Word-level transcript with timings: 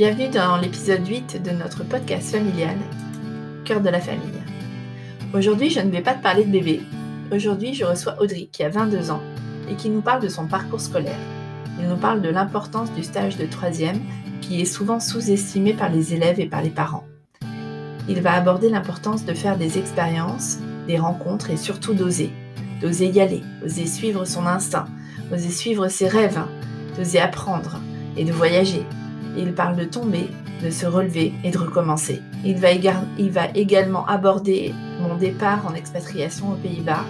Bienvenue 0.00 0.30
dans 0.30 0.56
l'épisode 0.56 1.06
8 1.06 1.42
de 1.42 1.50
notre 1.50 1.84
podcast 1.84 2.30
familial, 2.30 2.78
Cœur 3.66 3.82
de 3.82 3.90
la 3.90 4.00
famille. 4.00 4.42
Aujourd'hui, 5.34 5.68
je 5.68 5.80
ne 5.80 5.90
vais 5.90 6.00
pas 6.00 6.14
te 6.14 6.22
parler 6.22 6.46
de 6.46 6.50
bébé. 6.50 6.80
Aujourd'hui, 7.30 7.74
je 7.74 7.84
reçois 7.84 8.16
Audrey 8.18 8.48
qui 8.50 8.64
a 8.64 8.70
22 8.70 9.10
ans 9.10 9.20
et 9.68 9.74
qui 9.74 9.90
nous 9.90 10.00
parle 10.00 10.22
de 10.22 10.30
son 10.30 10.46
parcours 10.46 10.80
scolaire. 10.80 11.18
Il 11.78 11.86
nous 11.86 11.98
parle 11.98 12.22
de 12.22 12.30
l'importance 12.30 12.90
du 12.94 13.02
stage 13.02 13.36
de 13.36 13.44
troisième 13.44 14.00
qui 14.40 14.62
est 14.62 14.64
souvent 14.64 15.00
sous-estimé 15.00 15.74
par 15.74 15.90
les 15.90 16.14
élèves 16.14 16.40
et 16.40 16.46
par 16.46 16.62
les 16.62 16.70
parents. 16.70 17.04
Il 18.08 18.22
va 18.22 18.32
aborder 18.32 18.70
l'importance 18.70 19.26
de 19.26 19.34
faire 19.34 19.58
des 19.58 19.76
expériences, 19.76 20.60
des 20.86 20.98
rencontres 20.98 21.50
et 21.50 21.58
surtout 21.58 21.92
d'oser. 21.92 22.30
D'oser 22.80 23.08
y 23.08 23.20
aller, 23.20 23.42
oser 23.62 23.84
suivre 23.84 24.24
son 24.24 24.46
instinct, 24.46 24.86
oser 25.30 25.50
suivre 25.50 25.88
ses 25.88 26.08
rêves, 26.08 26.40
d'oser 26.96 27.20
apprendre 27.20 27.78
et 28.16 28.24
de 28.24 28.32
voyager. 28.32 28.86
Il 29.36 29.52
parle 29.54 29.76
de 29.76 29.84
tomber, 29.84 30.28
de 30.62 30.70
se 30.70 30.86
relever 30.86 31.32
et 31.44 31.50
de 31.50 31.58
recommencer. 31.58 32.20
Il 32.44 32.56
va, 32.58 32.70
également 33.54 34.06
aborder 34.06 34.74
mon 35.00 35.16
départ 35.16 35.66
en 35.66 35.74
expatriation 35.74 36.52
aux 36.52 36.56
Pays-Bas. 36.56 37.04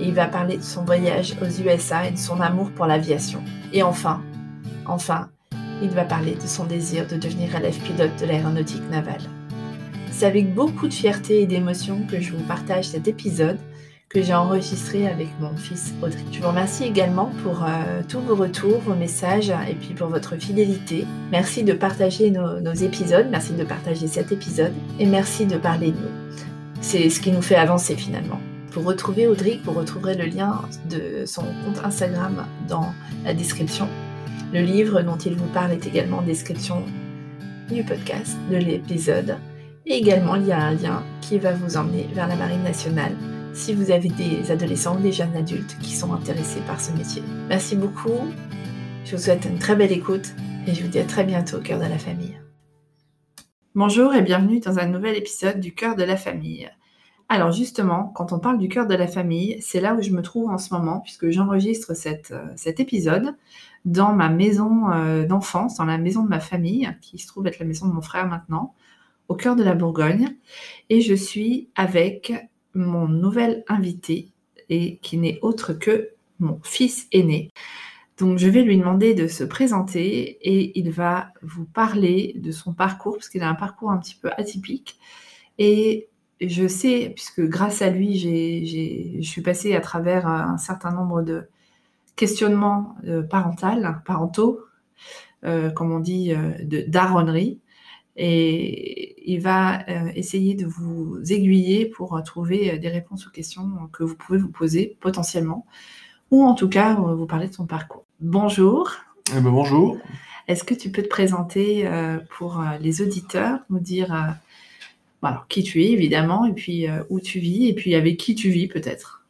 Il 0.00 0.14
va 0.14 0.26
parler 0.26 0.56
de 0.56 0.62
son 0.62 0.84
voyage 0.84 1.34
aux 1.42 1.62
USA 1.62 2.06
et 2.06 2.12
de 2.12 2.18
son 2.18 2.40
amour 2.40 2.70
pour 2.70 2.86
l'aviation. 2.86 3.42
Et 3.72 3.82
enfin, 3.82 4.22
enfin, 4.86 5.28
il 5.82 5.90
va 5.90 6.04
parler 6.04 6.34
de 6.34 6.46
son 6.46 6.64
désir 6.64 7.06
de 7.06 7.16
devenir 7.16 7.54
élève 7.54 7.78
pilote 7.80 8.18
de 8.20 8.26
l'aéronautique 8.26 8.88
navale. 8.90 9.22
C'est 10.10 10.26
avec 10.26 10.54
beaucoup 10.54 10.88
de 10.88 10.94
fierté 10.94 11.42
et 11.42 11.46
d'émotion 11.46 12.06
que 12.08 12.20
je 12.20 12.32
vous 12.32 12.44
partage 12.44 12.88
cet 12.88 13.08
épisode 13.08 13.58
que 14.12 14.20
j'ai 14.20 14.34
enregistré 14.34 15.08
avec 15.08 15.28
mon 15.40 15.56
fils 15.56 15.94
Audrey. 16.02 16.20
Je 16.30 16.40
vous 16.40 16.48
remercie 16.48 16.84
également 16.84 17.32
pour 17.42 17.64
euh, 17.64 18.02
tous 18.06 18.20
vos 18.20 18.34
retours, 18.34 18.78
vos 18.80 18.94
messages 18.94 19.50
et 19.50 19.74
puis 19.74 19.94
pour 19.94 20.08
votre 20.08 20.36
fidélité. 20.36 21.06
Merci 21.30 21.64
de 21.64 21.72
partager 21.72 22.30
nos, 22.30 22.60
nos, 22.60 22.74
épisodes, 22.74 23.28
merci 23.30 23.54
de 23.54 23.64
partager 23.64 24.06
cet 24.06 24.30
épisode 24.30 24.72
et 24.98 25.06
merci 25.06 25.46
de 25.46 25.56
parler 25.56 25.92
de 25.92 25.96
nous. 25.96 26.42
C'est 26.82 27.08
ce 27.08 27.20
qui 27.20 27.32
nous 27.32 27.42
fait 27.42 27.56
avancer 27.56 27.96
finalement. 27.96 28.38
Pour 28.72 28.84
retrouver 28.84 29.26
Audrey, 29.26 29.60
vous 29.64 29.72
retrouverez 29.72 30.14
le 30.14 30.26
lien 30.26 30.60
de 30.90 31.24
son 31.24 31.42
compte 31.42 31.82
Instagram 31.84 32.46
dans 32.68 32.92
la 33.24 33.32
description. 33.32 33.88
Le 34.52 34.60
livre 34.60 35.00
dont 35.00 35.16
il 35.16 35.36
vous 35.36 35.48
parle 35.48 35.72
est 35.72 35.86
également 35.86 36.18
en 36.18 36.22
description 36.22 36.82
du 37.70 37.82
podcast, 37.82 38.36
de 38.50 38.56
l'épisode. 38.56 39.36
Et 39.86 39.94
également, 39.94 40.36
il 40.36 40.46
y 40.46 40.52
a 40.52 40.60
un 40.60 40.74
lien 40.74 41.02
qui 41.22 41.38
va 41.38 41.52
vous 41.52 41.76
emmener 41.76 42.08
vers 42.14 42.28
la 42.28 42.36
Marine 42.36 42.62
nationale 42.62 43.12
si 43.54 43.74
vous 43.74 43.90
avez 43.90 44.08
des 44.08 44.50
adolescents 44.50 44.96
ou 44.96 45.00
des 45.00 45.12
jeunes 45.12 45.36
adultes 45.36 45.76
qui 45.80 45.90
sont 45.92 46.12
intéressés 46.12 46.60
par 46.66 46.80
ce 46.80 46.92
métier. 46.92 47.22
Merci 47.48 47.76
beaucoup. 47.76 48.32
Je 49.04 49.16
vous 49.16 49.22
souhaite 49.22 49.44
une 49.44 49.58
très 49.58 49.76
belle 49.76 49.92
écoute 49.92 50.32
et 50.66 50.74
je 50.74 50.82
vous 50.82 50.88
dis 50.88 50.98
à 50.98 51.04
très 51.04 51.24
bientôt 51.24 51.58
au 51.58 51.60
cœur 51.60 51.78
de 51.78 51.84
la 51.84 51.98
famille. 51.98 52.40
Bonjour 53.74 54.14
et 54.14 54.22
bienvenue 54.22 54.60
dans 54.60 54.78
un 54.78 54.86
nouvel 54.86 55.16
épisode 55.16 55.60
du 55.60 55.74
cœur 55.74 55.96
de 55.96 56.02
la 56.02 56.16
famille. 56.16 56.70
Alors 57.28 57.52
justement, 57.52 58.12
quand 58.14 58.32
on 58.32 58.38
parle 58.38 58.58
du 58.58 58.68
cœur 58.68 58.86
de 58.86 58.94
la 58.94 59.06
famille, 59.06 59.56
c'est 59.60 59.80
là 59.80 59.94
où 59.94 60.02
je 60.02 60.10
me 60.10 60.22
trouve 60.22 60.50
en 60.50 60.58
ce 60.58 60.72
moment 60.72 61.00
puisque 61.00 61.30
j'enregistre 61.30 61.94
cet 61.94 62.80
épisode 62.80 63.34
dans 63.84 64.12
ma 64.12 64.28
maison 64.28 64.90
euh, 64.92 65.26
d'enfance, 65.26 65.76
dans 65.76 65.84
la 65.84 65.98
maison 65.98 66.22
de 66.22 66.28
ma 66.28 66.40
famille, 66.40 66.94
qui 67.00 67.18
se 67.18 67.26
trouve 67.26 67.46
être 67.46 67.58
la 67.58 67.66
maison 67.66 67.86
de 67.86 67.92
mon 67.92 68.02
frère 68.02 68.28
maintenant, 68.28 68.74
au 69.28 69.34
cœur 69.34 69.56
de 69.56 69.62
la 69.62 69.74
Bourgogne. 69.74 70.36
Et 70.88 71.00
je 71.00 71.14
suis 71.14 71.70
avec 71.74 72.32
mon 72.74 73.08
nouvel 73.08 73.64
invité 73.68 74.32
et 74.68 74.98
qui 74.98 75.18
n'est 75.18 75.38
autre 75.42 75.72
que 75.72 76.10
mon 76.38 76.60
fils 76.62 77.06
aîné. 77.12 77.50
Donc 78.18 78.38
je 78.38 78.48
vais 78.48 78.62
lui 78.62 78.76
demander 78.76 79.14
de 79.14 79.26
se 79.26 79.44
présenter 79.44 80.38
et 80.42 80.78
il 80.78 80.90
va 80.90 81.28
vous 81.42 81.64
parler 81.64 82.34
de 82.36 82.50
son 82.50 82.72
parcours 82.72 83.14
parce 83.14 83.28
qu'il 83.28 83.42
a 83.42 83.48
un 83.48 83.54
parcours 83.54 83.90
un 83.90 83.98
petit 83.98 84.14
peu 84.14 84.30
atypique 84.36 84.98
et 85.58 86.08
je 86.40 86.66
sais, 86.66 87.12
puisque 87.14 87.40
grâce 87.42 87.82
à 87.82 87.90
lui, 87.90 88.18
je 88.18 89.22
suis 89.22 89.42
passée 89.42 89.74
à 89.74 89.80
travers 89.80 90.26
un 90.26 90.58
certain 90.58 90.90
nombre 90.90 91.22
de 91.22 91.46
questionnements 92.16 92.96
euh, 93.06 93.22
parentaux, 93.22 94.60
euh, 95.44 95.70
comme 95.70 95.92
on 95.92 96.00
dit, 96.00 96.34
euh, 96.34 96.52
de 96.62 96.84
daronnerie. 96.86 97.60
Et 98.16 99.30
il 99.32 99.40
va 99.40 99.88
euh, 99.88 100.10
essayer 100.14 100.54
de 100.54 100.66
vous 100.66 101.18
aiguiller 101.30 101.86
pour 101.86 102.20
trouver 102.24 102.78
des 102.78 102.88
réponses 102.88 103.26
aux 103.26 103.30
questions 103.30 103.88
que 103.92 104.04
vous 104.04 104.14
pouvez 104.14 104.38
vous 104.38 104.50
poser 104.50 104.96
potentiellement, 105.00 105.66
ou 106.30 106.44
en 106.44 106.54
tout 106.54 106.68
cas 106.68 106.94
vous 106.94 107.26
parler 107.26 107.48
de 107.48 107.54
son 107.54 107.66
parcours. 107.66 108.04
Bonjour. 108.20 108.90
Eh 109.30 109.40
ben, 109.40 109.50
bonjour. 109.50 109.98
Est-ce 110.48 110.64
que 110.64 110.74
tu 110.74 110.90
peux 110.90 111.02
te 111.02 111.08
présenter 111.08 111.88
pour 112.36 112.62
les 112.80 113.00
auditeurs, 113.00 113.60
nous 113.70 113.78
dire 113.78 114.12
alors, 115.22 115.46
qui 115.46 115.62
tu 115.62 115.82
es 115.82 115.92
évidemment, 115.92 116.44
et 116.44 116.52
puis 116.52 116.86
où 117.08 117.20
tu 117.20 117.38
vis, 117.38 117.68
et 117.68 117.74
puis 117.74 117.94
avec 117.94 118.18
qui 118.18 118.34
tu 118.34 118.50
vis 118.50 118.66
peut-être? 118.66 119.22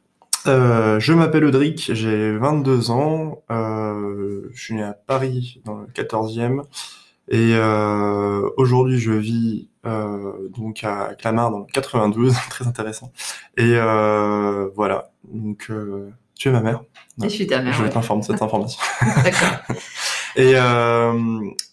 Euh, 0.47 0.99
je 0.99 1.13
m'appelle 1.13 1.45
Audric, 1.45 1.93
j'ai 1.95 2.37
22 2.37 2.91
ans, 2.91 3.43
euh, 3.51 4.49
je 4.53 4.61
suis 4.61 4.75
né 4.75 4.83
à 4.83 4.93
Paris 4.93 5.61
dans 5.65 5.77
le 5.77 5.87
14e 5.87 6.63
et 7.29 7.55
euh, 7.55 8.49
aujourd'hui 8.57 8.99
je 8.99 9.13
vis 9.13 9.69
donc 9.85 10.85
à 10.85 11.15
Clamart 11.15 11.51
dans 11.51 11.59
le 11.61 11.67
92, 11.73 12.35
très 12.51 12.67
intéressant. 12.67 13.13
Et 13.57 13.75
voilà, 14.75 15.13
donc 15.25 15.71
tu 16.35 16.49
es 16.49 16.53
ma 16.53 16.61
mère. 16.61 16.83
Et 17.23 17.29
je 17.29 17.35
suis 17.35 17.47
ta 17.47 17.63
mère. 17.63 17.73
Je 17.75 17.83
vais 17.83 17.91
t'informer 17.91 18.23
de 18.23 18.27
cette 18.27 18.43
information. 18.43 18.81
D'accord. 19.25 19.77
et 20.37 20.55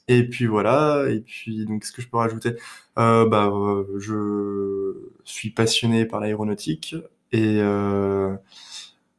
et 0.08 0.28
puis 0.28 0.48
voilà, 0.48 1.06
et 1.10 1.20
puis 1.20 1.66
donc 1.66 1.86
ce 1.86 1.92
que 1.92 2.02
je 2.02 2.08
peux 2.08 2.18
rajouter, 2.18 2.56
bah 2.96 3.52
je 4.00 4.94
suis 5.24 5.52
passionné 5.52 6.06
par 6.06 6.20
l'aéronautique, 6.20 6.96
et 7.32 7.60
euh, 7.60 8.36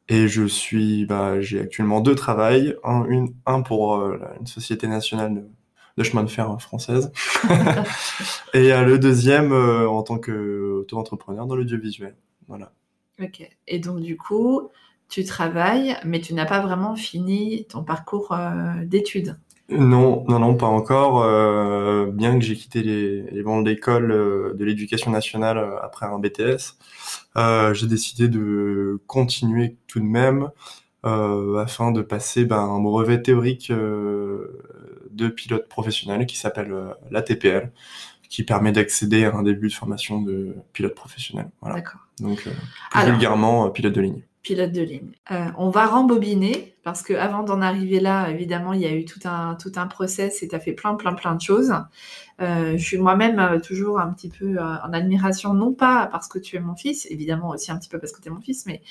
et 0.09 0.27
je 0.27 0.45
suis, 0.45 1.05
bah, 1.05 1.39
j'ai 1.39 1.61
actuellement 1.61 2.01
deux 2.01 2.15
travails, 2.15 2.75
un, 2.83 3.05
une, 3.05 3.33
un 3.45 3.61
pour 3.61 3.95
euh, 3.95 4.19
une 4.39 4.47
société 4.47 4.87
nationale 4.87 5.35
de, 5.35 5.47
chemin 6.03 6.23
de 6.23 6.29
fer 6.29 6.59
française, 6.61 7.11
et 8.53 8.71
euh, 8.71 8.83
le 8.83 8.99
deuxième 8.99 9.51
en 9.53 10.03
tant 10.03 10.17
qu'auto-entrepreneur 10.17 11.45
dans 11.45 11.55
l'audiovisuel. 11.55 12.15
Voilà. 12.47 12.71
Ok. 13.21 13.47
Et 13.67 13.79
donc 13.79 13.99
du 13.99 14.17
coup, 14.17 14.69
tu 15.09 15.23
travailles, 15.23 15.97
mais 16.05 16.21
tu 16.21 16.33
n'as 16.33 16.45
pas 16.45 16.61
vraiment 16.61 16.95
fini 16.95 17.65
ton 17.69 17.83
parcours 17.83 18.35
d'études. 18.83 19.37
Non, 19.71 20.25
non, 20.27 20.39
non, 20.39 20.55
pas 20.55 20.67
encore. 20.67 21.23
Euh, 21.23 22.07
bien 22.11 22.37
que 22.37 22.43
j'ai 22.43 22.55
quitté 22.55 22.83
les, 22.83 23.21
les 23.21 23.41
bancs 23.41 23.63
d'école 23.63 24.11
euh, 24.11 24.53
de 24.53 24.65
l'éducation 24.65 25.11
nationale 25.11 25.57
euh, 25.57 25.81
après 25.81 26.05
un 26.05 26.19
BTS, 26.19 26.75
j'ai 27.73 27.87
décidé 27.87 28.27
de 28.27 28.99
continuer 29.07 29.77
tout 29.87 29.99
de 29.99 30.05
même 30.05 30.49
afin 31.03 31.91
de 31.91 32.01
passer 32.01 32.45
ben, 32.45 32.59
un 32.59 32.79
brevet 32.79 33.21
théorique 33.21 33.71
de 35.11 35.27
pilote 35.27 35.67
professionnel 35.67 36.25
qui 36.25 36.37
s'appelle 36.37 36.73
l'ATPL, 37.09 37.71
qui 38.29 38.43
permet 38.43 38.71
d'accéder 38.71 39.25
à 39.25 39.35
un 39.35 39.43
début 39.43 39.67
de 39.67 39.73
formation 39.73 40.21
de 40.21 40.55
pilote 40.73 40.95
professionnel. 40.95 41.49
Voilà. 41.61 41.75
D'accord. 41.75 42.01
Donc, 42.19 42.47
vulgairement, 42.95 43.69
pilote 43.69 43.93
de 43.93 44.01
ligne 44.01 44.23
pilote 44.41 44.71
de 44.71 44.81
ligne. 44.81 45.11
Euh, 45.31 45.45
on 45.57 45.69
va 45.69 45.85
rembobiner 45.85 46.75
parce 46.83 47.03
que 47.03 47.13
avant 47.13 47.43
d'en 47.43 47.61
arriver 47.61 47.99
là, 47.99 48.29
évidemment, 48.29 48.73
il 48.73 48.81
y 48.81 48.87
a 48.87 48.93
eu 48.93 49.05
tout 49.05 49.19
un 49.25 49.55
tout 49.55 49.71
un 49.75 49.85
process 49.85 50.41
et 50.41 50.47
tu 50.47 50.55
as 50.55 50.59
fait 50.59 50.73
plein 50.73 50.95
plein 50.95 51.13
plein 51.13 51.35
de 51.35 51.41
choses. 51.41 51.73
Euh, 52.41 52.75
je 52.75 52.83
suis 52.83 52.97
moi-même 52.97 53.37
euh, 53.37 53.59
toujours 53.59 53.99
un 53.99 54.11
petit 54.11 54.29
peu 54.29 54.57
en 54.59 54.93
admiration, 54.93 55.53
non 55.53 55.73
pas 55.73 56.07
parce 56.07 56.27
que 56.27 56.39
tu 56.39 56.55
es 56.55 56.59
mon 56.59 56.75
fils, 56.75 57.05
évidemment 57.11 57.49
aussi 57.49 57.71
un 57.71 57.77
petit 57.77 57.89
peu 57.89 57.99
parce 57.99 58.11
que 58.11 58.21
tu 58.21 58.29
es 58.29 58.31
mon 58.31 58.41
fils, 58.41 58.65
mais 58.65 58.81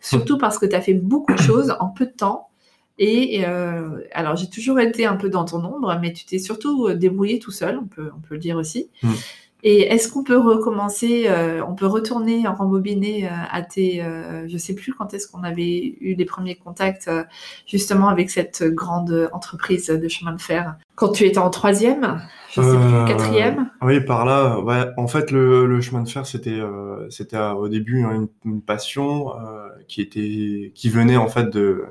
surtout 0.00 0.38
parce 0.38 0.58
que 0.58 0.66
tu 0.66 0.76
as 0.76 0.80
fait 0.80 0.94
beaucoup 0.94 1.34
de 1.34 1.40
choses 1.40 1.74
en 1.80 1.88
peu 1.88 2.06
de 2.06 2.12
temps. 2.12 2.49
Et 3.02 3.44
alors 4.12 4.36
j'ai 4.36 4.50
toujours 4.50 4.78
été 4.78 5.06
un 5.06 5.16
peu 5.16 5.30
dans 5.30 5.46
ton 5.46 5.64
ombre, 5.64 5.98
mais 6.02 6.12
tu 6.12 6.26
t'es 6.26 6.38
surtout 6.38 6.92
débrouillé 6.92 7.38
tout 7.38 7.50
seul, 7.50 7.78
on 7.78 7.86
peut, 7.86 8.10
on 8.14 8.20
peut 8.20 8.34
le 8.34 8.40
dire 8.40 8.56
aussi. 8.56 8.90
Mm. 9.02 9.08
Et 9.62 9.82
est-ce 9.82 10.10
qu'on 10.10 10.24
peut 10.24 10.38
recommencer, 10.38 11.24
euh, 11.26 11.62
on 11.66 11.74
peut 11.74 11.86
retourner, 11.86 12.46
rembobiner 12.46 13.26
euh, 13.26 13.30
à 13.50 13.60
tes, 13.62 14.02
euh, 14.02 14.48
je 14.48 14.56
sais 14.56 14.74
plus 14.74 14.94
quand 14.94 15.12
est-ce 15.12 15.28
qu'on 15.28 15.42
avait 15.42 15.96
eu 16.00 16.14
les 16.14 16.24
premiers 16.24 16.54
contacts 16.54 17.10
justement 17.66 18.08
avec 18.08 18.30
cette 18.30 18.62
grande 18.62 19.28
entreprise 19.32 19.88
de 19.88 20.08
chemin 20.08 20.32
de 20.32 20.40
fer? 20.40 20.76
Quand 20.94 21.10
tu 21.10 21.24
étais 21.24 21.38
en 21.38 21.50
troisième, 21.50 22.22
je 22.50 22.62
sais 22.62 22.76
plus, 22.76 23.04
quatrième? 23.06 23.70
Oui, 23.82 24.00
par 24.00 24.24
là. 24.24 24.60
Ouais, 24.60 24.86
en 24.96 25.08
fait, 25.08 25.30
le, 25.30 25.80
chemin 25.80 26.02
de 26.02 26.08
fer, 26.08 26.26
c'était, 26.26 26.60
c'était 27.10 27.38
au 27.38 27.68
début 27.68 28.02
hein, 28.02 28.28
une, 28.44 28.62
passion 28.62 29.32
qui 29.88 30.00
était, 30.00 30.72
qui 30.74 30.88
venait 30.88 31.16
en 31.16 31.28
fait 31.28 31.50
de 31.50 31.84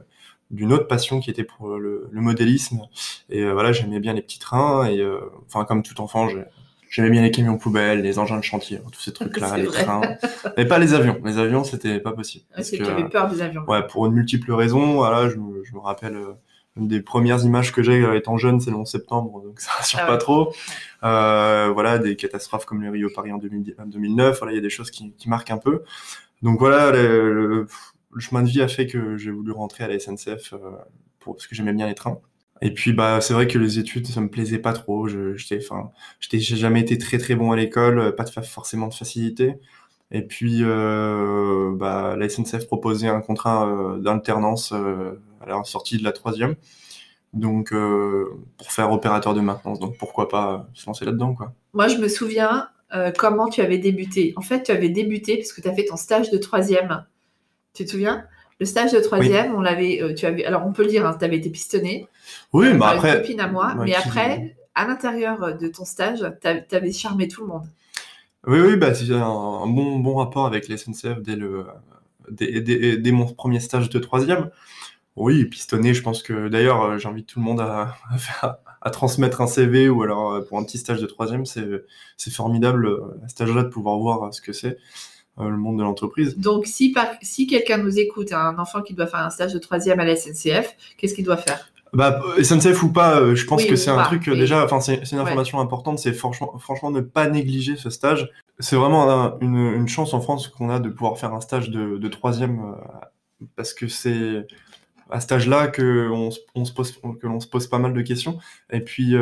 d'une 0.51 0.73
autre 0.73 0.87
passion 0.87 1.19
qui 1.19 1.29
était 1.29 1.43
pour 1.43 1.77
le, 1.77 2.09
le 2.11 2.21
modélisme 2.21 2.81
et 3.29 3.45
voilà 3.51 3.71
j'aimais 3.71 3.99
bien 3.99 4.13
les 4.13 4.21
petits 4.21 4.39
trains 4.39 4.87
et 4.87 5.07
enfin 5.45 5.63
comme 5.63 5.83
tout 5.83 6.01
enfant 6.01 6.27
j'ai 6.27 6.43
J'aimais 6.89 7.11
bien 7.11 7.21
les 7.21 7.29
camions 7.29 7.57
poubelles, 7.57 8.01
les 8.01 8.17
engins 8.17 8.37
de 8.37 8.43
chantier, 8.43 8.81
tous 8.91 8.99
ces 8.99 9.13
trucs-là, 9.13 9.57
les 9.57 9.67
trains. 9.67 10.01
Mais 10.57 10.65
pas 10.65 10.79
les 10.79 10.93
avions. 10.95 11.21
Les 11.23 11.37
avions, 11.37 11.63
c'était 11.63 11.99
pas 11.99 12.13
possible. 12.13 12.45
Parce 12.55 12.71
que 12.71 12.77
tu 12.77 12.85
avais 12.85 13.07
peur 13.07 13.29
des 13.29 13.41
avions. 13.41 13.63
Ouais, 13.67 13.85
pour 13.85 14.07
une 14.07 14.13
multiple 14.13 14.51
raison. 14.51 14.95
Voilà, 14.95 15.29
je, 15.29 15.35
je 15.35 15.73
me 15.73 15.79
rappelle, 15.79 16.15
euh, 16.15 16.33
des 16.77 17.01
premières 17.01 17.43
images 17.45 17.71
que 17.71 17.83
j'ai 17.83 18.03
étant 18.15 18.37
jeune, 18.37 18.59
c'est 18.59 18.71
le 18.71 18.77
11 18.77 18.89
septembre, 18.89 19.41
donc 19.43 19.59
ça 19.59 19.71
rassure 19.73 19.99
ah 20.01 20.07
pas 20.07 20.17
trop. 20.17 20.53
voilà, 21.01 21.99
des 21.99 22.15
catastrophes 22.15 22.65
comme 22.65 22.81
le 22.81 22.89
Rio 22.89 23.09
Paris 23.13 23.31
en 23.31 23.37
2009. 23.37 24.39
Voilà, 24.39 24.53
il 24.53 24.55
y 24.55 24.59
a 24.59 24.61
des 24.61 24.69
choses 24.71 24.89
qui, 24.89 25.13
qui 25.13 25.29
marquent 25.29 25.51
un 25.51 25.57
peu. 25.57 25.83
Donc 26.41 26.57
voilà, 26.57 26.91
le, 26.91 27.47
le, 27.47 27.67
chemin 28.17 28.41
de 28.41 28.49
vie 28.49 28.61
a 28.61 28.67
fait 28.67 28.87
que 28.87 29.17
j'ai 29.17 29.31
voulu 29.31 29.51
rentrer 29.51 29.83
à 29.83 29.87
la 29.87 29.99
SNCF 29.99 30.53
pour, 31.19 31.35
parce 31.35 31.47
que 31.47 31.55
j'aimais 31.55 31.73
bien 31.73 31.87
les 31.87 31.95
trains. 31.95 32.19
Et 32.61 32.73
puis 32.73 32.91
bah 32.91 33.21
c'est 33.21 33.33
vrai 33.33 33.47
que 33.47 33.57
les 33.57 33.79
études 33.79 34.07
ça 34.07 34.19
me 34.19 34.29
plaisait 34.29 34.59
pas 34.59 34.73
trop. 34.73 35.07
Je 35.07 35.35
j'étais 35.35 35.59
enfin 35.63 35.91
jamais 36.39 36.81
été 36.81 36.97
très 36.97 37.17
très 37.17 37.35
bon 37.35 37.51
à 37.51 37.55
l'école, 37.55 38.15
pas 38.15 38.23
de 38.23 38.29
forcément 38.29 38.87
de 38.87 38.93
facilité. 38.93 39.55
Et 40.11 40.23
puis 40.23 40.59
euh, 40.61 41.71
bah 41.75 42.15
la 42.17 42.27
SNCF 42.27 42.65
proposait 42.65 43.07
un 43.07 43.21
contrat 43.21 43.67
euh, 43.67 43.99
d'alternance 43.99 44.71
euh, 44.73 45.21
à 45.41 45.47
la 45.47 45.63
sortie 45.63 45.97
de 45.97 46.03
la 46.03 46.11
troisième. 46.11 46.55
Donc 47.33 47.71
euh, 47.71 48.25
pour 48.57 48.71
faire 48.71 48.91
opérateur 48.91 49.35
de 49.35 49.41
maintenance. 49.41 49.79
Donc 49.79 49.97
pourquoi 49.97 50.27
pas 50.27 50.67
se 50.73 50.87
lancer 50.87 51.05
là-dedans. 51.05 51.35
Moi 51.73 51.87
je 51.87 51.97
me 51.97 52.07
souviens 52.07 52.69
comment 53.17 53.47
tu 53.49 53.61
avais 53.61 53.77
débuté. 53.77 54.33
En 54.35 54.41
fait 54.41 54.63
tu 54.63 54.71
avais 54.71 54.89
débuté 54.89 55.37
parce 55.37 55.53
que 55.53 55.61
tu 55.61 55.67
as 55.67 55.73
fait 55.73 55.85
ton 55.85 55.97
stage 55.97 56.31
de 56.31 56.37
troisième. 56.37 57.05
Tu 57.79 57.85
te 57.85 57.91
souviens? 57.91 58.25
Le 58.59 58.65
stage 58.65 58.91
de 58.91 58.99
troisième, 58.99 59.55
on 59.55 59.61
l'avait, 59.61 60.01
euh, 60.01 60.13
tu 60.13 60.25
avais, 60.25 60.43
alors 60.43 60.65
on 60.65 60.73
peut 60.73 60.83
le 60.83 60.89
dire, 60.89 61.07
hein, 61.07 61.15
tu 61.17 61.23
avais 61.23 61.37
été 61.37 61.49
pistonné. 61.49 62.09
Oui, 62.51 62.67
euh, 62.67 62.73
mais 62.73 62.85
après. 62.85 63.15
Une 63.15 63.21
copine 63.21 63.39
à 63.39 63.47
moi, 63.47 63.73
mais 63.75 63.95
après, 63.95 64.57
à 64.75 64.85
l'intérieur 64.85 65.57
de 65.57 65.67
ton 65.69 65.85
stage, 65.85 66.29
tu 66.41 66.75
avais 66.75 66.91
charmé 66.91 67.29
tout 67.29 67.39
le 67.39 67.47
monde. 67.47 67.69
Oui, 68.45 68.59
oui, 68.59 68.75
bah, 68.75 68.93
c'est 68.93 69.13
un, 69.13 69.65
bon, 69.65 69.99
bon 69.99 70.15
rapport 70.15 70.45
avec 70.45 70.67
les 70.67 70.75
SNCF 70.75 71.21
dès, 71.21 71.37
le, 71.37 71.67
dès, 72.29 73.11
mon 73.13 73.27
premier 73.27 73.61
stage 73.61 73.89
de 73.89 73.99
troisième. 73.99 74.49
Oui, 75.15 75.45
pistonné, 75.45 75.93
je 75.93 76.03
pense 76.03 76.21
que 76.21 76.49
d'ailleurs, 76.49 76.81
euh, 76.81 76.97
j'invite 76.97 77.27
tout 77.27 77.39
le 77.39 77.45
monde 77.45 77.61
à, 77.61 77.95
à, 78.81 78.89
transmettre 78.89 79.39
un 79.39 79.47
CV 79.47 79.87
ou 79.87 80.03
alors 80.03 80.45
pour 80.47 80.57
un 80.57 80.65
petit 80.65 80.79
stage 80.79 80.99
de 80.99 81.07
troisième, 81.07 81.45
c'est 81.45 82.29
formidable 82.29 82.93
à 83.23 83.29
cet 83.29 83.39
âge-là 83.39 83.63
de 83.63 83.69
pouvoir 83.69 83.97
voir 83.99 84.33
ce 84.33 84.41
que 84.41 84.51
c'est. 84.51 84.79
Euh, 85.39 85.49
le 85.49 85.57
monde 85.57 85.77
de 85.77 85.83
l'entreprise. 85.83 86.37
Donc, 86.37 86.65
si, 86.65 86.93
si 87.21 87.47
quelqu'un 87.47 87.77
nous 87.77 87.97
écoute, 87.97 88.33
un 88.33 88.57
enfant 88.59 88.81
qui 88.81 88.93
doit 88.93 89.07
faire 89.07 89.21
un 89.21 89.29
stage 89.29 89.53
de 89.53 89.59
troisième 89.59 89.99
à 90.01 90.03
la 90.03 90.17
SNCF, 90.17 90.75
qu'est-ce 90.97 91.13
qu'il 91.13 91.23
doit 91.23 91.37
faire? 91.37 91.71
Bah, 91.93 92.21
SNCF 92.43 92.83
ou 92.83 92.91
pas, 92.91 93.19
euh, 93.19 93.35
je 93.35 93.45
pense 93.45 93.63
que 93.63 93.77
c'est 93.77 93.89
un 93.89 94.03
truc 94.03 94.27
euh, 94.27 94.35
déjà, 94.35 94.63
enfin 94.63 94.79
c'est 94.79 95.01
une 95.11 95.17
information 95.17 95.59
importante, 95.59 95.97
c'est 95.97 96.13
franchement, 96.13 96.55
franchement 96.59 96.91
ne 96.91 97.01
pas 97.01 97.27
négliger 97.27 97.77
ce 97.77 97.89
stage. 97.89 98.29
C'est 98.59 98.75
vraiment 98.75 99.39
une, 99.39 99.55
une, 99.55 99.87
chance 99.87 100.13
en 100.13 100.21
France 100.21 100.49
qu'on 100.49 100.69
a 100.69 100.79
de 100.79 100.89
pouvoir 100.89 101.17
faire 101.17 101.33
un 101.33 101.41
stage 101.41 101.71
de, 101.71 101.97
de 101.97 102.07
troisième 102.09 102.75
parce 103.55 103.73
que 103.73 103.87
c'est 103.87 104.45
à 105.09 105.19
cet 105.19 105.31
âge-là 105.31 105.67
que 105.67 106.09
on, 106.11 106.29
on, 106.53 106.65
se 106.65 106.73
pose 106.73 106.99
que 107.19 107.25
l'on 107.25 107.39
se 107.39 107.47
pose 107.47 107.65
pas 107.65 107.79
mal 107.79 107.93
de 107.93 108.01
questions. 108.01 108.37
Et 108.71 108.81
puis 108.81 109.15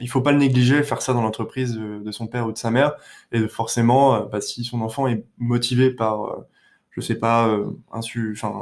il 0.00 0.08
faut 0.08 0.20
pas 0.20 0.32
le 0.32 0.38
négliger, 0.38 0.82
faire 0.82 1.02
ça 1.02 1.12
dans 1.12 1.22
l'entreprise 1.22 1.76
de, 1.76 2.10
son 2.10 2.26
père 2.26 2.46
ou 2.46 2.52
de 2.52 2.58
sa 2.58 2.70
mère. 2.70 2.94
Et 3.32 3.48
forcément, 3.48 4.14
euh, 4.14 4.24
bah, 4.24 4.40
si 4.40 4.64
son 4.64 4.80
enfant 4.80 5.06
est 5.06 5.24
motivé 5.38 5.90
par, 5.90 6.24
euh, 6.24 6.46
je 6.90 7.00
sais 7.00 7.16
pas, 7.16 7.48
euh, 7.48 7.66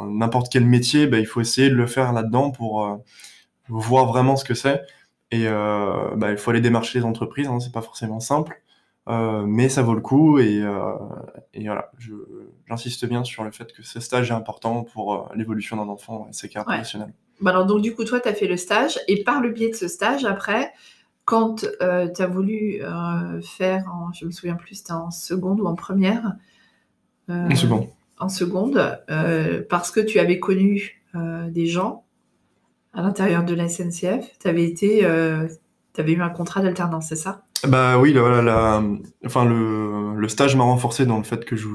n'importe 0.09 0.51
quel 0.51 0.65
métier, 0.65 1.07
bah, 1.07 1.19
il 1.19 1.27
faut 1.27 1.41
essayer 1.41 1.71
de 1.71 1.75
le 1.75 1.87
faire 1.87 2.13
là-dedans 2.13 2.51
pour 2.51 3.01
voir 3.69 4.07
vraiment 4.07 4.37
ce 4.37 4.45
que 4.45 4.55
c'est. 4.55 4.83
Et 5.33 5.47
bah, 5.47 6.31
il 6.31 6.37
faut 6.37 6.51
aller 6.51 6.61
démarcher 6.61 7.01
les 7.01 7.05
entreprises, 7.05 7.49
hein, 7.49 7.59
c'est 7.61 7.73
pas 7.73 7.83
forcément 7.83 8.21
simple. 8.21 8.63
mais 9.09 9.69
ça 9.69 9.83
vaut 9.83 9.95
le 9.95 10.01
coup 10.01 10.39
et, 10.39 10.63
et 11.53 11.65
voilà, 11.65 11.91
j'insiste 12.69 13.07
bien 13.07 13.25
sur 13.25 13.43
le 13.45 13.51
fait 13.51 13.73
que 13.73 13.83
ce 13.83 14.01
stage 14.01 14.31
est 14.31 14.35
important 14.35 14.85
pour 14.85 15.29
l'évolution 15.35 15.77
d'un 15.77 15.89
enfant 15.89 16.29
et 16.31 16.33
ses 16.33 16.49
carrières 16.49 16.67
professionnelles. 16.67 17.13
Bah 17.41 17.51
alors, 17.51 17.67
donc, 17.67 17.83
du 17.83 17.95
coup, 17.95 18.05
toi, 18.05 18.21
tu 18.21 18.29
as 18.29 18.35
fait 18.35 18.47
le 18.47 18.57
stage 18.57 18.99
et 19.09 19.23
par 19.23 19.41
le 19.41 19.51
biais 19.51 19.69
de 19.69 19.75
ce 19.75 19.89
stage, 19.89 20.25
après, 20.25 20.73
quand 21.27 21.67
euh, 21.83 22.09
tu 22.09 22.23
as 22.23 22.27
voulu 22.29 22.81
euh, 22.81 23.43
faire, 23.43 23.93
en, 23.93 24.13
je 24.13 24.25
me 24.25 24.31
souviens 24.31 24.55
plus, 24.55 24.77
c'était 24.77 24.93
en 24.93 25.11
seconde 25.11 25.61
ou 25.61 25.67
en 25.67 25.75
première 25.75 26.37
euh, 27.29 27.51
En 27.51 27.55
seconde. 27.55 27.89
En 28.19 28.29
seconde, 28.31 28.99
parce 29.69 29.91
que 29.91 30.01
tu 30.01 30.19
avais 30.21 30.39
connu 30.39 31.03
des 31.51 31.67
gens 31.67 32.05
à 32.95 33.03
l'intérieur 33.03 33.45
de 33.45 33.55
la 33.55 33.69
SNCF, 33.69 34.39
tu 34.41 34.49
avais 34.49 34.65
été, 34.65 35.01
tu 35.93 36.01
avais 36.01 36.13
eu 36.13 36.23
un 36.23 36.31
contrat 36.31 36.63
d'alternance, 36.63 37.09
c'est 37.11 37.17
ça? 37.17 37.43
Bah 37.69 37.99
oui, 37.99 38.17
enfin 38.19 39.45
le, 39.45 40.15
le 40.19 40.29
stage 40.29 40.57
m'a 40.57 40.65
renforcé 40.65 41.05
dans 41.05 41.19
le 41.19 41.25
fait 41.25 41.45
que 41.45 41.57
je, 41.57 41.69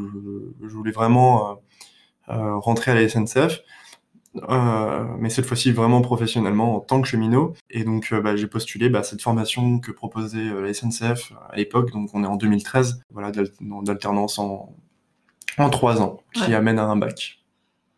je 0.63 0.73
voulais 0.73 0.91
vraiment 0.91 1.61
rentrer 2.25 2.89
à 2.89 2.95
la 2.95 3.07
SNCF. 3.07 3.59
Euh, 4.37 5.03
mais 5.19 5.29
cette 5.29 5.45
fois-ci 5.45 5.71
vraiment 5.71 6.01
professionnellement 6.01 6.75
en 6.75 6.79
tant 6.79 7.01
que 7.01 7.07
cheminot. 7.07 7.53
Et 7.69 7.83
donc 7.83 8.09
euh, 8.11 8.21
bah, 8.21 8.35
j'ai 8.35 8.47
postulé 8.47 8.89
bah, 8.89 9.03
cette 9.03 9.21
formation 9.21 9.79
que 9.79 9.91
proposait 9.91 10.39
euh, 10.39 10.61
la 10.61 10.73
SNCF 10.73 11.33
à 11.49 11.55
l'époque, 11.57 11.91
donc 11.91 12.09
on 12.13 12.23
est 12.23 12.27
en 12.27 12.37
2013, 12.37 13.01
voilà, 13.11 13.31
d'alternance 13.83 14.39
en, 14.39 14.73
en 15.57 15.69
trois 15.69 16.01
ans, 16.01 16.21
qui 16.33 16.53
amène 16.53 16.79
à 16.79 16.85
un 16.85 16.95
bac 16.95 17.39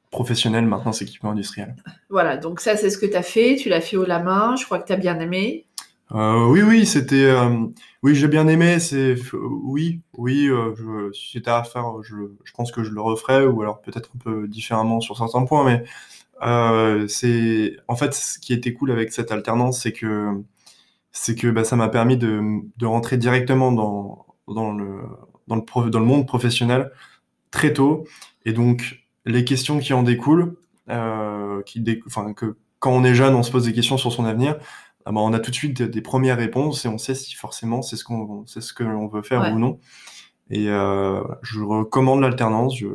professionnel, 0.10 0.66
maintenant 0.66 0.92
c'est 0.92 1.06
équipement 1.06 1.32
industriel. 1.32 1.76
Voilà, 2.10 2.38
donc 2.38 2.60
ça 2.60 2.78
c'est 2.78 2.90
ce 2.90 2.98
que 2.98 3.06
tu 3.06 3.16
as 3.16 3.24
fait, 3.24 3.56
tu 3.56 3.70
l'as 3.70 3.82
fait 3.82 3.98
au 3.98 4.06
la 4.06 4.20
main, 4.20 4.56
je 4.56 4.66
crois 4.66 4.80
que 4.80 4.88
tu 4.88 4.94
as 4.94 4.98
bien 4.98 5.20
aimé. 5.20 5.66
oui, 6.12 6.62
oui, 6.62 6.86
c'était, 6.86 7.32
oui, 8.04 8.14
j'ai 8.14 8.28
bien 8.28 8.48
aimé. 8.48 8.78
C'est, 8.80 9.16
oui, 9.34 10.02
oui, 10.16 10.46
je, 10.48 11.12
si 11.14 11.32
c'était 11.32 11.50
à 11.50 11.64
faire, 11.64 12.04
je, 12.04 12.16
je, 12.44 12.52
pense 12.54 12.72
que 12.72 12.84
je 12.84 12.92
le 12.92 13.02
referais, 13.02 13.46
ou 13.46 13.64
alors 13.64 13.82
peut-être 13.82 14.12
un 14.16 14.20
peu 14.20 14.48
différemment 14.48 15.00
sur 15.00 15.18
certains 15.18 15.46
points, 15.46 15.64
mais 15.64 15.84
euh, 16.42 17.08
c'est 17.08 17.78
en 17.88 17.96
fait 17.96 18.14
ce 18.14 18.40
qui 18.40 18.54
était 18.54 18.74
cool 18.74 18.92
avec 18.92 19.12
cette 19.14 19.32
alternance, 19.32 19.82
c'est 19.82 19.94
que 19.94 20.44
c'est 21.12 21.36
que 21.36 21.48
bah, 21.48 21.64
ça 21.64 21.76
m'a 21.76 21.90
permis 21.90 22.18
de, 22.18 22.42
de, 22.78 22.86
rentrer 22.86 23.18
directement 23.18 23.72
dans, 23.72 24.26
dans, 24.48 24.74
le, 24.74 25.02
dans, 25.48 25.56
le 25.56 25.90
dans 25.90 26.00
le 26.00 26.06
monde 26.06 26.28
professionnel 26.28 26.92
très 27.52 27.74
tôt. 27.74 28.06
Et 28.46 28.54
donc, 28.54 29.06
les 29.26 29.46
questions 29.46 29.80
qui 29.80 29.94
en 29.94 30.04
découlent, 30.04 30.58
euh, 30.90 31.62
qui 31.64 31.84
enfin, 32.08 32.34
que 32.34 32.58
quand 32.80 32.92
on 32.92 33.04
est 33.04 33.16
jeune, 33.16 33.36
on 33.36 33.44
se 33.44 33.52
pose 33.52 33.66
des 33.66 33.74
questions 33.74 33.98
sur 33.98 34.12
son 34.12 34.26
avenir, 34.26 34.58
ah 35.06 35.12
bah, 35.12 35.22
on 35.22 35.34
a 35.34 35.40
tout 35.40 35.52
de 35.52 35.56
suite 35.56 35.82
des, 35.82 36.02
premières 36.02 36.38
réponses 36.38 36.86
et 36.86 36.88
on 36.88 36.98
sait 36.98 37.16
si 37.16 37.36
forcément 37.36 37.82
c'est 37.82 37.96
ce 37.96 38.04
qu'on 38.04 38.46
c'est 38.48 38.62
ce 38.62 38.74
que 38.74 38.84
l'on 38.84 39.08
veut 39.08 39.22
faire 39.22 39.54
ou 39.54 39.60
non. 39.60 39.80
Et 40.50 40.68
euh, 40.70 41.22
je 41.42 41.62
recommande 41.62 42.22
l'alternance. 42.22 42.78
Je, 42.78 42.88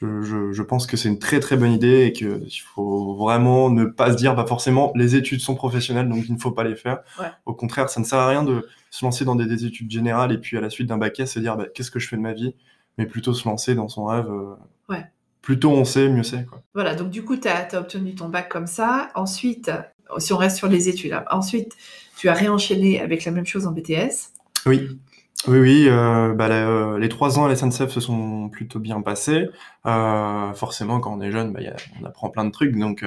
je, 0.00 0.52
je, 0.52 0.62
pense 0.62 0.86
que 0.86 0.96
c'est 0.96 1.08
une 1.08 1.18
très 1.18 1.40
très 1.40 1.56
bonne 1.56 1.72
idée 1.72 2.04
et 2.04 2.12
qu'il 2.12 2.60
faut 2.74 3.16
vraiment 3.16 3.68
ne 3.68 3.84
pas 3.84 4.12
se 4.12 4.16
dire 4.16 4.36
bah 4.36 4.46
forcément 4.46 4.92
les 4.94 5.16
études 5.16 5.40
sont 5.40 5.56
professionnelles 5.56 6.08
donc 6.08 6.24
il 6.28 6.34
ne 6.34 6.38
faut 6.38 6.52
pas 6.52 6.62
les 6.62 6.76
faire. 6.76 7.00
Au 7.46 7.54
contraire, 7.54 7.90
ça 7.90 8.00
ne 8.00 8.04
sert 8.04 8.18
à 8.18 8.28
rien 8.28 8.44
de 8.44 8.68
se 8.90 9.04
lancer 9.04 9.24
dans 9.24 9.34
des, 9.34 9.64
études 9.64 9.90
générales 9.90 10.30
et 10.32 10.38
puis 10.38 10.56
à 10.56 10.60
la 10.60 10.70
suite 10.70 10.86
d'un 10.86 10.98
bac 10.98 11.18
S 11.18 11.32
se 11.32 11.40
dire 11.40 11.56
bah, 11.56 11.66
qu'est-ce 11.74 11.90
que 11.90 11.98
je 11.98 12.06
fais 12.06 12.16
de 12.16 12.22
ma 12.22 12.32
vie, 12.32 12.54
mais 12.96 13.06
plutôt 13.06 13.34
se 13.34 13.48
lancer 13.48 13.74
dans 13.74 13.88
son 13.88 14.04
rêve. 14.04 14.28
Euh, 14.30 14.54
ouais. 14.88 15.04
Plus 15.42 15.58
tôt 15.58 15.70
on 15.70 15.84
sait, 15.84 16.08
mieux 16.08 16.22
c'est. 16.22 16.46
Voilà, 16.74 16.94
donc 16.94 17.10
du 17.10 17.24
coup 17.24 17.36
tu 17.36 17.48
as, 17.48 17.66
as, 17.74 17.78
obtenu 17.78 18.14
ton 18.14 18.28
bac 18.28 18.48
comme 18.48 18.68
ça. 18.68 19.10
Ensuite, 19.16 19.70
si 20.18 20.32
on 20.32 20.36
reste 20.36 20.58
sur 20.58 20.68
les 20.68 20.88
études, 20.88 21.20
ensuite 21.30 21.76
tu 22.16 22.28
as 22.28 22.34
réenchaîné 22.34 23.00
avec 23.00 23.24
la 23.24 23.32
même 23.32 23.46
chose 23.46 23.66
en 23.66 23.72
BTS. 23.72 24.32
Oui. 24.66 24.98
Oui, 25.46 25.58
oui, 25.60 25.84
euh, 25.88 26.34
bah, 26.34 26.48
euh, 26.48 26.98
les 26.98 27.08
trois 27.08 27.38
ans 27.38 27.44
à 27.44 27.48
la 27.48 27.54
SNCF 27.54 27.90
se 27.90 28.00
sont 28.00 28.48
plutôt 28.48 28.80
bien 28.80 29.00
passés. 29.02 29.48
Euh, 29.86 30.52
forcément, 30.52 30.98
quand 30.98 31.16
on 31.16 31.20
est 31.20 31.30
jeune, 31.30 31.52
bah, 31.52 31.60
on 32.00 32.04
apprend 32.04 32.28
plein 32.28 32.44
de 32.44 32.50
trucs, 32.50 32.76
donc 32.76 33.04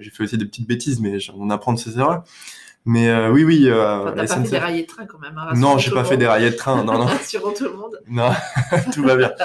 j'ai 0.00 0.10
fait 0.10 0.24
aussi 0.24 0.36
des 0.36 0.44
petites 0.44 0.66
bêtises, 0.66 1.00
mais 1.00 1.18
on 1.36 1.50
apprend 1.50 1.72
de 1.72 1.78
ses 1.78 1.98
erreurs. 1.98 2.24
Mais 2.84 3.14
oui, 3.28 3.44
oui. 3.44 3.72
Enfin, 3.72 4.12
pas 4.12 4.26
fait 4.26 4.72
des 4.72 4.82
de 4.82 4.86
train 4.86 5.06
quand 5.06 5.20
même. 5.20 5.38
Hein, 5.38 5.52
non, 5.54 5.78
j'ai 5.78 5.92
pas 5.92 6.04
fait 6.04 6.16
des 6.16 6.26
raillets 6.26 6.50
de 6.50 6.56
train. 6.56 6.82
Non, 6.82 6.94
non. 6.94 7.04
Rassurons 7.06 7.52
tout 7.52 7.64
le 7.64 7.74
monde. 7.74 8.00
Non, 8.08 8.30
tout 8.92 9.02
va 9.02 9.16
bien. 9.16 9.32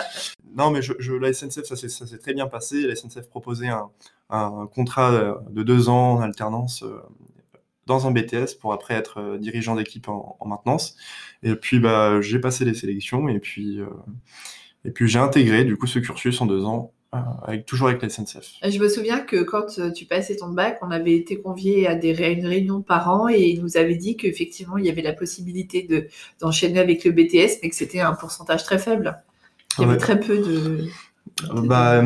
Non, 0.55 0.71
mais 0.71 0.81
je, 0.81 0.93
je, 0.97 1.13
la 1.13 1.31
SNCF, 1.33 1.65
ça 1.65 1.75
s'est 1.75 2.17
très 2.17 2.33
bien 2.33 2.47
passé. 2.47 2.81
La 2.87 2.95
SNCF 2.95 3.29
proposait 3.29 3.67
un, 3.67 3.91
un 4.31 4.67
contrat 4.73 5.11
de 5.51 5.61
deux 5.61 5.87
ans 5.87 6.13
en 6.13 6.21
alternance 6.21 6.83
dans 7.87 8.05
un 8.05 8.11
BTS 8.11 8.55
pour 8.59 8.73
après 8.73 8.93
être 8.93 9.19
euh, 9.19 9.37
dirigeant 9.37 9.75
d'équipe 9.75 10.07
en, 10.09 10.37
maintenance. 10.45 10.95
Et 11.41 11.55
puis 11.55 11.79
bah, 11.79 12.21
j'ai 12.21 12.39
passé 12.39 12.65
les 12.65 12.73
sélections 12.73 13.27
et 13.29 13.39
puis, 13.39 13.79
euh, 13.79 13.87
et 14.85 14.91
puis 14.91 15.07
j'ai 15.07 15.19
intégré 15.19 15.63
du 15.63 15.77
coup 15.77 15.87
ce 15.87 15.99
cursus 15.99 16.39
en 16.41 16.45
deux 16.45 16.63
ans. 16.63 16.93
Euh, 17.15 17.19
avec, 17.43 17.65
toujours 17.65 17.87
avec 17.87 18.01
la 18.01 18.09
SNCF. 18.09 18.55
Je 18.61 18.79
me 18.79 18.89
souviens 18.89 19.21
que 19.21 19.41
quand 19.41 19.67
tu 19.93 20.05
passais 20.05 20.35
ton 20.35 20.49
bac, 20.49 20.77
on 20.81 20.91
avait 20.91 21.15
été 21.15 21.39
conviés 21.39 21.87
à 21.87 21.95
des 21.95 22.11
une 22.11 22.45
réunion 22.45 22.81
par 22.81 23.09
an 23.09 23.29
et 23.29 23.47
il 23.47 23.63
nous 23.63 23.77
avait 23.77 23.95
dit 23.95 24.17
qu'effectivement 24.17 24.77
il 24.77 24.85
y 24.85 24.89
avait 24.89 25.01
la 25.01 25.13
possibilité 25.13 25.83
de, 25.83 26.09
d'enchaîner 26.41 26.79
avec 26.79 27.05
le 27.05 27.11
BTS, 27.11 27.61
mais 27.63 27.69
que 27.69 27.75
c'était 27.75 28.01
un 28.01 28.13
pourcentage 28.13 28.65
très 28.65 28.77
faible. 28.77 29.23
Il 29.77 29.83
y 29.83 29.85
avait 29.85 29.97
très 29.97 30.19
peu 30.19 30.37
de. 30.37 30.89
Bah, 31.53 32.03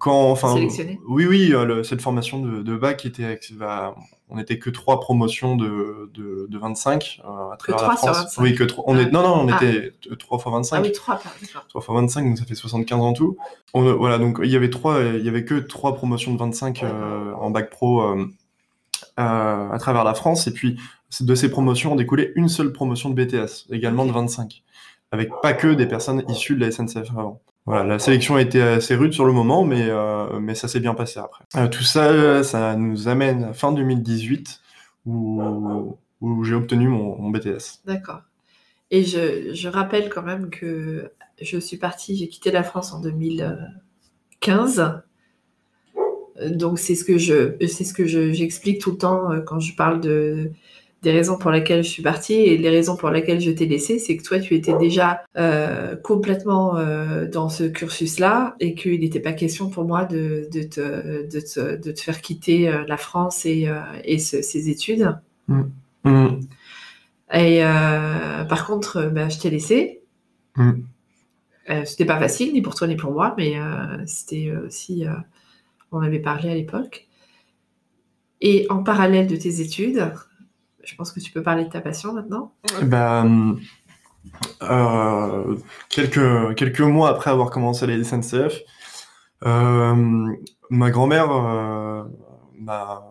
quand, 0.00 0.30
enfin, 0.30 0.54
sélectionné 0.54 1.00
oui, 1.08 1.26
oui, 1.26 1.54
cette 1.84 2.02
formation 2.02 2.40
de, 2.40 2.62
de 2.62 2.76
bac 2.76 3.04
était, 3.06 3.38
bah, 3.52 3.94
on 4.28 4.36
n'était 4.36 4.58
que 4.58 4.70
trois 4.70 5.00
promotions 5.00 5.56
de, 5.56 6.10
de, 6.14 6.46
de 6.48 6.58
25 6.58 7.20
euh, 7.24 7.52
à 7.52 7.56
travers 7.56 7.88
la 7.88 7.96
France. 7.96 8.36
Oui, 8.38 8.54
que 8.54 8.64
on 8.84 8.98
est, 8.98 9.10
non, 9.12 9.22
non, 9.22 9.44
on 9.44 9.48
ah. 9.48 9.56
était 9.62 9.92
3 10.18 10.38
fois 10.38 10.52
25. 10.52 10.76
Ah 10.76 10.82
oui, 10.82 10.92
3, 10.92 11.22
3 11.68 11.80
fois 11.80 11.94
25, 12.00 12.24
donc 12.24 12.38
ça 12.38 12.44
fait 12.44 12.54
75 12.54 13.00
en 13.00 13.12
tout. 13.12 13.36
On, 13.72 13.94
voilà, 13.94 14.18
donc 14.18 14.40
il 14.42 14.50
y 14.50 14.56
avait 14.56 14.70
trois, 14.70 15.00
il 15.00 15.24
y 15.24 15.28
avait 15.28 15.44
que 15.44 15.54
trois 15.54 15.94
promotions 15.94 16.32
de 16.32 16.38
25 16.38 16.82
euh, 16.82 17.32
en 17.34 17.50
bac 17.50 17.70
pro 17.70 18.02
euh, 18.02 18.26
à 19.16 19.76
travers 19.78 20.02
la 20.02 20.14
France. 20.14 20.48
Et 20.48 20.52
puis, 20.52 20.76
de 21.20 21.34
ces 21.36 21.48
promotions, 21.48 21.92
on 21.92 21.96
découlait 21.96 22.32
une 22.34 22.48
seule 22.48 22.72
promotion 22.72 23.10
de 23.10 23.14
BTS, 23.14 23.70
également 23.70 24.06
de 24.06 24.12
25, 24.12 24.64
avec 25.12 25.30
pas 25.40 25.52
que 25.52 25.68
des 25.68 25.86
personnes 25.86 26.24
issues 26.28 26.56
de 26.56 26.60
la 26.64 26.72
SNCF 26.72 27.10
avant. 27.10 27.40
Voilà, 27.66 27.84
la 27.84 27.98
sélection 27.98 28.36
a 28.36 28.42
été 28.42 28.62
assez 28.62 28.94
rude 28.94 29.12
sur 29.12 29.24
le 29.24 29.32
moment, 29.32 29.64
mais, 29.64 29.88
euh, 29.88 30.38
mais 30.38 30.54
ça 30.54 30.68
s'est 30.68 30.80
bien 30.80 30.94
passé 30.94 31.18
après. 31.18 31.44
Euh, 31.56 31.68
tout 31.68 31.82
ça, 31.82 32.44
ça 32.44 32.76
nous 32.76 33.08
amène 33.08 33.44
à 33.44 33.52
fin 33.52 33.72
2018, 33.72 34.60
où, 35.06 35.42
où 36.20 36.44
j'ai 36.44 36.54
obtenu 36.54 36.88
mon, 36.88 37.30
BTS. 37.30 37.80
D'accord. 37.84 38.20
Et 38.92 39.02
je, 39.02 39.52
je, 39.52 39.68
rappelle 39.68 40.10
quand 40.10 40.22
même 40.22 40.48
que 40.48 41.10
je 41.42 41.58
suis 41.58 41.76
partie, 41.76 42.16
j'ai 42.16 42.28
quitté 42.28 42.52
la 42.52 42.62
France 42.62 42.92
en 42.92 43.00
2015. 43.00 45.02
Donc 46.50 46.78
c'est 46.78 46.94
ce 46.94 47.04
que 47.04 47.16
j'explique 48.06 48.80
tout 48.80 48.92
le 48.92 48.98
temps 48.98 49.32
euh, 49.32 49.40
quand 49.40 49.60
je 49.60 49.74
parle 49.74 50.00
de 50.00 50.50
des 51.06 51.12
raisons 51.12 51.38
pour 51.38 51.52
lesquelles 51.52 51.84
je 51.84 51.88
suis 51.88 52.02
partie 52.02 52.34
et 52.34 52.58
les 52.58 52.68
raisons 52.68 52.96
pour 52.96 53.10
lesquelles 53.10 53.40
je 53.40 53.52
t'ai 53.52 53.66
laissé, 53.66 54.00
c'est 54.00 54.16
que 54.16 54.24
toi, 54.24 54.40
tu 54.40 54.56
étais 54.56 54.76
déjà 54.76 55.22
euh, 55.36 55.94
complètement 55.94 56.76
euh, 56.78 57.28
dans 57.28 57.48
ce 57.48 57.62
cursus-là 57.62 58.56
et 58.58 58.74
qu'il 58.74 58.98
n'était 58.98 59.20
pas 59.20 59.32
question 59.32 59.70
pour 59.70 59.84
moi 59.84 60.04
de, 60.04 60.48
de, 60.52 60.64
te, 60.64 61.30
de, 61.30 61.40
te, 61.40 61.76
de 61.76 61.92
te, 61.92 62.00
faire 62.00 62.20
quitter 62.20 62.68
euh, 62.68 62.84
la 62.88 62.96
France 62.96 63.46
et, 63.46 63.70
et 64.02 64.18
ces 64.18 64.68
études. 64.68 65.16
Mm. 65.46 65.62
Mm. 66.02 66.40
Et 67.34 67.60
par 68.48 68.66
contre, 68.66 69.08
bah, 69.14 69.28
je 69.28 69.38
t'ai 69.38 69.50
laissé. 69.50 70.00
Mm. 70.56 70.72
c'était 71.84 72.04
pas 72.04 72.18
facile, 72.18 72.52
ni 72.52 72.62
pour 72.62 72.74
toi 72.74 72.88
ni 72.88 72.96
pour 72.96 73.12
moi, 73.12 73.32
mais 73.38 73.54
c'était 74.06 74.52
aussi. 74.66 75.04
on 75.92 76.00
avait 76.00 76.18
parlé 76.18 76.50
à 76.50 76.54
l'époque. 76.56 77.06
Et 78.40 78.66
en 78.70 78.82
parallèle 78.82 79.28
de 79.28 79.36
tes 79.36 79.60
études, 79.60 80.10
je 80.86 80.94
pense 80.94 81.12
que 81.12 81.20
tu 81.20 81.32
peux 81.32 81.42
parler 81.42 81.64
de 81.64 81.70
ta 81.70 81.80
passion 81.80 82.12
maintenant. 82.12 82.52
Ben, 82.82 83.58
euh, 84.62 85.56
quelques, 85.88 86.54
quelques 86.56 86.80
mois 86.80 87.10
après 87.10 87.30
avoir 87.30 87.50
commencé 87.50 87.86
les 87.86 88.02
SNCF, 88.02 88.60
euh, 89.44 90.26
ma 90.70 90.90
grand-mère 90.90 91.30
euh, 91.30 92.04
m'a 92.58 93.02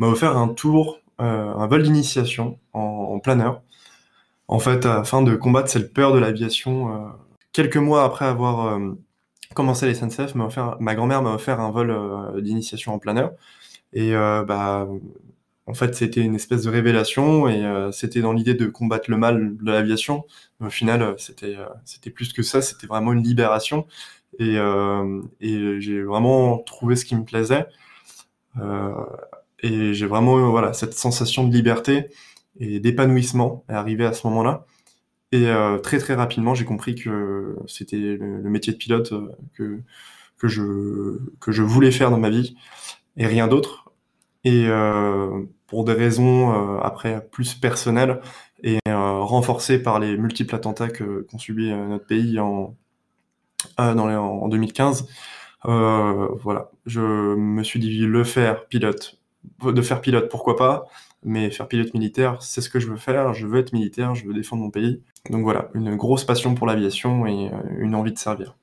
offert 0.00 0.36
un 0.36 0.48
tour, 0.48 0.98
un 1.18 1.66
vol 1.66 1.82
d'initiation 1.82 2.58
en, 2.72 3.18
planeur, 3.18 3.60
en 4.48 4.58
fait, 4.58 4.86
afin 4.86 5.20
de 5.20 5.36
combattre 5.36 5.68
cette 5.68 5.92
peur 5.92 6.12
de 6.14 6.18
l'aviation. 6.18 7.12
quelques 7.52 7.76
mois 7.76 8.04
après 8.04 8.24
avoir 8.24 8.80
commencé 9.54 9.86
les 9.86 9.94
SNCF, 9.94 10.34
ma 10.34 10.94
grand-mère 10.94 11.22
m'a 11.22 11.34
offert 11.34 11.60
un 11.60 11.70
vol 11.70 11.94
d'initiation 12.42 12.94
en 12.94 12.98
planeur. 12.98 13.32
Et 13.92 14.12
bah, 14.12 14.88
en 15.70 15.74
fait, 15.74 15.94
c'était 15.94 16.20
une 16.20 16.34
espèce 16.34 16.64
de 16.64 16.70
révélation 16.70 17.48
et 17.48 17.64
euh, 17.64 17.92
c'était 17.92 18.20
dans 18.22 18.32
l'idée 18.32 18.54
de 18.54 18.66
combattre 18.66 19.08
le 19.08 19.16
mal 19.16 19.56
de 19.56 19.70
l'aviation. 19.70 20.24
Au 20.60 20.68
final, 20.68 21.00
euh, 21.00 21.14
c'était 21.16 21.54
euh, 21.56 21.66
c'était 21.84 22.10
plus 22.10 22.32
que 22.32 22.42
ça, 22.42 22.60
c'était 22.60 22.88
vraiment 22.88 23.12
une 23.12 23.22
libération 23.22 23.86
et, 24.40 24.56
j'ai 25.80 26.02
vraiment 26.02 26.58
trouvé 26.58 26.96
ce 26.96 27.04
qui 27.04 27.14
me 27.14 27.24
plaisait 27.24 27.66
et 29.62 29.94
j'ai 29.94 30.06
vraiment 30.06 30.50
voilà 30.50 30.72
cette 30.72 30.94
sensation 30.94 31.46
de 31.46 31.52
liberté 31.52 32.08
et 32.58 32.80
d'épanouissement 32.80 33.64
est 33.68 33.74
arrivée 33.74 34.06
à 34.06 34.12
ce 34.12 34.26
moment-là. 34.28 34.66
Et 35.32 35.46
très 35.82 35.98
très 35.98 36.14
rapidement, 36.14 36.54
j'ai 36.54 36.64
compris 36.64 36.94
que 36.94 37.56
c'était 37.66 37.98
le, 37.98 38.50
métier 38.50 38.72
de 38.72 38.78
pilote 38.78 39.12
que 39.54 39.80
que 40.38 40.48
je 40.48 41.18
que 41.40 41.52
je 41.52 41.62
voulais 41.62 41.90
faire 41.90 42.10
dans 42.10 42.18
ma 42.18 42.30
vie 42.30 42.56
et 43.16 43.26
rien 43.26 43.46
d'autre. 43.48 43.92
Et 44.44 44.66
pour 45.70 45.84
des 45.84 45.92
raisons 45.92 46.52
euh, 46.52 46.80
après 46.80 47.24
plus 47.30 47.54
personnelles 47.54 48.20
et 48.62 48.78
euh, 48.88 49.20
renforcées 49.20 49.80
par 49.80 50.00
les 50.00 50.16
multiples 50.16 50.54
attentats 50.54 50.88
que 50.88 51.26
qu'ont 51.30 51.38
subi 51.38 51.70
euh, 51.70 51.86
notre 51.86 52.06
pays 52.06 52.38
en 52.38 52.76
dans 53.78 54.08
en 54.08 54.48
2015. 54.48 55.06
voilà, 55.64 56.70
je 56.86 57.00
me 57.00 57.62
suis 57.62 57.78
dit 57.78 58.00
le 58.00 58.24
faire 58.24 58.66
pilote, 58.66 59.18
de 59.62 59.82
faire 59.82 60.00
pilote 60.00 60.30
pourquoi 60.30 60.56
pas, 60.56 60.86
mais 61.22 61.50
faire 61.50 61.68
pilote 61.68 61.92
militaire, 61.94 62.42
c'est 62.42 62.62
ce 62.62 62.70
que 62.70 62.80
je 62.80 62.88
veux 62.88 62.96
faire. 62.96 63.34
Je 63.34 63.46
veux 63.46 63.60
être 63.60 63.72
militaire, 63.74 64.14
je 64.14 64.26
veux 64.26 64.32
défendre 64.32 64.62
mon 64.62 64.70
pays. 64.70 65.02
Donc 65.28 65.42
voilà, 65.42 65.68
une 65.74 65.94
grosse 65.96 66.24
passion 66.24 66.54
pour 66.54 66.66
l'aviation 66.66 67.26
et 67.26 67.50
une 67.78 67.94
envie 67.94 68.12
de 68.12 68.18
servir. 68.18 68.56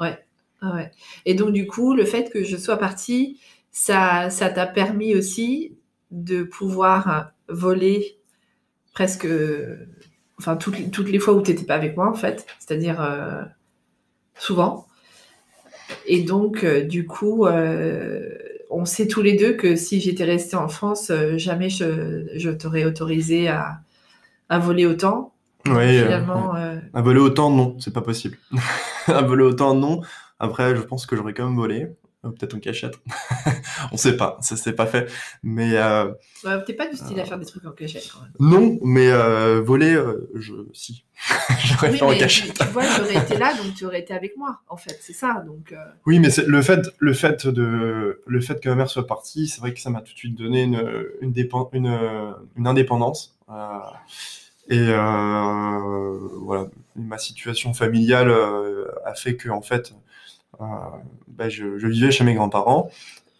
Ouais, 0.00 0.18
ah 0.62 0.74
ouais. 0.74 0.90
Et 1.26 1.34
donc 1.34 1.52
du 1.52 1.66
coup, 1.66 1.94
le 1.94 2.06
fait 2.06 2.30
que 2.30 2.42
je 2.42 2.56
sois 2.56 2.78
partie, 2.78 3.38
ça, 3.70 4.30
ça 4.30 4.48
t'a 4.48 4.66
permis 4.66 5.14
aussi 5.14 5.77
de 6.10 6.42
pouvoir 6.42 7.32
voler 7.48 8.18
presque, 8.92 9.28
enfin 10.38 10.56
toutes, 10.56 10.90
toutes 10.90 11.08
les 11.08 11.18
fois 11.18 11.34
où 11.34 11.42
tu 11.42 11.50
n'étais 11.50 11.64
pas 11.64 11.74
avec 11.74 11.96
moi 11.96 12.08
en 12.08 12.14
fait, 12.14 12.46
c'est-à-dire 12.58 13.00
euh, 13.00 13.42
souvent. 14.38 14.86
Et 16.06 16.22
donc 16.22 16.64
euh, 16.64 16.84
du 16.84 17.06
coup, 17.06 17.46
euh, 17.46 18.28
on 18.70 18.84
sait 18.84 19.06
tous 19.06 19.22
les 19.22 19.36
deux 19.36 19.54
que 19.54 19.76
si 19.76 20.00
j'étais 20.00 20.24
restée 20.24 20.56
en 20.56 20.68
France, 20.68 21.12
jamais 21.36 21.70
je, 21.70 22.50
t'aurais 22.50 22.84
autorisé 22.84 23.48
à, 23.48 23.80
voler 24.58 24.86
autant. 24.86 25.32
Oui, 25.66 25.98
finalement, 25.98 26.54
à 26.54 27.02
voler 27.02 27.20
autant, 27.20 27.50
non, 27.50 27.76
c'est 27.78 27.92
pas 27.92 28.00
possible. 28.00 28.38
à 29.06 29.22
voler 29.22 29.44
autant, 29.44 29.74
non. 29.74 30.00
Après, 30.40 30.74
je 30.76 30.82
pense 30.82 31.06
que 31.06 31.16
j'aurais 31.16 31.34
quand 31.34 31.46
même 31.46 31.56
volé. 31.56 31.88
Euh, 32.24 32.30
peut-être 32.30 32.54
en 32.54 32.58
cachette. 32.58 32.98
on 33.92 33.96
sait 33.96 34.16
pas, 34.16 34.38
ça 34.40 34.56
s'est 34.56 34.72
pas 34.72 34.86
fait. 34.86 35.08
Mais 35.44 35.76
euh, 35.76 36.12
t'es 36.66 36.74
pas 36.74 36.88
du 36.88 36.96
style 36.96 37.20
à 37.20 37.24
faire 37.24 37.38
des 37.38 37.46
trucs 37.46 37.64
en 37.64 37.70
cachette 37.70 38.10
quand 38.12 38.22
même. 38.22 38.32
Non, 38.40 38.78
mais 38.82 39.08
euh, 39.08 39.60
voler, 39.60 39.94
euh, 39.94 40.28
je 40.34 40.54
si. 40.72 41.04
J'aurais 41.64 41.92
fait 41.92 42.02
en 42.02 42.18
cachette. 42.18 42.58
Tu, 42.58 42.64
vois, 42.66 42.82
j'aurais 42.96 43.18
été 43.18 43.38
là, 43.38 43.54
donc 43.56 43.72
tu 43.74 43.86
aurais 43.86 44.00
été 44.00 44.14
avec 44.14 44.36
moi. 44.36 44.58
En 44.68 44.76
fait, 44.76 44.98
c'est 45.00 45.12
ça. 45.12 45.44
Donc. 45.46 45.72
Oui, 46.06 46.18
mais 46.18 46.30
le 46.44 46.60
fait, 46.60 46.90
le 46.98 47.12
fait 47.12 47.46
de, 47.46 48.20
le 48.26 48.40
fait 48.40 48.60
que 48.60 48.68
ma 48.68 48.74
mère 48.74 48.90
soit 48.90 49.06
partie, 49.06 49.46
c'est 49.46 49.60
vrai 49.60 49.72
que 49.72 49.80
ça 49.80 49.90
m'a 49.90 50.00
tout 50.00 50.12
de 50.12 50.18
suite 50.18 50.34
donné 50.34 50.64
une, 50.64 50.82
une, 51.20 51.32
une, 51.72 52.34
une 52.56 52.66
indépendance. 52.66 53.38
Et 54.68 54.86
voilà, 54.86 56.66
ma 56.96 57.18
situation 57.18 57.74
familiale 57.74 58.34
a 59.04 59.14
fait 59.14 59.36
que 59.36 59.50
en 59.50 59.62
fait, 59.62 59.94
euh, 60.60 60.64
bah, 61.26 61.48
je, 61.48 61.64
vivais 61.86 62.10
chez 62.10 62.24
mes 62.24 62.34
grands-parents. 62.34 62.90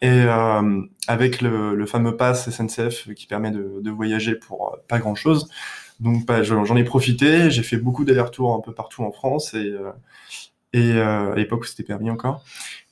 Et 0.01 0.09
euh, 0.09 0.83
avec 1.09 1.41
le, 1.43 1.85
fameux 1.87 2.17
pass 2.17 2.51
SNCF 2.51 3.13
qui 3.15 3.27
permet 3.27 3.51
de, 3.51 3.91
voyager 3.91 4.35
pour 4.37 4.73
euh, 4.73 4.77
pas 4.89 4.99
grand-chose, 4.99 5.49
donc 5.99 6.25
bah, 6.27 6.45
j'en 6.45 6.77
ai 6.77 6.85
profité, 6.85 7.51
j'ai 7.51 7.65
fait 7.65 7.79
beaucoup 7.79 8.05
d'allers-retours 8.05 8.55
un 8.55 8.61
peu 8.61 8.73
partout 8.73 9.03
en 9.03 9.11
France 9.11 9.55
et, 9.55 9.75
et 10.73 11.01
à 11.01 11.35
l'époque 11.35 11.67
c'était 11.67 11.83
permis 11.83 12.11
encore. 12.11 12.45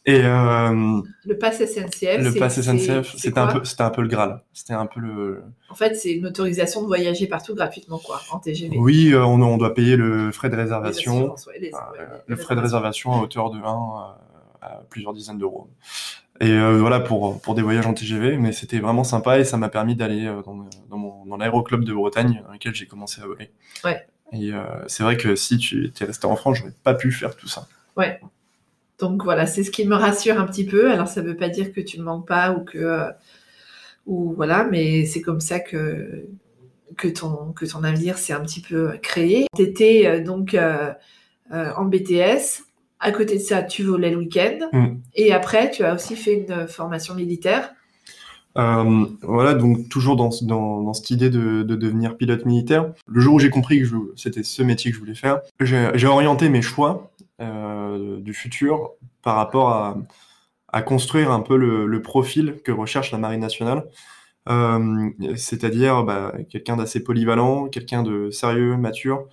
Et 0.06 0.22
le 0.22 1.34
pass 1.38 1.58
SNCF. 1.58 2.22
Le 2.22 2.38
pass 2.38 2.60
SNCF, 2.60 3.16
c'était 3.16 3.38
un 3.38 3.48
peu, 3.48 3.64
c'était 3.64 3.82
un 3.82 3.90
peu 3.90 4.02
le 4.02 4.08
Graal. 4.08 4.42
C'était 4.52 4.72
un 4.72 4.86
peu 4.86 5.00
le. 5.00 5.42
En 5.68 5.74
fait, 5.74 5.94
c'est 5.96 6.12
une 6.12 6.26
autorisation 6.26 6.82
de 6.82 6.86
voyager 6.86 7.26
partout 7.26 7.54
gratuitement, 7.54 7.98
quoi, 7.98 8.20
en 8.30 8.38
TGV. 8.38 8.78
Oui, 8.78 9.12
on, 9.14 9.42
on, 9.42 9.56
doit 9.56 9.74
payer 9.74 9.96
le 9.96 10.30
frais 10.30 10.48
de 10.48 10.56
réservation, 10.56 11.34
le 12.26 12.36
frais 12.36 12.54
de 12.54 12.60
réservation 12.60 13.12
à 13.12 13.22
hauteur 13.22 13.50
de 13.50 13.58
1 13.58 14.16
plusieurs 14.90 15.12
dizaines 15.12 15.38
d'euros. 15.38 15.68
Et 16.40 16.50
euh, 16.50 16.78
voilà 16.78 17.00
pour, 17.00 17.40
pour 17.40 17.54
des 17.54 17.62
voyages 17.62 17.86
en 17.86 17.94
TGV, 17.94 18.36
mais 18.36 18.52
c'était 18.52 18.78
vraiment 18.78 19.04
sympa 19.04 19.38
et 19.38 19.44
ça 19.44 19.56
m'a 19.56 19.68
permis 19.68 19.96
d'aller 19.96 20.26
euh, 20.26 20.42
dans, 20.42 20.68
dans, 20.90 20.98
mon, 20.98 21.24
dans 21.24 21.36
l'aéroclub 21.36 21.84
de 21.84 21.94
Bretagne 21.94 22.42
dans 22.46 22.52
lequel 22.52 22.74
j'ai 22.74 22.86
commencé 22.86 23.22
à 23.22 23.26
voler. 23.26 23.50
Ouais. 23.84 24.06
Et 24.32 24.52
euh, 24.52 24.64
c'est 24.86 25.02
vrai 25.02 25.16
que 25.16 25.34
si 25.34 25.56
tu 25.56 25.86
étais 25.86 26.04
resté 26.04 26.26
en 26.26 26.36
France, 26.36 26.58
j'aurais 26.58 26.74
pas 26.82 26.94
pu 26.94 27.10
faire 27.10 27.36
tout 27.36 27.48
ça. 27.48 27.66
Ouais. 27.96 28.20
Donc 28.98 29.24
voilà, 29.24 29.46
c'est 29.46 29.62
ce 29.62 29.70
qui 29.70 29.86
me 29.86 29.94
rassure 29.94 30.40
un 30.40 30.46
petit 30.46 30.64
peu. 30.64 30.90
Alors 30.90 31.08
ça 31.08 31.22
veut 31.22 31.36
pas 31.36 31.48
dire 31.48 31.72
que 31.72 31.80
tu 31.80 31.98
ne 31.98 32.04
manques 32.04 32.26
pas 32.26 32.52
ou 32.52 32.64
que 32.64 33.00
ou 34.06 34.32
voilà, 34.34 34.64
mais 34.70 35.04
c'est 35.04 35.20
comme 35.20 35.40
ça 35.40 35.60
que 35.60 36.26
que 36.96 37.08
ton 37.08 37.52
que 37.52 37.66
ton 37.66 37.80
navire 37.80 38.18
s'est 38.18 38.32
un 38.32 38.40
petit 38.40 38.60
peu 38.60 38.92
créé. 39.02 39.46
Tu 39.54 39.62
étais 39.62 40.20
donc 40.20 40.56
en 41.50 41.84
BTS 41.84 42.66
à 43.00 43.12
côté 43.12 43.34
de 43.34 43.42
ça, 43.42 43.62
tu 43.62 43.82
volais 43.82 44.10
le 44.10 44.16
week-end. 44.16 44.58
Mm. 44.72 44.86
Et 45.14 45.32
après, 45.32 45.70
tu 45.70 45.84
as 45.84 45.94
aussi 45.94 46.16
fait 46.16 46.34
une 46.34 46.66
formation 46.66 47.14
militaire. 47.14 47.70
Euh, 48.56 49.04
voilà, 49.20 49.52
donc 49.52 49.88
toujours 49.90 50.16
dans, 50.16 50.30
dans, 50.42 50.94
cette 50.94 51.10
idée 51.10 51.28
de, 51.28 51.62
devenir 51.62 52.16
pilote 52.16 52.46
militaire. 52.46 52.92
Le 53.06 53.20
jour 53.20 53.34
où 53.34 53.38
j'ai 53.38 53.50
compris 53.50 53.82
que 53.82 53.86
c'était 54.16 54.42
ce 54.42 54.62
métier 54.62 54.90
que 54.90 54.94
je 54.94 55.00
voulais 55.00 55.14
faire, 55.14 55.40
j'ai 55.60 56.06
orienté 56.06 56.48
mes 56.48 56.62
choix 56.62 57.10
du 57.38 58.34
futur 58.34 58.92
par 59.22 59.36
rapport 59.36 59.70
à, 60.72 60.82
construire 60.82 61.30
un 61.30 61.40
peu 61.40 61.56
le, 61.56 62.02
profil 62.02 62.60
que 62.64 62.72
recherche 62.72 63.12
la 63.12 63.18
Marine 63.18 63.40
nationale. 63.40 63.86
c'est-à-dire 65.36 66.04
bah, 66.04 66.34
quelqu'un 66.48 66.76
d'assez 66.76 67.02
polyvalent, 67.02 67.68
quelqu'un 67.68 68.02
de 68.02 68.30
sérieux, 68.30 68.76
mature, 68.76 69.26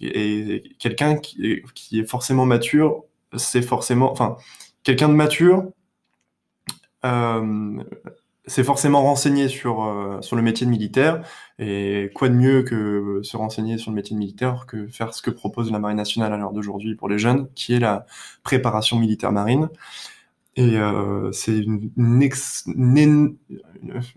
et 0.00 0.62
quelqu'un 0.78 1.16
qui, 1.16 1.62
est 1.92 2.04
forcément 2.04 2.46
mature, 2.46 3.04
c'est 3.36 3.62
forcément, 3.62 4.10
enfin, 4.10 4.36
quelqu'un 4.82 5.08
de 5.08 5.14
mature, 5.14 5.64
euh, 7.04 7.82
c'est 8.46 8.64
forcément 8.64 9.02
renseigné 9.02 9.48
sur, 9.48 9.84
euh, 9.84 10.20
sur 10.22 10.36
le 10.36 10.42
métier 10.42 10.66
de 10.66 10.70
militaire. 10.70 11.22
Et 11.62 12.10
quoi 12.14 12.30
de 12.30 12.34
mieux 12.34 12.62
que 12.62 13.20
se 13.22 13.36
renseigner 13.36 13.76
sur 13.76 13.90
le 13.90 13.96
métier 13.96 14.14
de 14.14 14.18
militaire 14.18 14.64
que 14.66 14.88
faire 14.88 15.12
ce 15.12 15.20
que 15.20 15.30
propose 15.30 15.70
la 15.70 15.78
Marine 15.78 15.98
nationale 15.98 16.32
à 16.32 16.38
l'heure 16.38 16.54
d'aujourd'hui 16.54 16.94
pour 16.94 17.06
les 17.06 17.18
jeunes, 17.18 17.48
qui 17.54 17.74
est 17.74 17.78
la 17.78 18.06
préparation 18.42 18.98
militaire 18.98 19.30
marine. 19.30 19.68
Et 20.56 20.78
euh, 20.78 21.30
c'est 21.32 21.58
une, 21.58 22.22
ex, 22.22 22.64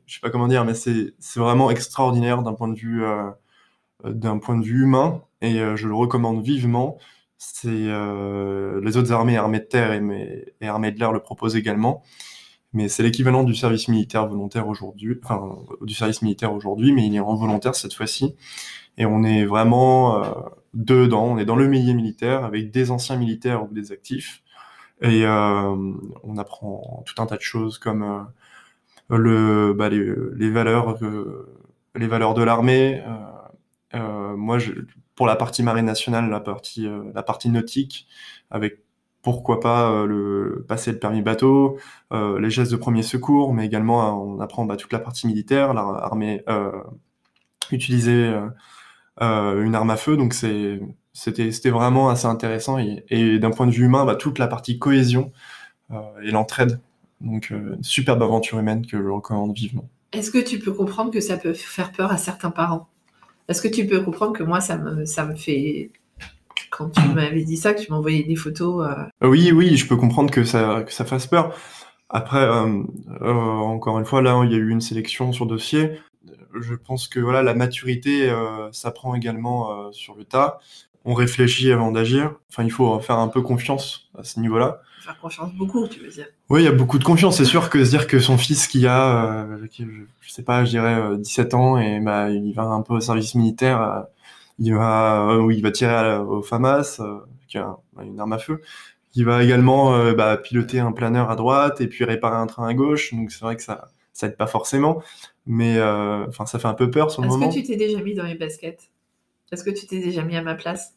sais 0.08 0.20
pas 0.22 0.30
comment 0.30 0.48
dire, 0.48 0.64
mais 0.64 0.74
c'est 0.74 1.14
vraiment 1.36 1.70
extraordinaire 1.70 2.44
d'un 2.44 2.54
point 2.54 2.70
de 2.70 2.80
vue 2.80 3.04
euh, 3.04 3.30
d'un 4.06 4.38
point 4.40 4.58
de 4.58 4.64
vue 4.64 4.84
humain. 4.84 5.22
Et 5.42 5.60
euh, 5.60 5.76
je 5.76 5.88
le 5.90 5.96
recommande 5.96 6.44
vivement. 6.44 6.98
C'est 7.38 7.70
les 7.72 8.98
autres 8.98 9.12
armées, 9.12 9.36
armées 9.36 9.60
de 9.60 9.66
terre 9.66 9.92
et, 9.92 10.56
et 10.62 10.68
armées 10.68 10.92
de 10.92 11.00
l'air 11.00 11.12
le 11.12 11.20
proposent 11.20 11.58
également 11.58 12.02
mais 12.74 12.90
c'est 12.90 13.04
l'équivalent 13.04 13.44
du 13.44 13.56
service 13.56 13.88
militaire 13.88 14.28
volontaire 14.28 14.68
aujourd'hui, 14.68 15.20
enfin 15.24 15.58
du 15.82 15.94
service 15.94 16.22
militaire 16.22 16.54
aujourd'hui, 16.54 16.92
mais 16.92 17.06
il 17.06 17.16
est 17.16 17.20
en 17.20 17.36
volontaire 17.36 17.76
cette 17.76 17.94
fois-ci. 17.94 18.36
Et 18.98 19.06
on 19.06 19.24
est 19.24 19.46
vraiment 19.46 20.24
euh, 20.24 20.32
dedans, 20.74 21.26
on 21.26 21.38
est 21.38 21.46
dans 21.46 21.56
le 21.56 21.68
milieu 21.68 21.94
militaire 21.94 22.44
avec 22.46 22.72
des 22.72 22.92
anciens 22.92 23.16
militaires 23.18 23.64
ou 23.64 23.74
des 23.74 23.92
actifs. 23.92 24.44
Et 25.02 25.26
euh, 25.26 25.94
on 26.24 26.38
apprend 26.38 27.04
tout 27.06 27.22
un 27.22 27.26
tas 27.26 27.38
de 27.38 27.42
choses 27.42 27.78
comme 27.78 28.28
euh, 29.12 29.74
bah, 29.74 29.90
les, 29.90 30.14
les, 30.36 30.50
valeurs, 30.50 30.98
les 31.96 32.08
valeurs 32.08 32.34
de 32.34 32.44
l'armée. 32.44 33.04
moi, 33.94 34.60
je, 34.60 34.72
pour 35.16 35.28
la 35.28 35.36
partie 35.36 35.64
marine 35.64 35.86
nationale, 35.86 36.30
la 36.30 36.40
partie, 36.40 36.88
la 37.14 37.24
partie 37.24 37.50
nautique, 37.50 38.08
avec 38.50 38.80
pourquoi 39.24 39.62
pas 39.62 39.90
euh, 39.90 40.06
le, 40.06 40.66
passer 40.68 40.92
le 40.92 41.00
permis 41.00 41.22
bateau, 41.22 41.80
euh, 42.12 42.40
les 42.40 42.50
gestes 42.52 42.72
de 42.72 42.78
premier 42.78 43.02
secours, 43.02 43.54
mais 43.54 43.66
également 43.66 44.06
euh, 44.06 44.12
on 44.12 44.40
apprend 44.42 44.66
bah, 44.66 44.76
toute 44.76 44.94
la 44.94 45.00
partie 45.00 45.26
militaire, 45.26 45.74
l'armée 45.74 46.44
utiliser 47.72 48.32
une 49.20 49.74
arme 49.74 49.90
à 49.90 49.96
feu, 49.96 50.18
donc 50.18 50.34
c'était 50.34 51.70
vraiment 51.70 52.10
assez 52.10 52.28
intéressant 52.28 52.78
et, 52.78 53.40
d'un 53.40 53.52
point 53.52 53.66
de 53.66 53.72
vue 53.72 53.86
humain, 53.86 54.06
bah, 54.06 54.16
toute 54.16 54.38
la 54.38 54.48
partie 54.48 54.78
cohésion 54.78 55.32
et 56.22 56.32
l'entraide, 56.32 56.82
donc 57.22 57.54
superbe 57.82 58.22
aventure 58.22 58.60
humaine 58.60 58.86
que 58.86 59.02
je 59.02 59.08
recommande 59.08 59.56
vivement. 59.56 59.88
Est-ce 60.12 60.30
que 60.30 60.38
tu 60.38 60.60
peux 60.60 60.74
comprendre 60.74 61.10
que 61.10 61.22
ça 61.22 61.38
peut 61.38 61.54
faire 61.54 61.94
peur 61.94 62.12
à 62.12 62.18
certains 62.18 62.52
parents? 62.52 62.90
Est-ce 63.48 63.62
que 63.62 63.70
tu 63.70 63.88
peux 63.88 64.02
comprendre 64.02 64.34
que 64.34 64.44
moi 64.44 64.60
ça 64.60 64.78
me 64.78 65.36
fait 65.36 65.92
quand 66.70 66.90
tu 66.90 67.08
m'avais 67.10 67.44
dit 67.44 67.58
ça, 67.58 67.74
que 67.74 67.82
tu 67.82 67.92
m'envoyais 67.92 68.24
des 68.24 68.36
photos. 68.36 68.86
Euh. 68.86 69.04
Euh, 69.24 69.30
oui, 69.30 69.52
oui, 69.52 69.78
je 69.78 69.88
peux 69.88 69.96
comprendre 69.96 70.32
que 70.32 70.44
ça, 70.44 70.84
que 70.84 70.92
ça 70.92 71.06
fasse 71.06 71.28
peur. 71.28 71.56
Après, 72.10 72.42
euh, 72.42 72.84
encore 73.22 74.00
une 74.00 74.06
fois, 74.06 74.22
là, 74.22 74.40
il 74.44 74.52
y 74.52 74.56
a 74.56 74.58
eu 74.58 74.70
une 74.70 74.82
sélection 74.82 75.32
sur 75.32 75.46
dossier. 75.46 76.00
Je 76.60 76.76
pense 76.76 77.08
que 77.08 77.20
voilà, 77.20 77.42
la 77.42 77.56
maturité 77.56 78.32
s'apprend 78.72 79.16
également 79.16 79.92
sur 79.92 80.14
le 80.16 80.24
tas. 80.24 80.60
On 81.06 81.16
réfléchit 81.16 81.72
avant 81.72 81.92
d'agir. 81.92 82.36
Enfin, 82.50 82.64
il 82.64 82.72
faut 82.72 83.00
faire 83.00 83.18
un 83.18 83.28
peu 83.28 83.42
confiance 83.42 84.12
à 84.16 84.24
ce 84.24 84.40
niveau-là. 84.40 84.82
Faire 85.02 85.20
confiance 85.20 85.52
beaucoup, 85.54 85.88
tu 85.88 86.00
veux 86.02 86.10
dire. 86.10 86.28
Oui, 86.50 86.62
il 86.62 86.66
y 86.66 86.68
a 86.68 86.72
beaucoup 86.72 87.00
de 87.00 87.04
confiance. 87.04 87.38
C'est 87.38 87.46
sûr 87.46 87.72
que 87.72 87.84
se 87.84 87.90
dire 87.90 88.06
que 88.06 88.20
son 88.20 88.38
fils 88.38 88.68
qui 88.68 88.86
a, 88.86 89.48
je 89.80 90.32
sais 90.32 90.44
pas, 90.44 90.64
je 90.64 90.70
dirais 90.70 91.18
17 91.18 91.56
ans 91.56 91.80
et 91.80 92.00
bah, 92.00 92.30
il 92.30 92.54
va 92.54 92.66
un 92.66 92.84
peu 92.84 92.94
au 92.94 93.02
service 93.02 93.34
militaire 93.34 94.06
il 94.60 94.74
va, 94.74 95.30
euh, 95.30 95.54
il 95.54 95.62
va 95.62 95.72
tirer 95.72 96.18
au 96.18 96.42
FAMAS, 96.42 97.00
euh, 97.00 97.20
qui 97.48 97.58
a 97.58 97.78
une 98.02 98.20
arme 98.20 98.34
à 98.34 98.38
feu. 98.38 98.62
Il 99.16 99.26
va 99.26 99.44
également 99.44 99.96
euh, 99.96 100.14
bah, 100.14 100.38
piloter 100.38 100.80
un 100.80 100.92
planeur 100.92 101.30
à 101.30 101.36
droite 101.36 101.82
et 101.82 101.88
puis 101.88 102.04
réparer 102.04 102.38
un 102.38 102.48
train 102.48 102.68
à 102.68 102.74
gauche. 102.74 103.14
Donc 103.14 103.32
c'est 103.32 103.42
vrai 103.42 103.56
que 103.56 103.64
ça, 103.64 103.90
ça 104.12 104.28
aide 104.28 104.38
pas 104.38 104.48
forcément, 104.48 105.04
mais 105.46 105.82
enfin 105.82 106.46
ça 106.46 106.60
fait 106.60 106.68
un 106.68 106.74
peu 106.74 106.90
peur 106.90 107.12
sur 107.12 107.22
le 107.22 107.28
moment. 107.28 107.48
Est-ce 107.48 107.56
que 107.56 107.62
tu 107.62 107.68
t'es 107.68 107.76
déjà 107.78 108.02
mis 108.02 108.14
dans 108.14 108.26
les 108.26 108.36
baskets? 108.36 108.90
Est-ce 109.52 109.64
que 109.64 109.70
tu 109.70 109.86
t'es 109.86 110.00
déjà 110.00 110.24
mis 110.24 110.36
à 110.36 110.42
ma 110.42 110.56
place? 110.56 110.96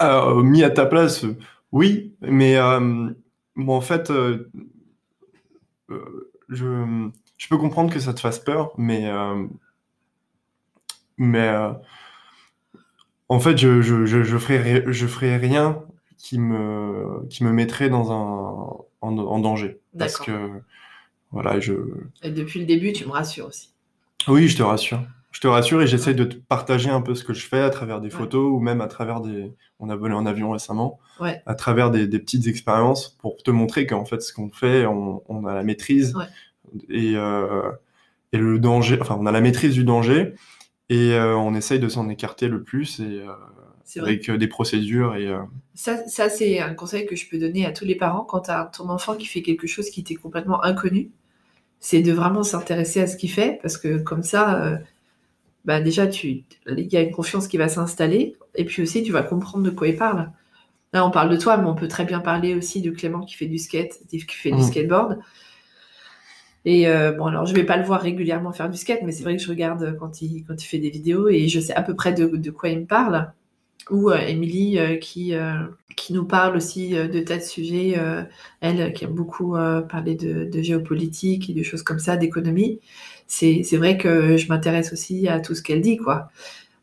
Mis 0.00 0.62
à 0.64 0.70
ta 0.70 0.86
place, 0.86 1.24
oui, 1.72 2.14
mais 2.20 2.56
bon 3.56 3.76
en 3.76 3.80
fait, 3.80 4.12
je, 6.48 7.10
je 7.36 7.48
peux 7.48 7.58
comprendre 7.58 7.92
que 7.92 8.00
ça 8.00 8.14
te 8.14 8.20
fasse 8.20 8.38
peur, 8.38 8.72
mais 8.76 9.10
mais 11.16 11.52
en 13.32 13.40
fait, 13.40 13.56
je, 13.56 13.80
je, 13.80 14.04
je, 14.04 14.38
ferai, 14.38 14.84
je 14.86 15.06
ferai 15.06 15.38
rien 15.38 15.82
qui 16.18 16.38
me, 16.38 17.26
qui 17.30 17.44
me 17.44 17.50
mettrait 17.50 17.88
dans 17.88 18.12
un, 18.12 18.84
en, 19.00 19.38
danger. 19.38 19.80
Parce 19.98 20.18
que, 20.18 20.50
voilà, 21.30 21.58
je... 21.58 21.72
Et 22.22 22.30
depuis 22.30 22.60
le 22.60 22.66
début, 22.66 22.92
tu 22.92 23.06
me 23.06 23.10
rassures 23.10 23.46
aussi. 23.46 23.70
Oui, 24.28 24.48
je 24.48 24.56
te 24.58 24.62
rassure. 24.62 25.00
Je 25.30 25.40
te 25.40 25.46
rassure 25.46 25.80
et 25.80 25.86
j'essaye 25.86 26.14
de 26.14 26.24
te 26.24 26.36
partager 26.36 26.90
un 26.90 27.00
peu 27.00 27.14
ce 27.14 27.24
que 27.24 27.32
je 27.32 27.46
fais 27.46 27.60
à 27.60 27.70
travers 27.70 28.02
des 28.02 28.10
photos 28.10 28.52
ou 28.52 28.60
même 28.60 28.82
à 28.82 28.86
travers 28.86 29.22
des... 29.22 29.50
On 29.80 29.88
a 29.88 29.96
volé 29.96 30.12
en 30.12 30.26
avion 30.26 30.50
récemment. 30.50 31.00
À 31.46 31.54
travers 31.54 31.90
des, 31.90 32.06
des 32.06 32.18
petites 32.18 32.46
expériences 32.46 33.16
pour 33.22 33.42
te 33.42 33.50
montrer 33.50 33.86
qu'en 33.86 34.04
fait, 34.04 34.20
ce 34.20 34.34
qu'on 34.34 34.50
fait, 34.50 34.84
on, 34.84 35.22
on, 35.30 35.46
a 35.46 35.54
la 35.54 35.62
maîtrise. 35.62 36.14
Et, 36.90 37.14
euh, 37.16 37.70
et 38.32 38.36
le 38.36 38.58
danger... 38.58 38.98
Enfin, 39.00 39.16
on 39.18 39.24
a 39.24 39.32
la 39.32 39.40
maîtrise 39.40 39.72
du 39.72 39.84
danger 39.84 40.34
et 40.92 41.14
euh, 41.14 41.34
on 41.34 41.54
essaye 41.54 41.80
de 41.80 41.88
s'en 41.88 42.10
écarter 42.10 42.48
le 42.48 42.62
plus 42.62 43.00
et 43.00 43.22
euh, 43.22 44.02
avec 44.02 44.28
euh, 44.28 44.36
des 44.36 44.46
procédures 44.46 45.16
et 45.16 45.34
ça, 45.74 46.06
ça 46.06 46.28
c'est 46.28 46.60
un 46.60 46.74
conseil 46.74 47.06
que 47.06 47.16
je 47.16 47.26
peux 47.28 47.38
donner 47.38 47.64
à 47.64 47.72
tous 47.72 47.86
les 47.86 47.94
parents. 47.94 48.24
Quand 48.24 48.40
tu 48.40 48.50
as 48.50 48.70
ton 48.76 48.90
enfant 48.90 49.16
qui 49.16 49.26
fait 49.26 49.40
quelque 49.40 49.66
chose 49.66 49.88
qui 49.88 50.04
t'est 50.04 50.16
complètement 50.16 50.62
inconnu 50.62 51.10
c'est 51.80 52.02
de 52.02 52.12
vraiment 52.12 52.42
s'intéresser 52.42 53.00
à 53.00 53.06
ce 53.06 53.16
qu'il 53.16 53.30
fait 53.30 53.58
parce 53.62 53.78
que 53.78 53.98
comme 53.98 54.22
ça 54.22 54.80
bah 55.64 55.80
déjà 55.80 56.06
tu 56.06 56.44
il 56.66 56.92
y 56.92 56.96
a 56.98 57.00
une 57.00 57.12
confiance 57.12 57.48
qui 57.48 57.56
va 57.56 57.68
s'installer 57.68 58.36
et 58.54 58.66
puis 58.66 58.82
aussi 58.82 59.02
tu 59.02 59.12
vas 59.12 59.22
comprendre 59.22 59.64
de 59.64 59.70
quoi 59.70 59.88
il 59.88 59.96
parle. 59.96 60.30
Là 60.92 61.06
on 61.06 61.10
parle 61.10 61.30
de 61.30 61.38
toi 61.38 61.56
mais 61.56 61.68
on 61.68 61.74
peut 61.74 61.88
très 61.88 62.04
bien 62.04 62.20
parler 62.20 62.54
aussi 62.54 62.82
de 62.82 62.90
Clément 62.90 63.24
qui 63.24 63.34
fait 63.34 63.46
du 63.46 63.56
skate 63.56 63.98
qui 64.10 64.18
fait 64.20 64.50
du 64.50 64.58
mmh. 64.58 64.62
skateboard 64.62 65.18
et 66.64 66.86
euh, 66.86 67.12
bon, 67.12 67.26
alors 67.26 67.46
je 67.46 67.54
vais 67.54 67.64
pas 67.64 67.76
le 67.76 67.84
voir 67.84 68.00
régulièrement 68.00 68.52
faire 68.52 68.70
du 68.70 68.78
skate, 68.78 69.02
mais 69.02 69.12
c'est 69.12 69.24
vrai 69.24 69.36
que 69.36 69.42
je 69.42 69.48
regarde 69.48 69.96
quand 69.98 70.22
il, 70.22 70.44
quand 70.44 70.62
il 70.62 70.66
fait 70.66 70.78
des 70.78 70.90
vidéos 70.90 71.28
et 71.28 71.48
je 71.48 71.58
sais 71.58 71.74
à 71.74 71.82
peu 71.82 71.94
près 71.94 72.12
de, 72.12 72.50
quoi 72.50 72.68
il 72.68 72.80
me 72.80 72.86
parle. 72.86 73.32
Ou 73.90 74.10
euh, 74.10 74.18
Émilie 74.18 74.78
euh, 74.78 74.96
qui, 74.96 75.34
qui 75.96 76.12
nous 76.12 76.24
parle 76.24 76.56
aussi 76.56 76.90
de 76.90 77.20
tas 77.20 77.38
de 77.38 77.42
sujets, 77.42 77.96
elle 78.60 78.92
qui 78.92 79.04
aime 79.04 79.14
beaucoup 79.14 79.52
parler 79.88 80.14
de, 80.14 80.62
géopolitique 80.62 81.50
et 81.50 81.54
de 81.54 81.62
choses 81.62 81.82
comme 81.82 81.98
ça, 81.98 82.16
d'économie. 82.16 82.80
C'est, 83.26 83.62
c'est 83.64 83.76
vrai 83.76 83.96
que 83.98 84.36
je 84.36 84.48
m'intéresse 84.48 84.92
aussi 84.92 85.28
à 85.28 85.40
tout 85.40 85.54
ce 85.54 85.62
qu'elle 85.62 85.80
dit, 85.80 85.96
quoi. 85.96 86.30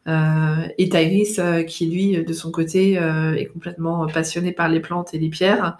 et 0.07 0.89
Tyrese, 0.89 1.65
qui 1.67 1.85
lui, 1.87 2.23
de 2.23 2.33
son 2.33 2.51
côté, 2.51 2.93
est 2.93 3.45
complètement 3.53 4.07
passionné 4.07 4.51
par 4.51 4.67
les 4.67 4.81
plantes 4.81 5.13
et 5.13 5.19
les 5.19 5.29
pierres. 5.29 5.77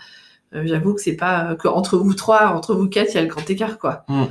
Euh, 0.56 0.64
j'avoue 0.66 0.94
que 0.94 1.02
c'est 1.02 1.16
pas 1.16 1.56
que 1.56 1.68
entre 1.68 1.98
vous 1.98 2.14
trois, 2.14 2.48
entre 2.48 2.74
vous 2.74 2.88
quatre, 2.88 3.10
il 3.12 3.16
y 3.16 3.18
a 3.18 3.22
le 3.22 3.28
grand 3.28 3.48
écart, 3.50 3.78
quoi. 3.78 4.04
Hmm. 4.08 4.26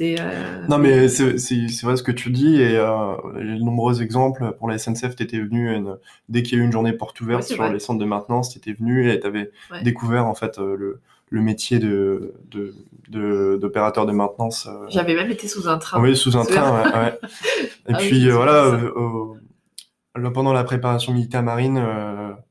Euh, 0.00 0.66
Non, 0.68 0.78
mais 0.78 1.08
c'est, 1.08 1.36
vrai 1.82 1.96
ce 1.96 2.02
que 2.02 2.12
tu 2.12 2.30
dis, 2.30 2.60
et 2.60 2.76
euh, 2.76 3.14
il 3.40 3.46
y 3.46 3.52
a 3.52 3.58
de 3.58 3.62
nombreux 3.62 4.02
exemples. 4.02 4.54
Pour 4.58 4.68
la 4.68 4.78
SNCF, 4.78 5.14
tu 5.16 5.22
étais 5.22 5.38
venu, 5.38 5.76
dès 6.28 6.42
qu'il 6.42 6.56
y 6.56 6.60
a 6.60 6.64
eu 6.64 6.66
une 6.66 6.72
journée 6.72 6.92
porte 6.92 7.20
ouverte 7.20 7.42
sur 7.44 7.68
les 7.68 7.78
centres 7.78 8.00
de 8.00 8.04
maintenance, 8.06 8.50
tu 8.50 8.58
étais 8.58 8.72
venu 8.72 9.10
et 9.10 9.20
tu 9.20 9.26
avais 9.26 9.50
découvert 9.82 10.26
en 10.26 10.34
fait 10.34 10.56
le, 10.58 11.00
le 11.28 11.40
métier 11.42 11.78
de, 11.78 12.34
de, 12.50 13.58
d'opérateur 13.60 14.06
de, 14.06 14.12
maintenance. 14.12 14.66
J'avais 14.88 15.14
même 15.14 15.30
été 15.30 15.46
sous 15.46 15.68
un 15.68 15.76
train. 15.76 16.00
Oui, 16.00 16.16
sous 16.16 16.38
un 16.38 16.44
train, 16.44 16.82
ouais. 16.90 17.18
Et 17.88 17.92
ah 17.92 17.98
puis 17.98 18.30
voilà, 18.30 18.78
pendant 20.32 20.54
la 20.54 20.64
préparation 20.64 21.12
militaire 21.12 21.42
marine, 21.42 21.84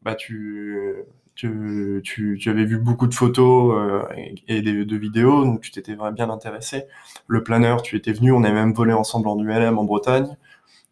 bah, 0.03 0.13
tu 0.13 1.05
tu, 1.35 2.01
tu, 2.03 2.49
avais 2.49 2.65
vu 2.65 2.77
beaucoup 2.77 3.07
de 3.07 3.13
photos 3.13 3.75
euh, 3.75 4.03
et, 4.47 4.61
de 4.61 4.95
vidéos, 4.95 5.43
donc 5.43 5.61
tu 5.61 5.71
t'étais 5.71 5.95
vraiment 5.95 6.11
bien 6.11 6.29
intéressé. 6.29 6.85
Le 7.27 7.43
planeur, 7.43 7.81
tu 7.81 7.95
étais 7.95 8.11
venu, 8.11 8.31
on 8.31 8.43
avait 8.43 8.53
même 8.53 8.73
volé 8.73 8.93
ensemble 8.93 9.27
en 9.27 9.39
ULM 9.39 9.77
en 9.77 9.83
Bretagne. 9.83 10.37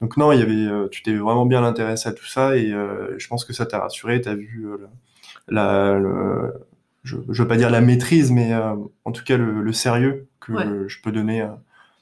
Donc 0.01 0.17
non, 0.17 0.31
il 0.31 0.39
y 0.39 0.41
avait, 0.41 0.53
euh, 0.53 0.87
tu 0.89 1.03
t'es 1.03 1.13
vraiment 1.13 1.45
bien 1.45 1.63
intéressé 1.63 2.07
à 2.09 2.13
tout 2.13 2.25
ça 2.25 2.55
et 2.55 2.71
euh, 2.71 3.15
je 3.17 3.27
pense 3.27 3.43
que 3.43 3.53
ça 3.53 3.65
t'a 3.65 3.79
rassuré. 3.79 4.21
Tu 4.21 4.29
as 4.29 4.35
vu 4.35 4.65
la, 5.47 5.99
je, 7.03 7.17
ne 7.17 7.21
veux 7.27 7.47
pas 7.47 7.57
dire 7.57 7.69
la 7.69 7.81
maîtrise, 7.81 8.31
mais 8.31 8.53
en 8.55 9.11
tout 9.11 9.23
cas 9.23 9.37
le, 9.37 9.73
sérieux 9.73 10.27
que 10.39 10.87
je 10.87 11.01
peux 11.01 11.11
donner 11.11 11.41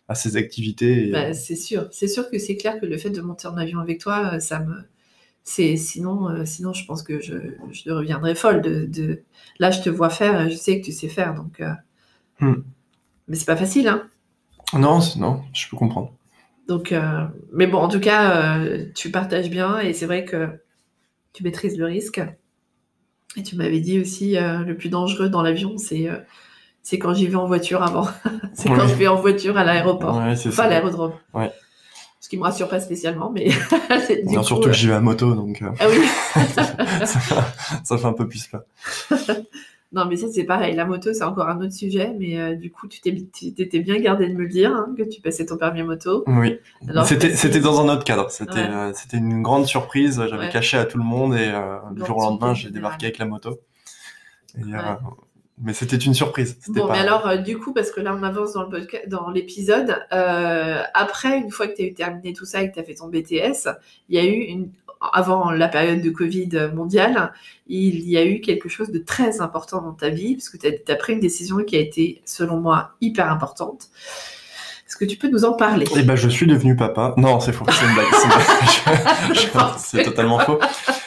à, 0.08 0.16
ces 0.16 0.38
activités. 0.38 1.12
Bah, 1.12 1.34
c'est 1.34 1.56
sûr, 1.56 1.88
c'est 1.92 2.08
sûr 2.08 2.30
que 2.30 2.38
c'est 2.38 2.56
clair 2.56 2.80
que 2.80 2.86
le 2.86 2.98
fait 2.98 3.10
de 3.10 3.20
monter 3.20 3.48
en 3.48 3.58
avion 3.58 3.80
avec 3.80 4.00
toi, 4.00 4.40
ça 4.40 4.60
me 4.60 4.86
c'est 5.48 5.78
sinon, 5.78 6.30
euh, 6.30 6.44
sinon, 6.44 6.74
je 6.74 6.86
pense 6.86 7.04
que 7.04 7.22
je, 7.22 7.36
je 7.72 7.90
reviendrai 7.90 8.36
folle. 8.36 8.62
De, 8.62 9.24
Là, 9.60 9.72
je 9.72 9.82
te 9.82 9.90
vois 9.90 10.10
faire, 10.10 10.50
je 10.50 10.56
sais 10.56 10.82
que 10.82 10.86
tu 10.86 10.92
sais 10.92 11.08
faire, 11.08 11.36
donc. 11.36 11.62
Euh, 11.62 11.72
hmm. 12.42 12.64
Mais 13.30 13.38
c'est 13.38 13.46
pas 13.46 13.56
facile, 13.56 13.88
hein 13.88 14.10
Non, 14.74 15.00
non, 15.18 15.44
je 15.54 15.70
peux 15.70 15.78
comprendre. 15.78 16.12
Donc, 16.68 16.92
euh, 16.92 17.26
mais 17.54 17.66
bon, 17.66 17.78
en 17.78 17.88
tout 17.88 18.02
cas, 18.02 18.60
tu 18.94 19.10
partages 19.10 19.50
bien 19.50 19.80
et 19.80 19.94
c'est 19.94 20.06
vrai 20.06 20.26
que 20.26 20.50
tu 21.32 21.44
maîtrises 21.44 21.78
le 21.78 21.86
risque. 21.86 22.22
Et 23.38 23.44
tu 23.44 23.56
m'avais 23.56 23.80
dit 23.80 24.02
aussi, 24.02 24.36
le 24.36 24.74
plus 24.74 24.90
dangereux 24.90 25.30
dans 25.30 25.42
l'avion, 25.42 25.78
c'est 25.78 26.10
c'est 26.84 27.00
quand 27.00 27.14
j'y 27.14 27.28
vais 27.28 27.36
en 27.36 27.48
voiture 27.48 27.84
avant. 27.84 28.08
c'est 28.54 28.68
quand 28.68 28.88
je 28.88 28.96
vais 28.96 29.08
en 29.08 29.16
voiture 29.16 29.58
à 29.58 29.64
l'aéroport. 29.64 30.18
Ouais, 30.18 30.34
enfin, 30.34 30.64
à 30.64 30.70
l'aérodrome. 30.70 31.14
Ouais. 31.34 31.52
Ce 32.28 32.30
qui 32.30 32.36
me 32.36 32.44
rassure 32.44 32.68
pas 32.68 32.82
spécialement, 32.82 33.32
mais. 33.32 33.48
non, 34.26 34.44
surtout 34.44 34.66
que 34.66 34.70
euh, 34.72 34.74
j'y 34.74 34.88
vais 34.88 34.96
à 34.96 35.00
moto, 35.00 35.34
donc. 35.34 35.62
Euh, 35.62 35.70
ah 35.80 35.86
oui. 35.90 36.06
ça, 37.86 37.98
fait 37.98 38.06
un 38.06 38.12
peu 38.12 38.28
plus 38.28 38.48
peur. 38.48 38.64
non, 39.94 40.08
mais 40.08 40.18
ça, 40.18 40.28
c'est 40.30 40.44
pareil. 40.44 40.76
La 40.76 40.84
moto, 40.84 41.14
c'est 41.14 41.24
encore 41.24 41.48
un 41.48 41.62
autre 41.62 41.72
sujet, 41.72 42.14
mais 42.20 42.38
euh, 42.38 42.56
du 42.56 42.70
coup, 42.70 42.90
tu 42.90 43.00
t'étais 43.00 43.80
bien 43.80 43.98
gardé 44.02 44.28
de 44.28 44.34
me 44.34 44.42
le 44.42 44.50
dire, 44.50 44.74
hein, 44.76 44.94
que 44.98 45.04
tu 45.04 45.22
passais 45.22 45.46
ton 45.46 45.56
permis 45.56 45.84
moto. 45.84 46.26
Oui. 46.28 46.60
C'était 47.06 47.62
dans 47.62 47.80
un 47.80 47.88
autre 47.94 48.04
cadre. 48.04 48.30
C'était 48.30 48.68
c'était 48.94 49.16
une 49.16 49.42
grande 49.42 49.66
surprise. 49.66 50.22
J'avais 50.30 50.50
caché 50.50 50.76
à 50.76 50.84
tout 50.84 50.98
le 50.98 51.06
monde 51.06 51.34
et 51.34 51.50
le 51.96 52.06
jour 52.06 52.18
au 52.18 52.24
lendemain, 52.24 52.54
j'ai 52.54 52.72
débarqué 52.72 53.06
avec 53.06 53.20
la 53.20 53.26
moto. 53.26 53.62
Et, 54.58 54.64
mais 55.60 55.74
c'était 55.74 55.98
une 55.98 56.14
surprise. 56.14 56.60
Bon, 56.68 56.88
mais 56.92 57.00
alors, 57.00 57.28
euh, 57.28 57.38
du 57.38 57.58
coup, 57.58 57.74
parce 57.74 57.92
que 57.92 58.00
là, 58.00 58.16
on 58.18 58.22
avance 58.24 58.54
dans 58.54 58.70
le 58.70 58.88
dans 59.08 59.30
l'épisode. 59.32 59.98
Euh, 60.14 60.84
après, 60.94 61.40
une 61.40 61.50
fois 61.50 61.68
que 61.68 61.76
tu 61.76 61.82
as 61.82 61.86
eu 61.86 61.94
terminé 61.94 62.34
tout 62.34 62.46
ça 62.46 62.62
et 62.62 62.70
que 62.70 62.76
tu 62.76 62.80
as 62.80 62.84
fait 62.84 62.94
ton 62.94 63.08
BTS, 63.08 63.68
il 64.10 64.16
y 64.16 64.20
a 64.20 64.26
eu 64.26 64.36
une, 64.36 64.70
avant 65.14 65.50
la 65.50 65.68
période 65.68 66.02
de 66.02 66.10
Covid 66.12 66.70
mondiale, 66.76 67.34
il 67.68 68.08
y 68.08 68.18
a 68.18 68.26
eu 68.26 68.40
quelque 68.40 68.70
chose 68.70 68.92
de 68.92 69.00
très 69.00 69.42
important 69.42 69.82
dans 69.82 69.94
ta 69.94 70.10
vie, 70.10 70.36
parce 70.36 70.50
que 70.50 70.58
tu 70.58 70.92
as, 70.92 70.96
pris 70.96 71.14
une 71.14 71.20
décision 71.20 71.58
qui 71.64 71.76
a 71.76 71.80
été, 71.80 72.22
selon 72.26 72.60
moi, 72.60 72.92
hyper 73.02 73.32
importante. 73.32 73.88
Est-ce 74.88 74.96
que 74.96 75.06
tu 75.06 75.18
peux 75.18 75.28
nous 75.28 75.44
en 75.44 75.54
parler? 75.54 75.86
Eh 75.98 76.04
ben, 76.04 76.16
je 76.16 76.30
suis 76.30 76.48
devenu 76.48 76.76
papa. 76.76 77.14
Non, 77.18 77.40
c'est 77.40 77.52
faux, 77.52 77.66
c'est 77.70 77.86
une 77.86 77.94
blague. 77.94 78.06
C'est 79.78 80.04
totalement 80.06 80.40
faux. 80.40 80.60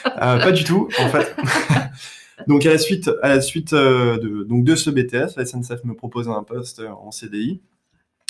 Euh, 0.07 0.39
pas 0.39 0.53
du 0.53 0.65
tout, 0.65 0.89
en 0.99 1.09
fait. 1.09 1.35
Donc 2.47 2.67
à 2.67 2.71
la 2.71 2.79
suite, 2.79 3.11
à 3.23 3.29
la 3.29 3.41
suite 3.41 3.73
euh, 3.73 4.19
de, 4.19 4.45
donc 4.45 4.65
de 4.65 4.75
ce 4.75 4.91
BTS, 4.91 5.37
la 5.37 5.45
SNCF 5.45 5.85
me 5.85 5.95
propose 5.95 6.29
un 6.29 6.43
poste 6.43 6.81
en 6.81 7.11
CDI 7.11 7.61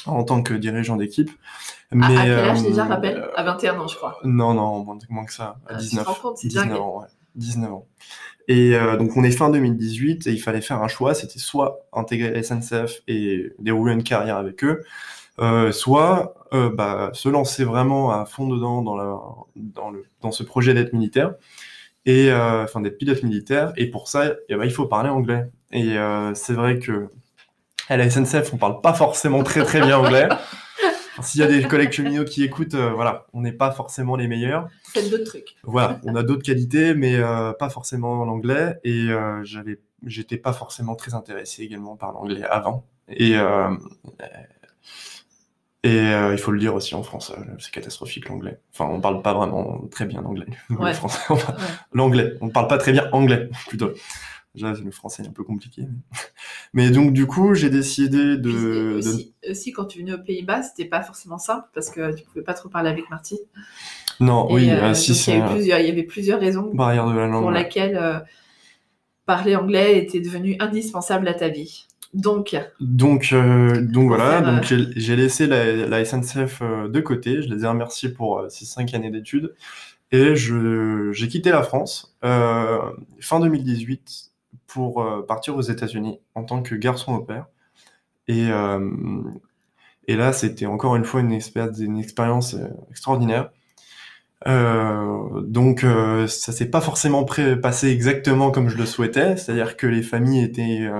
en 0.06 0.24
tant 0.24 0.42
que 0.42 0.54
dirigeant 0.54 0.96
d'équipe. 0.96 1.30
Mais, 1.92 2.16
à, 2.16 2.22
quel 2.22 2.38
âge 2.38 2.62
déjà, 2.62 2.86
euh, 2.86 2.88
rappelle? 2.88 3.28
À 3.36 3.42
21 3.42 3.80
ans, 3.80 3.88
je 3.88 3.96
crois. 3.96 4.18
Non, 4.24 4.54
non, 4.54 4.86
moins, 5.08 5.24
que 5.24 5.32
ça. 5.32 5.58
À 5.66 5.74
19, 5.74 6.06
ah, 6.08 6.14
compte, 6.20 6.40
19 6.40 6.80
ans, 6.80 7.00
ouais. 7.00 7.06
19 7.34 7.72
ans. 7.72 7.86
Et 8.48 8.74
euh, 8.74 8.96
donc 8.96 9.16
on 9.16 9.22
est 9.22 9.30
fin 9.30 9.50
2018 9.50 10.26
et 10.26 10.32
il 10.32 10.40
fallait 10.40 10.60
faire 10.60 10.82
un 10.82 10.88
choix, 10.88 11.14
c'était 11.14 11.38
soit 11.38 11.86
intégrer 11.92 12.32
la 12.32 12.42
SNCF 12.42 13.02
et 13.06 13.52
dérouler 13.58 13.92
une 13.92 14.02
carrière 14.02 14.36
avec 14.36 14.64
eux, 14.64 14.82
soit 15.70 16.34
bah, 16.52 17.10
se 17.12 17.28
lancer 17.28 17.64
vraiment 17.64 18.10
à 18.10 18.24
fond 18.24 18.48
dedans 18.48 18.82
dans, 18.82 18.96
la, 18.96 19.16
dans, 19.54 19.90
le, 19.90 20.04
dans 20.20 20.32
ce 20.32 20.42
projet 20.42 20.74
d'être 20.74 20.92
militaire 20.92 21.34
et 22.06 22.30
euh, 22.30 22.64
enfin 22.64 22.80
d'être 22.80 22.98
pilote 22.98 23.22
militaire. 23.22 23.72
Et 23.76 23.90
pour 23.90 24.08
ça, 24.08 24.34
eh 24.48 24.56
ben, 24.56 24.64
il 24.64 24.72
faut 24.72 24.86
parler 24.86 25.10
anglais. 25.10 25.50
Et 25.72 25.98
euh, 25.98 26.34
c'est 26.34 26.54
vrai 26.54 26.78
que 26.78 27.08
à 27.88 27.96
la 27.96 28.08
SNCF, 28.08 28.52
on 28.54 28.56
parle 28.56 28.80
pas 28.80 28.94
forcément 28.94 29.42
très 29.42 29.64
très 29.64 29.80
bien 29.80 29.98
anglais. 29.98 30.28
S'il 31.22 31.40
y 31.40 31.44
a 31.44 31.48
des 31.48 31.62
collègues 31.64 31.92
cheminots 31.92 32.24
qui 32.24 32.44
écoutent, 32.44 32.74
euh, 32.74 32.90
voilà, 32.90 33.26
on 33.34 33.42
n'est 33.42 33.52
pas 33.52 33.72
forcément 33.72 34.16
les 34.16 34.26
meilleurs. 34.26 34.68
Faites 34.84 35.10
d'autres 35.10 35.24
trucs. 35.24 35.56
Voilà, 35.64 36.00
on 36.04 36.14
a 36.14 36.22
d'autres 36.22 36.42
qualités, 36.42 36.94
mais 36.94 37.20
pas 37.58 37.68
forcément 37.68 38.24
l'anglais. 38.24 38.78
Et 38.84 39.08
j'avais, 39.42 39.80
j'étais 40.06 40.38
pas 40.38 40.54
forcément 40.54 40.94
très 40.94 41.12
intéressé 41.14 41.62
également 41.62 41.96
par 41.96 42.12
l'anglais 42.12 42.42
avant. 42.44 42.86
Et 43.08 43.36
et 45.82 45.98
euh, 45.98 46.32
il 46.32 46.38
faut 46.38 46.50
le 46.50 46.58
dire 46.58 46.74
aussi 46.74 46.94
en 46.94 47.02
France, 47.02 47.32
euh, 47.36 47.42
c'est 47.58 47.72
catastrophique 47.72 48.28
l'anglais. 48.28 48.60
Enfin, 48.72 48.84
on 48.92 49.00
parle 49.00 49.22
pas 49.22 49.32
vraiment 49.32 49.82
très 49.90 50.04
bien 50.04 50.22
anglais. 50.24 50.46
Ouais. 50.70 50.92
L'anglais, 51.92 52.34
on 52.42 52.50
parle 52.50 52.68
pas 52.68 52.76
très 52.76 52.92
bien 52.92 53.08
anglais 53.12 53.48
plutôt. 53.68 53.90
Déjà, 54.54 54.72
le 54.72 54.90
français 54.90 55.22
est 55.22 55.28
un 55.28 55.32
peu 55.32 55.44
compliqué. 55.44 55.82
Mais 56.74 56.90
donc, 56.90 57.12
du 57.12 57.26
coup, 57.26 57.54
j'ai 57.54 57.70
décidé 57.70 58.36
de. 58.36 58.96
Aussi, 58.98 59.34
aussi, 59.48 59.72
quand 59.72 59.86
tu 59.86 60.00
venais 60.00 60.12
aux 60.12 60.22
Pays-Bas, 60.22 60.62
c'était 60.62 60.88
pas 60.88 61.02
forcément 61.02 61.38
simple 61.38 61.68
parce 61.72 61.88
que 61.88 62.14
tu 62.14 62.24
pouvais 62.24 62.44
pas 62.44 62.54
trop 62.54 62.68
parler 62.68 62.90
avec 62.90 63.08
Marty. 63.08 63.38
Non, 64.18 64.52
oui, 64.52 64.68
euh, 64.68 64.92
si, 64.92 65.12
il, 65.12 65.38
y 65.38 65.40
avait 65.40 65.62
il 65.62 65.86
y 65.86 65.90
avait 65.90 66.02
plusieurs 66.02 66.40
raisons 66.40 66.70
Barrière 66.74 67.08
de 67.08 67.16
la 67.16 67.26
langue, 67.26 67.42
pour 67.42 67.50
lesquelles 67.52 68.22
parler 69.24 69.56
anglais 69.56 69.96
était 69.96 70.20
devenu 70.20 70.56
indispensable 70.58 71.26
à 71.26 71.32
ta 71.32 71.48
vie. 71.48 71.86
Donc, 72.12 72.56
donc, 72.80 73.28
euh, 73.32 73.80
donc 73.80 74.08
voilà, 74.08 74.40
donc 74.40 74.64
j'ai 74.64 75.16
laissé 75.16 75.46
la, 75.46 76.04
SNCF 76.04 76.60
euh, 76.60 76.88
de 76.88 77.00
côté. 77.00 77.40
Je 77.40 77.48
les 77.48 77.64
ai 77.64 77.68
remerciés 77.68 78.08
pour 78.08 78.40
euh, 78.40 78.48
ces 78.48 78.64
cinq 78.64 78.94
années 78.94 79.10
d'études 79.10 79.54
et 80.10 80.34
j'ai 80.34 81.28
quitté 81.28 81.50
la 81.50 81.62
France 81.62 82.16
fin 82.20 83.40
2018 83.40 84.32
pour 84.66 85.06
partir 85.28 85.56
aux 85.56 85.60
États-Unis 85.60 86.18
en 86.34 86.42
tant 86.42 86.62
que 86.62 86.74
garçon 86.74 87.14
au 87.14 87.20
père. 87.20 87.46
Et, 88.26 88.48
et 90.08 90.16
là, 90.16 90.32
c'était 90.32 90.66
encore 90.66 90.96
une 90.96 91.04
fois 91.04 91.20
une, 91.20 91.30
une 91.30 91.98
expérience 91.98 92.56
extraordinaire. 92.90 93.52
donc 94.46 95.86
ça 96.26 96.52
s'est 96.52 96.70
pas 96.70 96.80
forcément 96.80 97.24
passé 97.62 97.90
exactement 97.90 98.50
comme 98.50 98.68
je 98.68 98.78
le 98.78 98.86
souhaitais, 98.86 99.36
c'est-à-dire 99.36 99.76
que 99.76 99.86
les 99.86 100.02
familles 100.02 100.42
étaient 100.42 100.90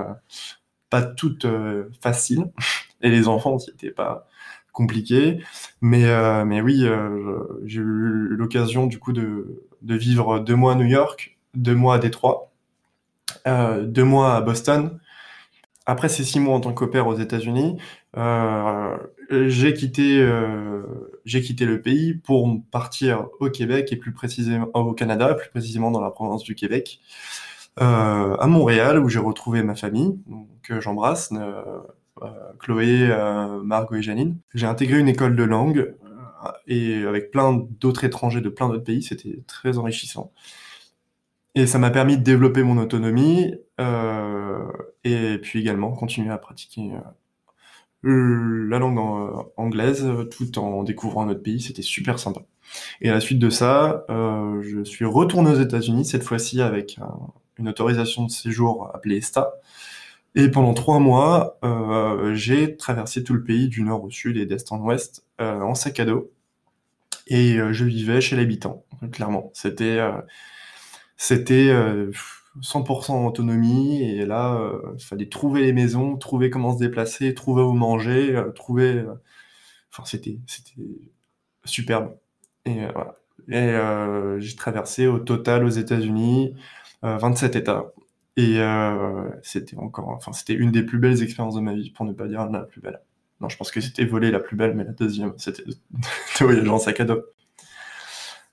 pas 0.91 1.01
toutes 1.01 1.45
euh, 1.45 1.89
faciles. 2.01 2.51
Et 3.01 3.09
les 3.09 3.27
enfants 3.27 3.57
c'était 3.57 3.89
pas 3.89 4.27
compliqué 4.73 5.39
mais 5.81 6.05
euh, 6.05 6.45
mais 6.45 6.61
oui 6.61 6.83
euh, 6.85 7.39
j'ai 7.65 7.81
eu 7.81 8.27
l'occasion 8.37 8.85
du 8.85 8.99
coup 8.99 9.11
de, 9.11 9.57
vivre 9.81 10.39
deux 10.39 10.55
mois 10.55 10.73
à 10.73 10.75
New 10.75 10.85
York 10.85 11.37
deux 11.55 11.73
mois 11.73 11.95
à 11.95 11.97
Détroit 11.97 12.51
deux 13.45 14.03
mois 14.03 14.35
à 14.35 14.41
Boston. 14.41 14.99
Après 15.87 16.09
ces 16.09 16.23
six 16.23 16.39
mois 16.39 16.55
en 16.55 16.59
tant 16.59 16.73
qu'opère 16.73 17.07
aux 17.07 17.17
États-Unis 17.17 17.77
j'ai 19.31 19.73
quitté 19.73 20.29
j'ai 21.25 21.41
quitté 21.41 21.65
le 21.65 21.81
pays 21.81 22.13
pour 22.13 22.47
partir 22.69 23.27
au 23.39 23.49
Québec 23.49 23.91
et 23.91 23.95
plus 23.95 24.13
précisément 24.13 24.69
au 24.75 24.93
Canada 24.93 25.33
plus 25.33 25.49
précisément 25.49 25.89
dans 25.89 26.01
la 26.01 26.11
province 26.11 26.43
du 26.43 26.53
Québec 26.53 27.01
à 27.77 28.47
Montréal 28.47 28.99
où 28.99 29.09
j'ai 29.09 29.19
retrouvé 29.19 29.63
ma 29.63 29.75
famille, 29.75 30.17
que 30.61 30.79
j'embrasse, 30.79 31.31
euh, 31.33 31.61
euh, 32.21 32.27
Chloé, 32.59 33.09
Margot 33.63 33.95
et 33.95 34.01
Janine. 34.01 34.37
J'ai 34.53 34.67
intégré 34.67 34.99
une 34.99 35.07
école 35.07 35.35
de 35.35 35.43
langue 35.43 35.95
et 36.67 37.03
avec 37.03 37.31
plein 37.31 37.65
d'autres 37.79 38.03
étrangers 38.03 38.41
de 38.41 38.49
plein 38.49 38.67
d'autres 38.67 38.83
pays, 38.83 39.03
c'était 39.03 39.43
très 39.47 39.77
enrichissant. 39.77 40.31
Et 41.53 41.67
ça 41.67 41.79
m'a 41.79 41.89
permis 41.89 42.17
de 42.17 42.23
développer 42.23 42.63
mon 42.63 42.77
autonomie 42.77 43.55
et 45.03 45.37
puis 45.41 45.59
également 45.59 45.91
continuer 45.91 46.31
à 46.31 46.37
pratiquer 46.37 46.91
la 48.03 48.79
langue 48.79 48.99
anglaise 49.57 50.07
tout 50.31 50.57
en 50.59 50.83
découvrant 50.83 51.25
notre 51.25 51.43
pays. 51.43 51.61
C'était 51.61 51.81
super 51.81 52.19
sympa. 52.19 52.41
Et 53.01 53.09
à 53.09 53.13
la 53.13 53.19
suite 53.19 53.39
de 53.39 53.49
ça, 53.49 54.05
je 54.09 54.83
suis 54.83 55.05
retourné 55.05 55.51
aux 55.51 55.59
États-Unis, 55.59 56.05
cette 56.05 56.23
fois-ci 56.23 56.61
avec 56.61 56.97
un, 56.99 57.19
une 57.61 57.69
autorisation 57.69 58.25
de 58.25 58.31
séjour 58.31 58.91
appelée 58.93 59.17
ESTA. 59.17 59.53
Et 60.35 60.49
pendant 60.49 60.73
trois 60.73 60.99
mois, 60.99 61.57
euh, 61.63 62.33
j'ai 62.33 62.77
traversé 62.77 63.23
tout 63.23 63.33
le 63.33 63.43
pays 63.43 63.67
du 63.67 63.83
nord 63.83 64.03
au 64.03 64.09
sud 64.09 64.37
et 64.37 64.45
d'est 64.45 64.71
en 64.71 64.79
ouest 64.79 65.25
euh, 65.41 65.59
en 65.61 65.75
sac 65.75 65.99
à 65.99 66.05
dos. 66.05 66.31
Et 67.27 67.57
euh, 67.57 67.73
je 67.73 67.85
vivais 67.85 68.21
chez 68.21 68.35
l'habitant, 68.35 68.85
clairement. 69.11 69.51
C'était 69.53 69.99
c'était 71.17 71.71
100% 72.61 73.27
autonomie. 73.27 74.03
Et 74.03 74.25
là, 74.25 74.59
il 74.97 75.03
fallait 75.03 75.29
trouver 75.29 75.61
les 75.61 75.73
maisons, 75.73 76.17
trouver 76.17 76.49
comment 76.49 76.73
se 76.73 76.79
déplacer, 76.79 77.33
trouver 77.33 77.63
où 77.63 77.73
manger, 77.73 78.41
trouver. 78.55 79.05
Enfin, 79.91 80.03
c'était 80.05 80.39
superbe. 81.65 82.15
Et 82.65 82.87
j'ai 83.49 84.55
traversé 84.55 85.07
au 85.07 85.19
total 85.19 85.65
aux 85.65 85.69
États-Unis 85.69 86.55
27 87.03 87.55
euh, 87.55 87.59
États. 87.59 87.93
Et 88.37 88.59
euh, 88.59 89.29
c'était 89.43 89.77
encore, 89.77 90.09
enfin, 90.09 90.31
c'était 90.31 90.53
une 90.53 90.71
des 90.71 90.83
plus 90.83 90.99
belles 90.99 91.21
expériences 91.21 91.55
de 91.55 91.61
ma 91.61 91.73
vie, 91.73 91.91
pour 91.91 92.05
ne 92.05 92.13
pas 92.13 92.27
dire 92.27 92.49
la 92.49 92.61
plus 92.61 92.81
belle. 92.81 93.01
Non, 93.41 93.49
je 93.49 93.57
pense 93.57 93.71
que 93.71 93.81
c'était 93.81 94.05
volé 94.05 94.31
la 94.31 94.39
plus 94.39 94.55
belle, 94.55 94.75
mais 94.75 94.83
la 94.83 94.93
deuxième, 94.93 95.33
c'était 95.37 95.63
de 95.65 95.75
voyager 96.39 96.69
en 96.69 96.77
sac 96.77 96.99
à 96.99 97.05
dos. 97.05 97.21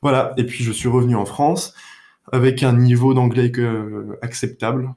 Voilà, 0.03 0.33
et 0.37 0.45
puis 0.45 0.65
je 0.65 0.73
suis 0.73 0.89
revenu 0.89 1.17
en 1.17 1.25
France 1.25 1.75
avec 2.31 2.63
un 2.63 2.73
niveau 2.73 3.15
d'anglais 3.15 3.51
acceptable, 4.23 4.95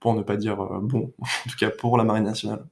pour 0.00 0.14
ne 0.14 0.22
pas 0.22 0.36
dire 0.36 0.60
euh, 0.60 0.78
bon, 0.80 1.12
en 1.20 1.50
tout 1.50 1.56
cas 1.58 1.70
pour 1.70 1.98
la 1.98 2.04
Marine 2.04 2.24
nationale. 2.24 2.64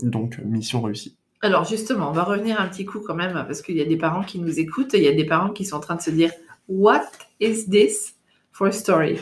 Donc, 0.00 0.38
mission 0.44 0.82
réussie. 0.82 1.16
Alors 1.40 1.64
justement, 1.64 2.08
on 2.08 2.12
va 2.12 2.24
revenir 2.24 2.60
un 2.60 2.68
petit 2.68 2.84
coup 2.84 3.00
quand 3.00 3.14
même, 3.14 3.32
parce 3.32 3.62
qu'il 3.62 3.76
y 3.76 3.80
a 3.80 3.84
des 3.84 3.96
parents 3.96 4.22
qui 4.22 4.38
nous 4.38 4.58
écoutent, 4.58 4.92
il 4.94 5.02
y 5.02 5.08
a 5.08 5.12
des 5.12 5.26
parents 5.26 5.50
qui 5.50 5.64
sont 5.64 5.76
en 5.76 5.80
train 5.80 5.94
de 5.94 6.00
se 6.00 6.10
dire 6.10 6.30
What 6.68 7.04
is 7.40 7.68
this? 7.68 8.13
For 8.54 8.68
a 8.68 8.72
story 8.72 9.18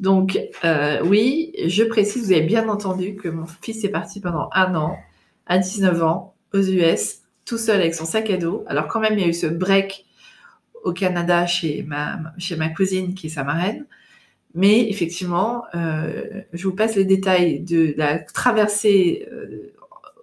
Donc, 0.00 0.38
euh, 0.64 1.00
oui, 1.04 1.52
je 1.66 1.84
précise, 1.84 2.26
vous 2.26 2.32
avez 2.32 2.42
bien 2.42 2.68
entendu 2.68 3.14
que 3.14 3.28
mon 3.28 3.46
fils 3.46 3.84
est 3.84 3.90
parti 3.90 4.20
pendant 4.20 4.50
un 4.52 4.74
an, 4.74 4.98
à 5.46 5.58
19 5.58 6.02
ans, 6.02 6.34
aux 6.52 6.62
US, 6.62 7.20
tout 7.44 7.58
seul 7.58 7.80
avec 7.80 7.94
son 7.94 8.04
sac 8.04 8.30
à 8.30 8.36
dos. 8.36 8.64
Alors, 8.66 8.88
quand 8.88 9.00
même, 9.00 9.14
il 9.14 9.20
y 9.20 9.24
a 9.24 9.28
eu 9.28 9.34
ce 9.34 9.46
break 9.46 10.06
au 10.82 10.92
Canada 10.92 11.46
chez 11.46 11.82
ma, 11.82 12.18
chez 12.38 12.56
ma 12.56 12.68
cousine 12.70 13.14
qui 13.14 13.28
est 13.28 13.30
sa 13.30 13.44
marraine. 13.44 13.86
Mais 14.54 14.88
effectivement, 14.88 15.64
euh, 15.74 16.42
je 16.52 16.66
vous 16.66 16.74
passe 16.74 16.96
les 16.96 17.04
détails 17.04 17.60
de 17.60 17.94
la 17.96 18.18
traversée, 18.18 19.28
euh, 19.32 19.72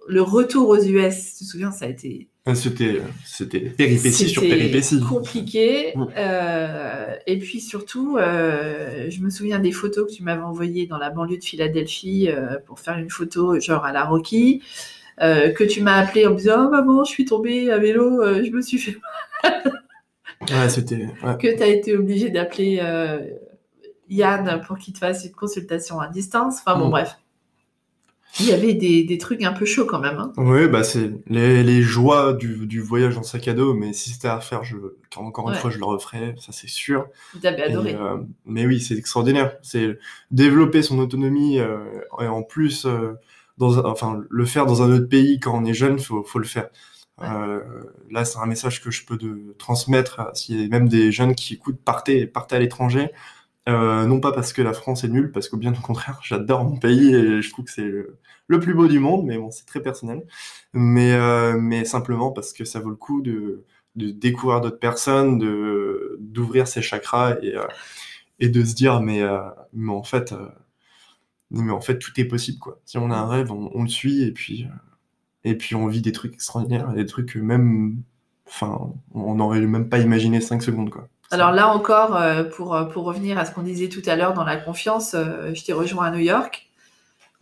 le 0.08 0.22
retour 0.22 0.68
aux 0.68 0.82
US. 0.82 1.36
Tu 1.38 1.44
te 1.44 1.50
souviens, 1.50 1.70
ça 1.70 1.86
a 1.86 1.88
été. 1.88 2.28
C'était, 2.54 3.00
c'était 3.24 3.60
péripétie 3.60 4.28
sur 4.28 4.42
péripétie. 4.42 5.00
compliqué. 5.00 5.94
Euh, 6.16 7.14
et 7.26 7.38
puis 7.38 7.60
surtout, 7.60 8.18
je 8.18 9.20
me 9.20 9.30
souviens 9.30 9.60
des 9.60 9.70
photos 9.70 10.08
que 10.10 10.16
tu 10.16 10.24
m'avais 10.24 10.42
envoyées 10.42 10.86
dans 10.86 10.98
la 10.98 11.10
banlieue 11.10 11.38
de 11.38 11.44
Philadelphie 11.44 12.28
pour 12.66 12.80
faire 12.80 12.98
une 12.98 13.10
photo 13.10 13.60
genre 13.60 13.84
à 13.84 13.92
la 13.92 14.04
Rocky. 14.04 14.60
que 15.18 15.64
tu 15.64 15.82
m'as 15.82 15.98
appelé 15.98 16.26
en 16.26 16.32
me 16.32 16.36
disant 16.36 16.66
oh, 16.66 16.70
maman 16.70 17.04
je 17.04 17.12
suis 17.12 17.24
tombée 17.24 17.70
à 17.70 17.78
vélo 17.78 18.20
je 18.42 18.50
me 18.50 18.60
suis 18.60 18.78
fait 18.78 18.96
ouais 19.44 20.68
c'était 20.68 21.06
que 21.38 21.56
tu 21.56 21.62
as 21.62 21.68
été 21.68 21.96
obligé 21.96 22.28
d'appeler 22.30 22.80
Yann 24.12 24.60
pour 24.66 24.78
qu'il 24.78 24.94
te 24.94 24.98
fasse 24.98 25.24
une 25.24 25.32
consultation 25.32 26.00
à 26.00 26.08
distance. 26.08 26.58
Enfin 26.58 26.78
bon, 26.78 26.88
mm. 26.88 26.90
bref. 26.90 27.16
Il 28.40 28.46
y 28.46 28.52
avait 28.52 28.74
des, 28.74 29.18
trucs 29.18 29.42
un 29.42 29.52
peu 29.52 29.66
chauds 29.66 29.84
quand 29.84 29.98
même. 29.98 30.18
Hein. 30.18 30.32
Oui, 30.36 30.66
bah 30.66 30.84
c'est 30.84 31.10
les, 31.26 31.82
joies 31.82 32.32
du, 32.32 32.80
voyage 32.80 33.16
en 33.18 33.22
sac 33.22 33.46
à 33.48 33.52
dos, 33.52 33.74
mais 33.74 33.92
si 33.92 34.10
c'était 34.10 34.28
à 34.28 34.36
refaire, 34.36 34.64
je, 34.64 34.76
encore 35.16 35.50
une 35.50 35.56
fois, 35.56 35.70
je 35.70 35.78
le 35.78 35.84
referais, 35.84 36.34
ça 36.38 36.52
c'est 36.52 36.68
sûr. 36.68 37.06
T'avais 37.42 37.64
adoré. 37.64 37.94
Euh, 37.94 38.16
mais 38.46 38.66
oui, 38.66 38.80
c'est 38.80 38.94
extraordinaire. 38.94 39.56
C'est 39.62 39.98
développer 40.30 40.82
son 40.82 40.98
autonomie 40.98 41.58
euh, 41.58 41.78
et 42.20 42.26
en 42.26 42.42
plus, 42.42 42.86
euh, 42.86 43.12
dans 43.58 43.84
enfin, 43.84 44.22
le 44.28 44.44
faire 44.46 44.64
dans 44.64 44.82
un 44.82 44.90
autre 44.90 45.08
pays 45.08 45.38
quand 45.38 45.56
on 45.56 45.64
est 45.66 45.74
jeune, 45.74 45.98
faut, 45.98 46.22
faut 46.22 46.38
le 46.38 46.46
faire. 46.46 46.68
là, 47.18 48.24
c'est 48.24 48.38
un 48.38 48.46
message 48.46 48.82
que 48.82 48.90
je 48.90 49.04
peux 49.04 49.18
de, 49.18 49.54
transmettre 49.58 50.30
s'il 50.34 50.60
y 50.60 50.64
a 50.64 50.68
même 50.68 50.88
des 50.88 51.12
jeunes 51.12 51.34
qui 51.34 51.54
écoutent, 51.54 51.80
partez, 51.84 52.26
partez 52.26 52.56
à 52.56 52.58
l'étranger. 52.58 53.10
Euh, 53.68 54.06
non 54.06 54.18
pas 54.18 54.32
parce 54.32 54.52
que 54.52 54.60
la 54.60 54.72
France 54.72 55.04
est 55.04 55.08
nulle, 55.08 55.30
parce 55.30 55.48
que 55.48 55.56
bien 55.56 55.72
au 55.72 55.80
contraire, 55.80 56.20
j'adore 56.24 56.64
mon 56.64 56.76
pays 56.76 57.14
et 57.14 57.42
je 57.42 57.50
trouve 57.50 57.66
que 57.66 57.70
c'est 57.70 57.82
le, 57.82 58.18
plus 58.60 58.74
beau 58.74 58.88
du 58.88 58.98
monde, 58.98 59.24
mais 59.26 59.38
bon, 59.38 59.50
c'est 59.50 59.66
très 59.66 59.80
personnel. 59.80 60.26
Mais, 60.72 61.12
euh, 61.12 61.84
simplement 61.84 62.32
parce 62.32 62.52
que 62.52 62.64
ça 62.64 62.80
vaut 62.80 62.90
le 62.90 62.96
coup 62.96 63.22
de, 63.22 63.64
découvrir 63.96 64.60
d'autres 64.60 64.78
personnes, 64.78 65.38
de 65.38 66.16
d'ouvrir 66.20 66.66
ses 66.68 66.82
chakras 66.82 67.36
et, 67.42 67.56
euh, 67.56 68.48
de 68.48 68.64
se 68.64 68.74
dire 68.74 69.00
mais, 69.00 69.22
mais 69.72 69.92
en 69.92 70.02
fait 70.02 70.34
mais 71.50 71.72
en 71.72 71.80
fait 71.80 71.98
tout 71.98 72.12
est 72.18 72.24
possible 72.24 72.58
quoi. 72.58 72.80
Si 72.86 72.98
on 72.98 73.10
a 73.10 73.16
un 73.16 73.28
rêve, 73.28 73.52
on, 73.52 73.82
le 73.82 73.88
suit 73.88 74.22
et 74.24 74.32
puis 74.32 74.66
et 75.44 75.56
puis 75.56 75.74
on 75.74 75.86
vit 75.88 76.02
des 76.02 76.12
trucs 76.12 76.34
extraordinaires, 76.34 76.92
des 76.94 77.06
trucs 77.06 77.36
même 77.36 78.02
enfin 78.46 78.92
on 79.14 79.34
n'aurait 79.34 79.60
même 79.60 79.88
pas 79.88 79.98
imaginé 79.98 80.40
5 80.40 80.62
secondes 80.62 80.90
quoi. 80.90 81.08
Alors 81.32 81.50
là 81.50 81.68
encore, 81.68 82.14
euh, 82.14 82.44
pour, 82.44 82.74
euh, 82.74 82.84
pour 82.84 83.04
revenir 83.04 83.38
à 83.38 83.46
ce 83.46 83.52
qu'on 83.52 83.62
disait 83.62 83.88
tout 83.88 84.02
à 84.04 84.16
l'heure 84.16 84.34
dans 84.34 84.44
la 84.44 84.58
confiance, 84.58 85.14
euh, 85.14 85.54
je 85.54 85.64
t'ai 85.64 85.72
rejoint 85.72 86.04
à 86.04 86.10
New 86.10 86.18
York. 86.18 86.68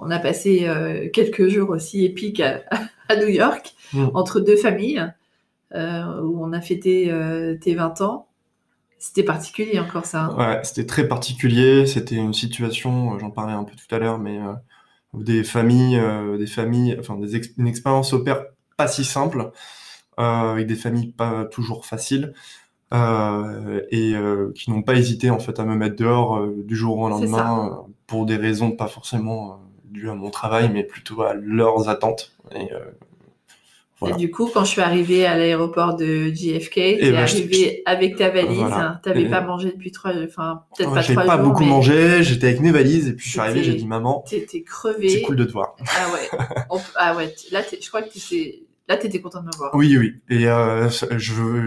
On 0.00 0.10
a 0.10 0.18
passé 0.18 0.66
quelques 1.12 1.48
jours 1.48 1.70
aussi 1.70 2.04
épiques 2.04 2.40
à, 3.08 3.16
New 3.16 3.28
York, 3.28 3.74
mm. 3.92 4.08
entre 4.14 4.40
deux 4.40 4.56
familles, 4.56 5.04
où 5.74 6.44
on 6.44 6.52
a 6.52 6.60
fêté 6.60 7.12
tes 7.60 7.74
20 7.74 8.00
ans. 8.00 8.26
C'était 8.98 9.22
particulier 9.22 9.80
encore 9.80 10.04
ça. 10.04 10.24
Hein. 10.24 10.36
Ouais, 10.36 10.60
c'était 10.62 10.84
très 10.84 11.08
particulier. 11.08 11.86
C'était 11.86 12.16
une 12.16 12.34
situation, 12.34 13.18
j'en 13.18 13.30
parlais 13.30 13.54
un 13.54 13.64
peu 13.64 13.72
tout 13.74 13.94
à 13.94 13.98
l'heure, 13.98 14.18
mais 14.18 14.38
des 15.14 15.44
familles, 15.44 16.00
des 16.38 16.46
familles, 16.46 16.96
enfin 16.98 17.16
des 17.16 17.40
une 17.56 17.66
expérience 17.66 18.12
au 18.12 18.20
père 18.20 18.44
pas 18.76 18.88
si 18.88 19.04
simple, 19.04 19.50
avec 20.16 20.66
des 20.66 20.76
familles 20.76 21.12
pas 21.12 21.44
toujours 21.44 21.86
faciles. 21.86 22.34
Euh, 22.92 23.82
et 23.92 24.16
euh, 24.16 24.50
qui 24.52 24.68
n'ont 24.72 24.82
pas 24.82 24.96
hésité 24.96 25.30
en 25.30 25.38
fait 25.38 25.60
à 25.60 25.64
me 25.64 25.76
mettre 25.76 25.94
dehors 25.94 26.38
euh, 26.38 26.64
du 26.64 26.74
jour 26.74 26.98
au 26.98 27.08
lendemain 27.08 27.84
pour 28.08 28.26
des 28.26 28.34
raisons 28.34 28.72
pas 28.72 28.88
forcément 28.88 29.60
dues 29.90 30.10
à 30.10 30.14
mon 30.14 30.30
travail, 30.30 30.70
mais 30.72 30.84
plutôt 30.84 31.22
à 31.22 31.34
leurs 31.34 31.88
attentes. 31.88 32.32
Et, 32.54 32.68
Et 34.08 34.12
du 34.14 34.30
coup, 34.30 34.50
quand 34.52 34.64
je 34.64 34.70
suis 34.70 34.80
arrivée 34.80 35.26
à 35.26 35.36
l'aéroport 35.36 35.94
de 35.94 36.30
JFK, 36.30 36.72
tu 36.72 36.80
es 36.80 37.10
ben, 37.12 37.18
arrivé 37.18 37.82
avec 37.84 38.16
ta 38.16 38.30
valise. 38.30 38.64
Tu 39.02 39.08
n'avais 39.08 39.28
pas 39.28 39.42
mangé 39.42 39.72
depuis 39.72 39.92
trois, 39.92 40.12
enfin 40.24 40.64
peut-être 40.76 40.94
pas 40.94 41.02
trois 41.02 41.22
jours. 41.22 41.26
Pas 41.26 41.36
beaucoup 41.36 41.64
mangé. 41.64 42.22
J'étais 42.22 42.48
avec 42.48 42.60
mes 42.60 42.70
valises 42.70 43.08
et 43.08 43.12
puis 43.12 43.26
je 43.26 43.32
suis 43.32 43.40
arrivé. 43.40 43.62
J'ai 43.62 43.74
dit 43.74 43.86
maman. 43.86 44.24
T'étais 44.28 44.62
crevé. 44.62 45.08
C'est 45.08 45.22
cool 45.22 45.36
de 45.36 45.44
te 45.44 45.52
voir. 45.52 45.76
Ah 45.80 46.12
ouais. 46.12 46.78
ah 46.96 47.16
ouais. 47.16 47.34
Là, 47.50 47.60
je 47.62 47.88
crois 47.88 48.02
que 48.02 48.10
tu 48.10 48.20
Là, 48.90 48.96
tu 48.96 49.06
étais 49.06 49.20
content 49.20 49.40
de 49.40 49.46
me 49.46 49.56
voir. 49.56 49.70
Oui, 49.76 49.96
oui. 49.96 50.20
Et 50.28 50.48
euh, 50.48 50.88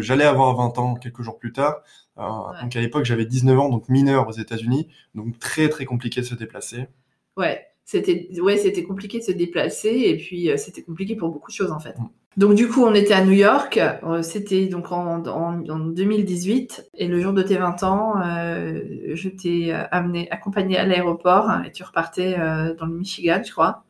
j'allais 0.02 0.26
avoir 0.26 0.54
20 0.58 0.78
ans 0.78 0.96
quelques 0.96 1.22
jours 1.22 1.40
plus 1.40 1.54
tard. 1.54 1.82
Euh, 2.18 2.24
donc 2.62 2.76
à 2.76 2.82
l'époque, 2.82 3.06
j'avais 3.06 3.26
19 3.26 3.58
ans, 3.58 3.70
donc 3.70 3.88
mineur 3.88 4.28
aux 4.28 4.34
États-Unis. 4.34 4.90
Donc 5.16 5.40
très, 5.40 5.70
très 5.70 5.86
compliqué 5.86 6.20
de 6.20 6.26
se 6.26 6.36
déplacer. 6.36 6.88
Ouais, 7.38 7.66
c'était 7.86 8.30
ouais, 8.42 8.58
c'était 8.58 8.84
compliqué 8.84 9.20
de 9.20 9.24
se 9.24 9.32
déplacer 9.32 9.90
et 9.90 10.18
puis 10.18 10.50
euh, 10.50 10.58
c'était 10.58 10.82
compliqué 10.82 11.16
pour 11.16 11.30
beaucoup 11.30 11.52
de 11.52 11.56
choses 11.56 11.72
en 11.72 11.80
fait. 11.80 11.98
Mm. 11.98 12.08
Donc 12.36 12.56
du 12.56 12.68
coup, 12.68 12.84
on 12.84 12.96
était 12.96 13.14
à 13.14 13.24
New 13.24 13.34
York. 13.34 13.80
C'était 14.24 14.66
donc 14.66 14.92
en, 14.92 15.24
en, 15.24 15.80
2018 15.80 16.90
et 16.96 17.08
le 17.08 17.22
jour 17.22 17.32
de 17.32 17.44
tes 17.44 17.58
20 17.58 17.84
ans, 17.84 18.16
je 18.24 19.30
t'ai 19.30 19.72
amené, 19.72 20.28
accompagné 20.32 20.78
à 20.78 20.88
l'aéroport 20.88 21.52
et 21.64 21.72
tu 21.72 21.84
repartais 21.84 22.36
dans 22.76 22.88
le 22.88 22.94
Michigan, 22.96 23.40
je 23.46 23.52
crois 23.52 23.84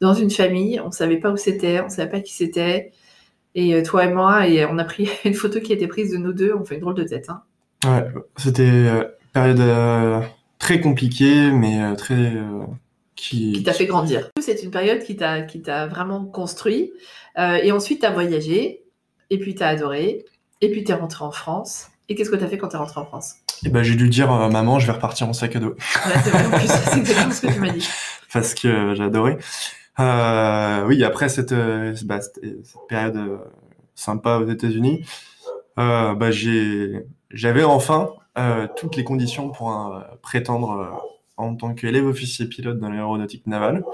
dans 0.00 0.14
une 0.14 0.30
famille. 0.30 0.80
On 0.80 0.90
savait 0.90 1.18
pas 1.18 1.30
où 1.30 1.36
c'était, 1.36 1.80
on 1.80 1.88
savait 1.88 2.10
pas 2.10 2.20
qui 2.20 2.32
c'était. 2.32 2.92
Et 3.54 3.74
euh, 3.74 3.82
toi 3.82 4.04
et 4.04 4.12
moi, 4.12 4.46
et 4.48 4.64
on 4.66 4.78
a 4.78 4.84
pris 4.84 5.08
une 5.24 5.34
photo 5.34 5.60
qui 5.60 5.72
a 5.72 5.74
été 5.74 5.86
prise 5.86 6.12
de 6.12 6.18
nous 6.18 6.32
deux. 6.32 6.54
On 6.54 6.64
fait 6.64 6.76
une 6.76 6.82
drôle 6.82 6.94
de 6.94 7.04
tête. 7.04 7.28
Hein. 7.30 7.42
Ouais, 7.84 8.04
c'était 8.36 8.68
une 8.68 8.86
euh, 8.86 9.04
période 9.32 9.60
euh, 9.60 10.20
très 10.58 10.80
compliquée, 10.80 11.50
mais 11.50 11.94
très 11.96 12.32
qui, 13.16 13.52
qui 13.52 13.62
t'a 13.62 13.72
fait 13.72 13.86
grandir. 13.86 14.30
C'est 14.40 14.62
une 14.62 14.70
période 14.70 15.02
qui 15.02 15.16
t'a 15.16 15.42
qui 15.42 15.62
t'a 15.62 15.86
vraiment 15.86 16.24
construit. 16.24 16.92
et 17.36 17.72
ensuite, 17.72 18.00
tu 18.00 18.06
as 18.06 18.10
voyagé, 18.10 18.84
et 19.30 19.38
puis 19.38 19.54
tu 19.54 19.62
as 19.62 19.68
adoré, 19.68 20.24
et 20.60 20.70
puis 20.70 20.84
tu 20.84 20.92
es 20.92 20.94
rentré 20.94 21.24
en 21.24 21.30
France. 21.30 21.88
Et 22.08 22.14
qu'est-ce 22.14 22.30
que 22.30 22.36
tu 22.36 22.44
as 22.44 22.48
fait 22.48 22.58
quand 22.58 22.68
tu 22.68 22.76
es 22.76 22.78
rentré 22.78 23.00
en 23.00 23.06
France? 23.06 23.36
Eh 23.64 23.70
ben, 23.70 23.82
j'ai 23.82 23.94
dû 23.94 24.08
dire, 24.08 24.30
maman, 24.50 24.78
je 24.78 24.86
vais 24.86 24.92
repartir 24.92 25.28
en 25.28 25.32
sac 25.32 25.56
à 25.56 25.58
dos. 25.58 25.70
Ouais, 25.70 26.12
c'est 26.22 26.30
vrai, 26.30 26.46
en 26.46 26.50
plus, 26.50 26.68
c'est 26.68 26.98
exactement 26.98 27.32
ce 27.32 27.40
que 27.40 27.52
tu 27.52 27.60
m'as 27.60 27.70
dit. 27.70 27.88
Parce 28.32 28.54
que 28.54 28.94
j'ai 28.94 29.02
adoré. 29.02 29.38
Euh, 30.00 30.86
oui, 30.86 31.04
après 31.04 31.28
cette, 31.28 31.52
euh, 31.52 31.94
bah, 32.04 32.20
cette 32.20 32.40
période 32.88 33.16
euh, 33.16 33.38
sympa 33.94 34.38
aux 34.38 34.48
États-Unis, 34.48 35.04
euh, 35.78 36.14
bah, 36.14 36.30
j'ai, 36.30 37.06
j'avais 37.30 37.64
enfin 37.64 38.10
euh, 38.36 38.66
toutes 38.76 38.96
les 38.96 39.04
conditions 39.04 39.50
pour 39.50 39.70
un, 39.70 40.04
prétendre 40.22 41.00
en 41.36 41.54
tant 41.56 41.74
qu'élève 41.74 42.06
officier 42.06 42.46
pilote 42.46 42.78
dans 42.78 42.90
l'aéronautique 42.90 43.46
navale. 43.46 43.84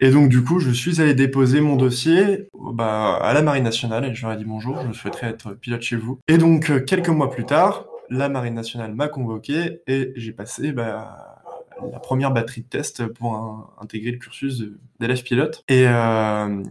Et 0.00 0.10
donc, 0.10 0.28
du 0.28 0.44
coup, 0.44 0.60
je 0.60 0.70
suis 0.70 1.00
allé 1.00 1.14
déposer 1.14 1.60
mon 1.60 1.74
dossier 1.74 2.48
bah, 2.54 3.16
à 3.16 3.32
la 3.32 3.42
Marine 3.42 3.64
nationale 3.64 4.04
et 4.04 4.14
je 4.14 4.22
leur 4.22 4.32
ai 4.32 4.36
dit 4.36 4.44
bonjour, 4.44 4.78
je 4.86 4.96
souhaiterais 4.96 5.28
être 5.28 5.54
pilote 5.54 5.82
chez 5.82 5.96
vous. 5.96 6.20
Et 6.28 6.38
donc, 6.38 6.84
quelques 6.84 7.08
mois 7.08 7.30
plus 7.30 7.44
tard, 7.44 7.86
la 8.08 8.28
Marine 8.28 8.54
nationale 8.54 8.94
m'a 8.94 9.08
convoqué 9.08 9.82
et 9.86 10.12
j'ai 10.14 10.32
passé 10.32 10.72
bah, 10.72 11.44
la 11.92 11.98
première 11.98 12.30
batterie 12.30 12.62
de 12.62 12.68
test 12.68 13.06
pour 13.06 13.74
intégrer 13.80 14.12
le 14.12 14.18
cursus 14.18 14.64
d'élève 15.00 15.22
pilote. 15.22 15.64
Et, 15.68 15.84
euh, 15.86 16.62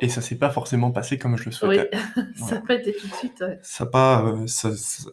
et 0.00 0.08
ça 0.08 0.20
s'est 0.20 0.36
pas 0.36 0.50
forcément 0.50 0.90
passé 0.90 1.18
comme 1.18 1.36
je 1.36 1.44
le 1.46 1.52
souhaitais. 1.52 1.90
Oui, 2.16 2.22
ça 2.36 2.56
n'a 2.56 2.60
pas 2.62 2.74
été 2.74 2.92
tout 2.92 3.06
de 3.06 3.14
suite. 3.14 3.44
Ça 3.62 3.84
n'a 3.84 3.90
pas, 3.90 4.24
euh, 4.24 4.46
ça, 4.46 4.72
ça, 4.76 5.10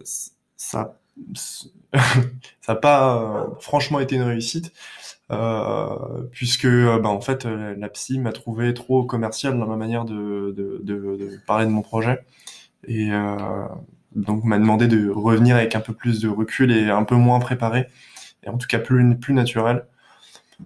ça, 0.56 1.00
pas 2.82 3.22
euh, 3.22 3.48
franchement 3.60 4.00
été 4.00 4.16
une 4.16 4.24
réussite. 4.24 4.72
Euh, 5.32 6.24
puisque 6.32 6.66
bah, 6.66 7.10
en 7.10 7.22
fait 7.22 7.46
la 7.46 7.88
psy 7.90 8.18
m'a 8.18 8.32
trouvé 8.32 8.74
trop 8.74 9.04
commercial 9.04 9.60
dans 9.60 9.68
ma 9.68 9.76
manière 9.76 10.04
de, 10.04 10.56
de, 10.58 10.80
de, 10.82 11.18
de 11.18 11.40
parler 11.46 11.68
de 11.68 11.70
mon 11.70 11.84
projet 11.84 12.26
et 12.88 13.12
euh, 13.12 13.38
donc 14.16 14.44
m'a 14.44 14.58
demandé 14.58 14.88
de 14.88 15.08
revenir 15.08 15.56
avec 15.56 15.76
un 15.76 15.82
peu 15.82 15.94
plus 15.94 16.20
de 16.20 16.30
recul 16.30 16.72
et 16.72 16.90
un 16.90 17.04
peu 17.04 17.14
moins 17.14 17.40
préparé 17.40 17.90
et 18.44 18.50
en 18.50 18.58
tout 18.58 18.68
cas 18.68 18.80
plus, 18.80 19.16
plus 19.18 19.34
naturel. 19.36 19.86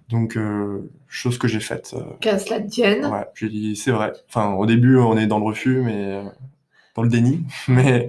Donc, 0.08 0.36
euh, 0.36 0.90
chose 1.08 1.38
que 1.38 1.46
j'ai 1.46 1.60
faite. 1.60 1.94
Euh, 1.96 2.02
Qu'à 2.20 2.38
cela 2.38 2.60
tienne. 2.60 3.06
Ouais, 3.06 3.26
j'ai 3.34 3.48
dit, 3.48 3.76
c'est 3.76 3.92
vrai. 3.92 4.12
Enfin, 4.28 4.52
au 4.54 4.66
début, 4.66 4.96
on 4.96 5.16
est 5.16 5.26
dans 5.26 5.38
le 5.38 5.44
refus, 5.44 5.82
mais 5.82 5.94
euh, 5.94 6.24
dans 6.94 7.02
le 7.02 7.08
déni. 7.08 7.44
Mais, 7.68 8.08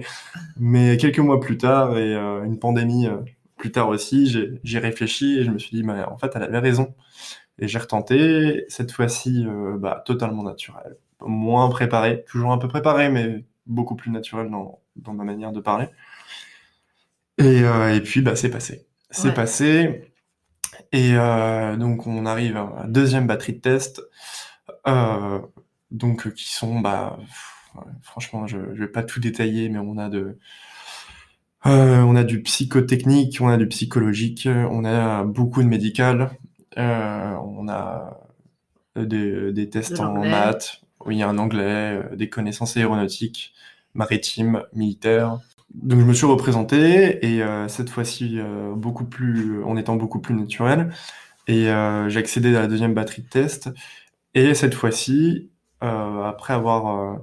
mais 0.58 0.96
quelques 0.96 1.18
mois 1.18 1.40
plus 1.40 1.58
tard, 1.58 1.98
et 1.98 2.14
une 2.14 2.58
pandémie 2.58 3.08
plus 3.56 3.72
tard 3.72 3.88
aussi, 3.88 4.58
j'ai 4.62 4.78
réfléchi 4.78 5.38
et 5.38 5.44
je 5.44 5.50
me 5.50 5.58
suis 5.58 5.76
dit, 5.76 5.82
mais 5.82 6.04
en 6.04 6.18
fait, 6.18 6.32
elle 6.34 6.42
avait 6.42 6.58
raison. 6.58 6.94
Et 7.58 7.68
j'ai 7.68 7.78
retenté, 7.78 8.64
cette 8.68 8.92
fois-ci, 8.92 9.46
bah, 9.78 10.02
totalement 10.04 10.42
naturel. 10.42 10.96
Moins 11.20 11.68
préparé, 11.70 12.24
toujours 12.28 12.52
un 12.52 12.58
peu 12.58 12.68
préparé, 12.68 13.08
mais 13.08 13.44
beaucoup 13.66 13.96
plus 13.96 14.10
naturel 14.10 14.50
dans, 14.50 14.80
dans 14.96 15.14
ma 15.14 15.24
manière 15.24 15.52
de 15.52 15.60
parler. 15.60 15.88
Et, 17.38 17.62
et 17.62 18.00
puis, 18.02 18.20
bah, 18.20 18.36
c'est 18.36 18.50
passé. 18.50 18.86
C'est 19.10 19.32
passé. 19.32 20.12
Et 20.92 21.14
donc, 21.78 22.06
on 22.06 22.26
arrive 22.26 22.56
à 22.56 22.82
la 22.82 22.86
deuxième 22.86 23.26
batterie 23.26 23.54
de 23.54 23.60
test. 23.60 24.02
donc, 25.90 26.32
qui 26.34 26.52
sont, 26.52 26.80
bah, 26.80 27.18
franchement, 28.02 28.46
je, 28.46 28.58
je 28.74 28.80
vais 28.80 28.90
pas 28.90 29.02
tout 29.02 29.20
détailler, 29.20 29.68
mais 29.68 29.78
on 29.78 29.98
a 29.98 30.08
de, 30.08 30.38
euh, 31.66 32.02
on 32.02 32.14
a 32.14 32.22
du 32.22 32.42
psychotechnique, 32.42 33.38
on 33.40 33.48
a 33.48 33.56
du 33.56 33.66
psychologique, 33.66 34.48
on 34.70 34.84
a 34.84 35.24
beaucoup 35.24 35.62
de 35.62 35.68
médical, 35.68 36.30
euh, 36.78 37.34
on 37.42 37.68
a 37.68 38.20
des, 38.94 39.68
tests 39.68 39.98
en 39.98 40.24
maths, 40.24 40.82
oui, 41.04 41.22
un 41.22 41.38
anglais, 41.38 42.02
euh, 42.12 42.16
des 42.16 42.28
connaissances 42.28 42.76
aéronautiques, 42.76 43.52
maritimes, 43.94 44.62
militaires. 44.74 45.40
Donc 45.74 45.98
je 45.98 46.04
me 46.04 46.12
suis 46.12 46.26
représenté 46.26 47.26
et 47.26 47.42
cette 47.68 47.90
fois-ci 47.90 48.38
beaucoup 48.76 49.04
plus, 49.04 49.62
en 49.64 49.76
étant 49.76 49.96
beaucoup 49.96 50.20
plus 50.20 50.34
naturel. 50.34 50.92
Et 51.48 51.64
j'ai 51.64 52.18
accédé 52.18 52.54
à 52.54 52.60
la 52.60 52.66
deuxième 52.68 52.94
batterie 52.94 53.22
de 53.22 53.28
test. 53.28 53.70
Et 54.34 54.54
cette 54.54 54.74
fois-ci, 54.74 55.50
après 55.80 56.54
avoir 56.54 57.18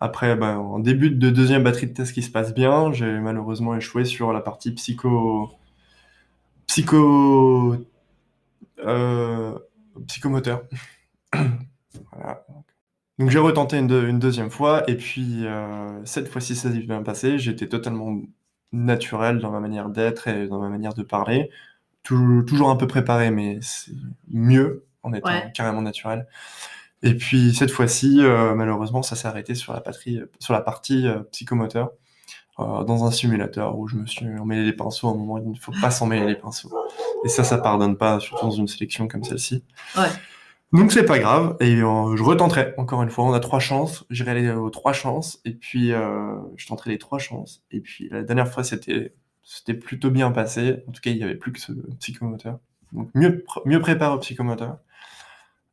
après, 0.00 0.34
ben, 0.34 0.56
en 0.56 0.78
début 0.78 1.10
de 1.10 1.30
deuxième 1.30 1.62
batterie 1.62 1.86
de 1.86 1.92
test 1.92 2.14
qui 2.14 2.22
se 2.22 2.30
passe 2.30 2.54
bien, 2.54 2.92
j'ai 2.92 3.20
malheureusement 3.20 3.76
échoué 3.76 4.04
sur 4.04 4.32
la 4.32 4.40
partie 4.40 4.72
psycho... 4.72 5.50
psycho... 6.66 7.76
Euh, 8.78 9.58
psychomoteur. 10.06 10.62
voilà. 12.12 12.46
Donc 13.18 13.28
j'ai 13.28 13.38
retenté 13.38 13.76
une, 13.76 14.18
deuxième 14.18 14.50
fois, 14.50 14.88
et 14.88 14.96
puis 14.96 15.44
euh, 15.44 16.02
cette 16.06 16.28
fois-ci 16.28 16.56
ça 16.56 16.72
s'est 16.72 16.78
bien 16.78 17.02
passé. 17.02 17.36
J'étais 17.36 17.68
totalement 17.68 18.16
naturel 18.72 19.40
dans 19.40 19.50
ma 19.50 19.60
manière 19.60 19.90
d'être 19.90 20.26
et 20.28 20.48
dans 20.48 20.58
ma 20.58 20.70
manière 20.70 20.94
de 20.94 21.02
parler. 21.02 21.50
Toujours, 22.02 22.70
un 22.70 22.76
peu 22.76 22.86
préparé, 22.86 23.30
mais 23.30 23.58
c'est 23.60 23.92
mieux 24.30 24.86
en 25.02 25.12
étant 25.12 25.30
carrément 25.52 25.82
naturel. 25.82 26.26
Et 27.02 27.14
puis 27.14 27.54
cette 27.54 27.70
fois-ci, 27.70 28.18
euh, 28.20 28.54
malheureusement, 28.54 29.02
ça 29.02 29.16
s'est 29.16 29.28
arrêté 29.28 29.54
sur 29.54 29.72
la, 29.72 29.80
patrie, 29.80 30.20
sur 30.38 30.52
la 30.52 30.60
partie 30.60 31.06
euh, 31.06 31.20
psychomoteur, 31.32 31.92
euh, 32.58 32.84
dans 32.84 33.04
un 33.04 33.10
simulateur 33.10 33.78
où 33.78 33.88
je 33.88 33.96
me 33.96 34.06
suis 34.06 34.26
emmêlé 34.38 34.64
les 34.64 34.72
pinceaux 34.72 35.08
à 35.08 35.12
un 35.12 35.14
moment 35.14 35.34
où 35.34 35.38
il 35.38 35.50
ne 35.50 35.58
faut 35.58 35.72
pas 35.80 35.90
s'emmêler 35.90 36.26
les 36.26 36.36
pinceaux. 36.36 36.70
Et 37.24 37.28
ça, 37.28 37.42
ça 37.42 37.58
pardonne 37.58 37.96
pas, 37.96 38.20
surtout 38.20 38.46
dans 38.46 38.50
une 38.50 38.68
sélection 38.68 39.08
comme 39.08 39.24
celle-ci. 39.24 39.64
Ouais. 39.96 40.08
Donc 40.72 40.92
c'est 40.92 41.04
pas 41.04 41.18
grave, 41.18 41.56
et 41.58 41.78
je 41.78 42.22
retenterai 42.22 42.74
encore 42.76 43.02
une 43.02 43.10
fois. 43.10 43.24
On 43.24 43.32
a 43.32 43.40
trois 43.40 43.58
chances, 43.58 44.04
j'irai 44.08 44.30
aller 44.30 44.50
aux 44.52 44.70
trois 44.70 44.92
chances, 44.92 45.40
et 45.44 45.52
puis 45.52 45.88
je 45.88 46.66
tenterai 46.68 46.90
les 46.90 46.98
trois 46.98 47.18
chances. 47.18 47.64
Et 47.72 47.80
puis 47.80 48.08
la 48.08 48.22
dernière 48.22 48.46
fois, 48.46 48.62
c'était 48.62 49.14
c'était 49.42 49.74
plutôt 49.74 50.10
bien 50.10 50.30
passé. 50.30 50.84
En 50.86 50.92
tout 50.92 51.00
cas, 51.00 51.10
il 51.10 51.16
y 51.16 51.24
avait 51.24 51.34
plus 51.34 51.50
que 51.50 51.58
ce 51.58 51.72
psychomoteur. 51.98 52.60
Donc 52.92 53.10
mieux 53.14 53.44
mieux 53.64 53.80
préparé 53.80 54.14
au 54.14 54.18
psychomoteur. 54.18 54.78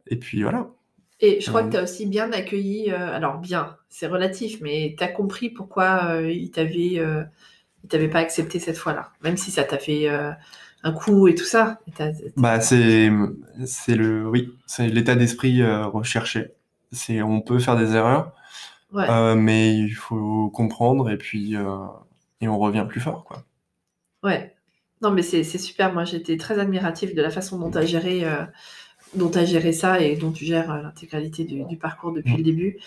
Et 0.07 0.15
puis 0.15 0.41
voilà. 0.41 0.67
Et 1.19 1.41
je 1.41 1.49
crois 1.49 1.63
que 1.63 1.71
tu 1.71 1.77
as 1.77 1.83
aussi 1.83 2.05
bien 2.05 2.31
accueilli, 2.31 2.91
euh, 2.91 3.15
alors 3.15 3.39
bien, 3.39 3.75
c'est 3.89 4.05
relatif, 4.05 4.61
mais 4.61 4.95
tu 4.97 5.03
as 5.03 5.07
compris 5.07 5.49
pourquoi 5.49 6.11
euh, 6.11 6.31
il 6.31 6.51
t'avait 6.51 6.99
euh, 6.99 7.23
t'avait 7.89 8.09
pas 8.09 8.19
accepté 8.19 8.59
cette 8.59 8.77
fois-là, 8.77 9.11
même 9.23 9.37
si 9.37 9.49
ça 9.49 9.63
t'a 9.63 9.79
fait 9.79 10.09
un 10.09 10.91
coup 10.91 11.27
et 11.27 11.35
tout 11.35 11.45
ça. 11.45 11.79
bah 12.35 12.59
c'est 12.59 13.09
le 13.09 14.27
oui, 14.29 14.53
c'est 14.67 14.87
l'état 14.87 15.15
d'esprit 15.15 15.65
recherché. 15.65 16.51
C'est 16.91 17.21
on 17.21 17.41
peut 17.41 17.59
faire 17.59 17.77
des 17.77 17.95
erreurs, 17.95 18.33
mais 18.93 19.75
il 19.75 19.93
faut 19.93 20.49
comprendre 20.49 21.09
et 21.09 21.17
puis 21.17 21.55
et 22.41 22.47
on 22.47 22.59
revient 22.59 22.85
plus 22.87 22.99
fort 22.99 23.23
quoi. 23.23 23.43
Ouais. 24.21 24.53
Non 25.01 25.11
mais 25.11 25.21
c'est 25.21 25.43
super. 25.43 25.93
Moi 25.93 26.03
j'étais 26.03 26.37
très 26.37 26.59
admiratif 26.59 27.15
de 27.15 27.21
la 27.21 27.29
façon 27.31 27.57
dont 27.57 27.71
tu 27.71 27.77
as 27.77 27.85
géré 27.85 28.25
dont 29.15 29.29
tu 29.29 29.37
as 29.37 29.45
géré 29.45 29.73
ça 29.73 29.99
et 29.99 30.15
dont 30.15 30.31
tu 30.31 30.45
gères 30.45 30.71
euh, 30.71 30.81
l'intégralité 30.81 31.43
du, 31.43 31.77
parcours 31.77 32.11
depuis 32.11 32.37
le 32.37 32.43
début. 32.43 32.77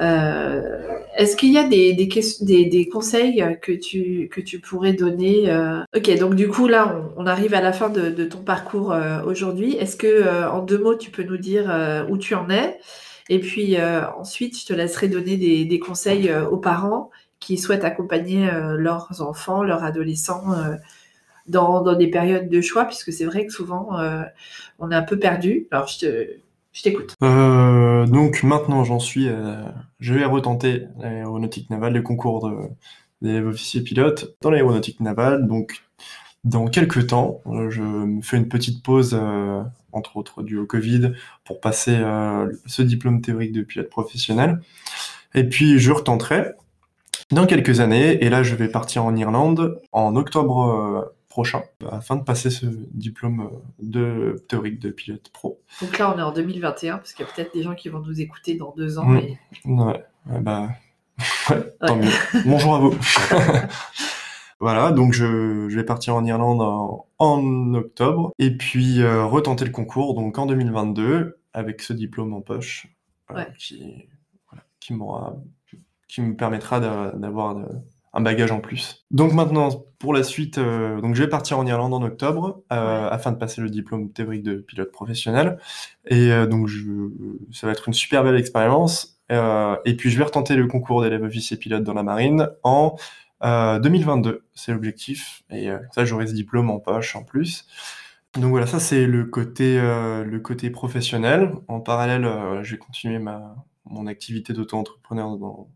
Euh, 0.00 0.98
est-ce 1.16 1.36
qu'il 1.36 1.52
y 1.52 1.58
a 1.58 1.64
des, 1.64 2.88
conseils 2.90 3.44
que 3.62 3.72
tu, 3.72 4.28
que 4.30 4.40
tu 4.40 4.58
pourrais 4.58 4.92
donner 4.92 5.50
euh? 5.50 5.82
Ok, 5.96 6.18
donc 6.18 6.34
du 6.34 6.48
coup 6.48 6.66
là, 6.66 7.00
on, 7.16 7.26
arrive 7.26 7.54
à 7.54 7.60
la 7.60 7.72
fin 7.72 7.90
de, 7.90 8.24
ton 8.24 8.38
parcours 8.38 8.96
aujourd'hui. 9.24 9.76
Est-ce 9.76 9.96
que 9.96 10.48
en 10.48 10.62
deux 10.62 10.78
mots, 10.78 10.96
tu 10.96 11.10
peux 11.10 11.22
nous 11.22 11.36
dire 11.36 11.72
où 12.08 12.18
tu 12.18 12.34
en 12.34 12.50
es? 12.50 12.78
Et 13.28 13.38
puis 13.38 13.76
ensuite, 14.18 14.60
je 14.60 14.66
te 14.66 14.72
laisserai 14.72 15.08
donner 15.08 15.36
des, 15.36 15.78
conseils 15.78 16.32
aux 16.50 16.58
parents 16.58 17.10
qui 17.38 17.56
souhaitent 17.56 17.84
accompagner 17.84 18.50
leurs 18.76 19.22
enfants, 19.22 19.62
leurs 19.62 19.84
adolescents 19.84 20.56
dans, 21.46 21.82
dans, 21.82 21.94
des 21.94 22.08
périodes 22.08 22.48
de 22.48 22.60
choix, 22.60 22.84
puisque 22.84 23.12
c'est 23.12 23.24
vrai 23.24 23.46
que 23.46 23.52
souvent, 23.52 23.98
euh, 23.98 24.22
on 24.78 24.90
est 24.90 24.94
un 24.94 25.02
peu 25.02 25.18
perdu. 25.18 25.66
Alors, 25.70 25.86
je 25.86 25.98
te, 25.98 26.26
je 26.72 26.82
t'écoute. 26.82 27.14
Euh, 27.22 28.06
donc 28.06 28.42
maintenant, 28.42 28.84
j'en 28.84 28.98
suis. 28.98 29.28
Euh, 29.28 29.62
je 30.00 30.14
vais 30.14 30.24
retenter 30.24 30.84
l'aéronautique 30.98 31.70
navale, 31.70 31.94
les 31.94 32.02
concours 32.02 32.48
de, 32.48 32.56
d'élèves 33.22 33.46
officiers 33.46 33.82
pilotes 33.82 34.34
dans 34.40 34.50
l'aéronautique 34.50 35.00
navale. 35.00 35.46
Donc, 35.46 35.82
dans 36.44 36.66
quelques 36.66 37.06
temps, 37.06 37.40
je 37.70 37.80
me 37.80 38.20
fais 38.20 38.36
une 38.36 38.48
petite 38.48 38.82
pause, 38.82 39.18
entre 39.92 40.18
autres 40.18 40.42
dû 40.42 40.58
au 40.58 40.66
Covid, 40.66 41.12
pour 41.42 41.58
passer 41.58 41.98
ce 42.66 42.82
diplôme 42.82 43.22
théorique 43.22 43.52
de 43.52 43.62
pilote 43.62 43.88
professionnel. 43.88 44.60
Et 45.34 45.44
puis, 45.44 45.78
je 45.78 45.90
retenterai 45.90 46.52
dans 47.30 47.46
quelques 47.46 47.80
années. 47.80 48.22
Et 48.22 48.28
là, 48.28 48.42
je 48.42 48.54
vais 48.56 48.68
partir 48.68 49.06
en 49.06 49.16
Irlande 49.16 49.80
en 49.92 50.16
octobre 50.16 51.14
prochain 51.34 51.62
afin 51.90 52.14
de 52.14 52.22
passer 52.22 52.48
ce 52.48 52.64
diplôme 52.92 53.40
euh, 53.40 53.58
de 53.80 54.44
théorique 54.48 54.78
de 54.78 54.90
pilote 54.90 55.30
pro. 55.32 55.60
Donc 55.82 55.98
là, 55.98 56.14
on 56.14 56.16
est 56.16 56.22
en 56.22 56.30
2021 56.30 56.98
parce 56.98 57.12
qu'il 57.12 57.26
y 57.26 57.28
a 57.28 57.32
peut-être 57.32 57.52
des 57.52 57.64
gens 57.64 57.74
qui 57.74 57.88
vont 57.88 57.98
nous 57.98 58.20
écouter 58.20 58.54
dans 58.54 58.72
deux 58.76 59.00
ans. 59.00 59.16
Et... 59.16 59.36
Ouais, 59.64 60.04
bah, 60.40 60.68
tant 61.80 61.96
mieux. 61.96 62.08
Bonjour 62.46 62.76
à 62.76 62.78
vous. 62.78 62.96
voilà, 64.60 64.92
donc 64.92 65.12
je, 65.12 65.66
vais 65.74 65.82
partir 65.82 66.14
en 66.14 66.24
Irlande 66.24 66.62
en, 67.18 67.74
octobre 67.74 68.30
et 68.38 68.56
puis 68.56 69.02
euh, 69.02 69.24
retenter 69.24 69.64
le 69.64 69.72
concours 69.72 70.14
donc 70.14 70.38
en 70.38 70.46
2022 70.46 71.40
avec 71.52 71.82
ce 71.82 71.92
diplôme 71.92 72.32
en 72.32 72.42
poche 72.42 72.86
euh, 73.32 73.42
qui, 73.58 74.08
qui 74.78 74.92
me 74.92 76.36
permettra 76.36 76.78
d'avoir 76.78 77.56
un 78.14 78.20
bagage 78.20 78.52
en 78.52 78.60
plus. 78.60 79.04
Donc 79.10 79.32
maintenant, 79.32 79.68
pour 79.98 80.14
la 80.14 80.22
suite, 80.22 80.58
euh, 80.58 81.00
donc 81.00 81.16
je 81.16 81.22
vais 81.22 81.28
partir 81.28 81.58
en 81.58 81.66
Irlande 81.66 81.92
en 81.92 82.02
octobre 82.02 82.62
euh, 82.72 83.08
afin 83.10 83.32
de 83.32 83.36
passer 83.36 83.60
le 83.60 83.68
diplôme 83.68 84.12
théorique 84.12 84.44
de 84.44 84.54
pilote 84.54 84.92
professionnel. 84.92 85.58
Et 86.06 86.30
euh, 86.30 86.46
donc 86.46 86.68
je, 86.68 87.10
ça 87.52 87.66
va 87.66 87.72
être 87.72 87.88
une 87.88 87.94
super 87.94 88.22
belle 88.22 88.36
expérience. 88.36 89.18
et 89.30 89.96
puis 89.96 90.10
je 90.10 90.18
vais 90.18 90.24
retenter 90.24 90.54
le 90.54 90.66
concours 90.68 91.02
d'élève 91.02 91.24
officier 91.24 91.56
pilote 91.56 91.82
dans 91.82 91.94
la 91.94 92.04
marine 92.04 92.48
en 92.62 92.96
2022. 93.42 94.44
C'est 94.54 94.72
l'objectif. 94.72 95.42
Et 95.50 95.68
ça, 95.92 96.04
j'aurai 96.04 96.26
ce 96.26 96.34
diplôme 96.34 96.70
en 96.70 96.78
poche 96.78 97.16
en 97.16 97.24
plus. 97.24 97.66
Donc 98.34 98.50
voilà, 98.50 98.66
ça 98.66 98.80
c'est 98.80 99.06
le 99.06 99.24
côté 99.24 99.80
le 99.80 100.38
côté 100.38 100.70
professionnel. 100.70 101.52
En 101.68 101.80
parallèle, 101.80 102.28
je 102.62 102.72
vais 102.72 102.78
continuer 102.78 103.18
ma 103.18 103.56
mon 103.86 104.06
activité 104.06 104.52
d'auto-entrepreneur 104.52 105.36
dans 105.36 105.68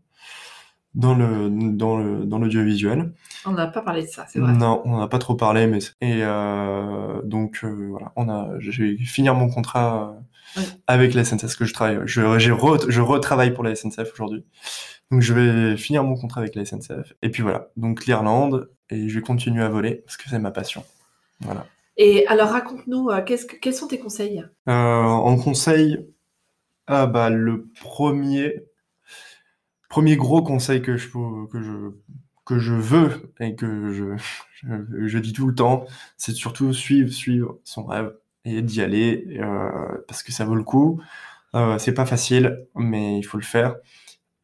dans 0.95 1.13
le 1.13 1.49
dans 1.49 1.97
le 1.97 2.25
dans 2.25 2.39
l'audiovisuel. 2.39 3.13
On 3.45 3.51
n'a 3.51 3.67
pas 3.67 3.81
parlé 3.81 4.03
de 4.03 4.07
ça, 4.07 4.25
c'est 4.27 4.39
vrai. 4.39 4.53
Non, 4.53 4.81
on 4.85 4.97
n'a 4.97 5.07
pas 5.07 5.19
trop 5.19 5.35
parlé, 5.35 5.67
mais 5.67 5.79
et 6.01 6.23
euh, 6.23 7.21
donc 7.23 7.61
euh, 7.63 7.87
voilà, 7.89 8.11
on 8.15 8.27
a, 8.29 8.59
je 8.59 8.83
vais 8.83 8.97
finir 8.97 9.35
mon 9.35 9.49
contrat 9.49 10.15
euh, 10.57 10.61
avec 10.87 11.13
la 11.13 11.23
SNCF 11.23 11.55
que 11.55 11.65
je 11.65 11.73
travaille. 11.73 11.99
Je 12.05 12.39
j'ai 12.39 12.53
je 12.87 13.01
retravaille 13.01 13.53
pour 13.53 13.63
la 13.63 13.75
SNCF 13.75 14.11
aujourd'hui, 14.13 14.43
donc 15.11 15.21
je 15.21 15.33
vais 15.33 15.77
finir 15.77 16.03
mon 16.03 16.15
contrat 16.15 16.41
avec 16.41 16.55
la 16.55 16.65
SNCF. 16.65 17.13
Et 17.21 17.29
puis 17.29 17.43
voilà, 17.43 17.69
donc 17.77 18.05
l'Irlande 18.05 18.69
et 18.89 19.07
je 19.07 19.15
vais 19.15 19.23
continuer 19.23 19.63
à 19.63 19.69
voler 19.69 19.95
parce 20.05 20.17
que 20.17 20.27
c'est 20.27 20.39
ma 20.39 20.51
passion. 20.51 20.83
Voilà. 21.41 21.65
Et 21.97 22.25
alors 22.27 22.49
raconte-nous, 22.49 23.09
qu'est-ce 23.25 23.45
que, 23.45 23.57
quels 23.57 23.73
sont 23.73 23.87
tes 23.87 23.99
conseils? 23.99 24.43
En 24.65 25.37
conseil, 25.37 26.07
ah 26.87 27.05
bah 27.05 27.29
le 27.29 27.69
premier, 27.81 28.63
premier 29.89 30.15
gros 30.15 30.43
conseil 30.43 30.81
que 30.81 30.97
je, 30.97 31.09
que 31.47 31.61
je, 31.61 31.91
que 32.45 32.59
je 32.59 32.73
veux 32.73 33.33
et 33.39 33.55
que 33.55 33.91
je, 33.91 34.15
je, 35.07 35.19
dis 35.19 35.33
tout 35.33 35.47
le 35.47 35.55
temps, 35.55 35.85
c'est 36.17 36.33
surtout 36.33 36.73
suivre, 36.73 37.11
suivre 37.11 37.59
son 37.63 37.85
rêve 37.85 38.15
et 38.45 38.61
d'y 38.61 38.81
aller 38.81 39.25
euh, 39.39 39.69
parce 40.07 40.23
que 40.23 40.31
ça 40.31 40.45
vaut 40.45 40.55
le 40.55 40.63
coup. 40.63 41.01
Euh, 41.55 41.77
c'est 41.79 41.93
pas 41.93 42.05
facile, 42.05 42.67
mais 42.75 43.19
il 43.19 43.23
faut 43.23 43.37
le 43.37 43.43
faire. 43.43 43.75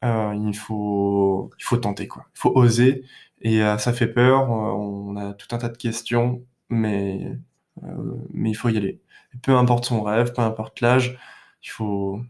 Euh, 0.03 0.36
il 0.47 0.55
faut, 0.55 1.51
il 1.59 1.63
faut 1.63 1.78
tenter 1.78 2.07
quoi. 2.07 2.26
Il 2.36 2.39
faut 2.39 2.51
oser 2.55 3.05
et 3.41 3.63
euh, 3.63 3.78
ça 3.78 3.93
fait 3.93 4.07
peur. 4.07 4.49
on 4.49 5.15
a 5.17 5.34
tout 5.34 5.47
un 5.55 5.59
tas 5.59 5.69
de 5.69 5.78
questions, 5.78 6.43
mais 6.69 7.38
mais 8.34 8.51
il 8.51 8.55
faut 8.55 8.69
y 8.69 8.78
aller. 8.78 9.01
peu 9.43 9.55
importe 9.55 9.86
son 9.86 10.01
rêve, 10.03 10.34
peu 10.34 10.41
importe 10.41 10.82
l'âge, 10.82 11.17
il 11.63 11.69
faut 11.69 12.22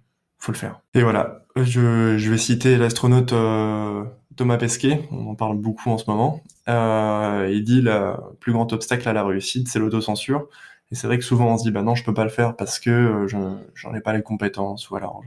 faut 0.45 0.51
le 0.51 0.57
faire. 0.57 0.79
Et 0.93 1.01
voilà, 1.01 1.41
je, 1.55 2.17
je 2.17 2.29
vais 2.29 2.37
citer 2.37 2.77
l'astronaute 2.77 3.33
euh, 3.33 4.03
Thomas 4.35 4.57
Pesquet, 4.57 5.07
on 5.11 5.27
en 5.31 5.35
parle 5.35 5.57
beaucoup 5.57 5.89
en 5.89 5.97
ce 5.97 6.09
moment. 6.09 6.41
Euh, 6.69 7.49
il 7.51 7.63
dit 7.63 7.81
le 7.81 8.13
plus 8.39 8.53
grand 8.53 8.71
obstacle 8.71 9.09
à 9.09 9.13
la 9.13 9.23
réussite, 9.23 9.67
c'est 9.67 9.79
l'autocensure. 9.79 10.47
Et 10.91 10.95
c'est 10.95 11.07
vrai 11.07 11.17
que 11.17 11.25
souvent 11.25 11.53
on 11.53 11.57
se 11.57 11.63
dit, 11.63 11.71
bah 11.71 11.81
non, 11.81 11.95
je 11.95 12.03
peux 12.03 12.13
pas 12.13 12.23
le 12.23 12.29
faire 12.29 12.55
parce 12.55 12.79
que 12.79 12.91
euh, 12.91 13.27
je 13.27 13.37
j'en 13.73 13.95
ai 13.95 14.01
pas 14.01 14.13
les 14.13 14.21
compétences. 14.21 14.89
Ou 14.91 14.95
alors, 14.95 15.23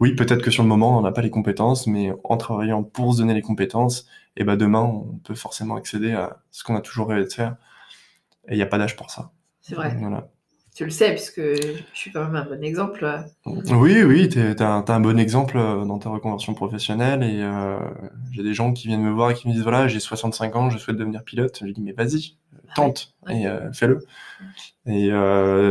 oui, 0.00 0.14
peut-être 0.14 0.42
que 0.42 0.50
sur 0.50 0.62
le 0.62 0.70
moment 0.70 0.98
on 0.98 1.02
n'a 1.02 1.12
pas 1.12 1.22
les 1.22 1.30
compétences, 1.30 1.86
mais 1.86 2.12
en 2.24 2.38
travaillant 2.38 2.82
pour 2.82 3.12
se 3.12 3.18
donner 3.18 3.34
les 3.34 3.42
compétences, 3.42 4.06
et 4.38 4.44
ben 4.44 4.56
demain 4.56 4.80
on 4.80 5.18
peut 5.18 5.34
forcément 5.34 5.76
accéder 5.76 6.12
à 6.12 6.38
ce 6.50 6.64
qu'on 6.64 6.76
a 6.76 6.80
toujours 6.80 7.08
rêvé 7.08 7.24
de 7.24 7.32
faire. 7.32 7.56
Et 8.48 8.54
il 8.54 8.56
n'y 8.56 8.62
a 8.62 8.66
pas 8.66 8.78
d'âge 8.78 8.96
pour 8.96 9.10
ça. 9.10 9.32
C'est 9.60 9.74
vrai. 9.74 9.94
Voilà 10.00 10.28
tu 10.76 10.84
le 10.84 10.90
sais, 10.90 11.12
puisque 11.12 11.40
je 11.40 11.82
suis 11.94 12.12
quand 12.12 12.22
même 12.22 12.36
un 12.36 12.44
bon 12.44 12.62
exemple. 12.62 13.24
Oui, 13.46 14.02
oui, 14.02 14.28
tu 14.28 14.38
as, 14.38 14.84
un 14.86 15.00
bon 15.00 15.18
exemple 15.18 15.56
euh, 15.56 15.86
dans 15.86 15.98
ta 15.98 16.10
reconversion 16.10 16.52
professionnelle 16.52 17.22
et 17.22 17.40
euh, 17.40 17.78
j'ai 18.30 18.42
des 18.42 18.52
gens 18.52 18.74
qui 18.74 18.88
viennent 18.88 19.02
me 19.02 19.10
voir 19.10 19.30
et 19.30 19.34
qui 19.34 19.48
me 19.48 19.54
disent 19.54 19.62
voilà, 19.62 19.88
j'ai 19.88 20.00
65 20.00 20.54
ans, 20.54 20.68
je 20.68 20.76
souhaite 20.76 20.98
devenir 20.98 21.24
pilote. 21.24 21.62
Je 21.64 21.70
dis 21.70 21.80
mais 21.80 21.92
vas-y, 21.92 22.36
tente 22.74 23.14
et 23.30 23.46
euh, 23.46 23.72
fais-le. 23.72 24.04
Et 24.84 25.08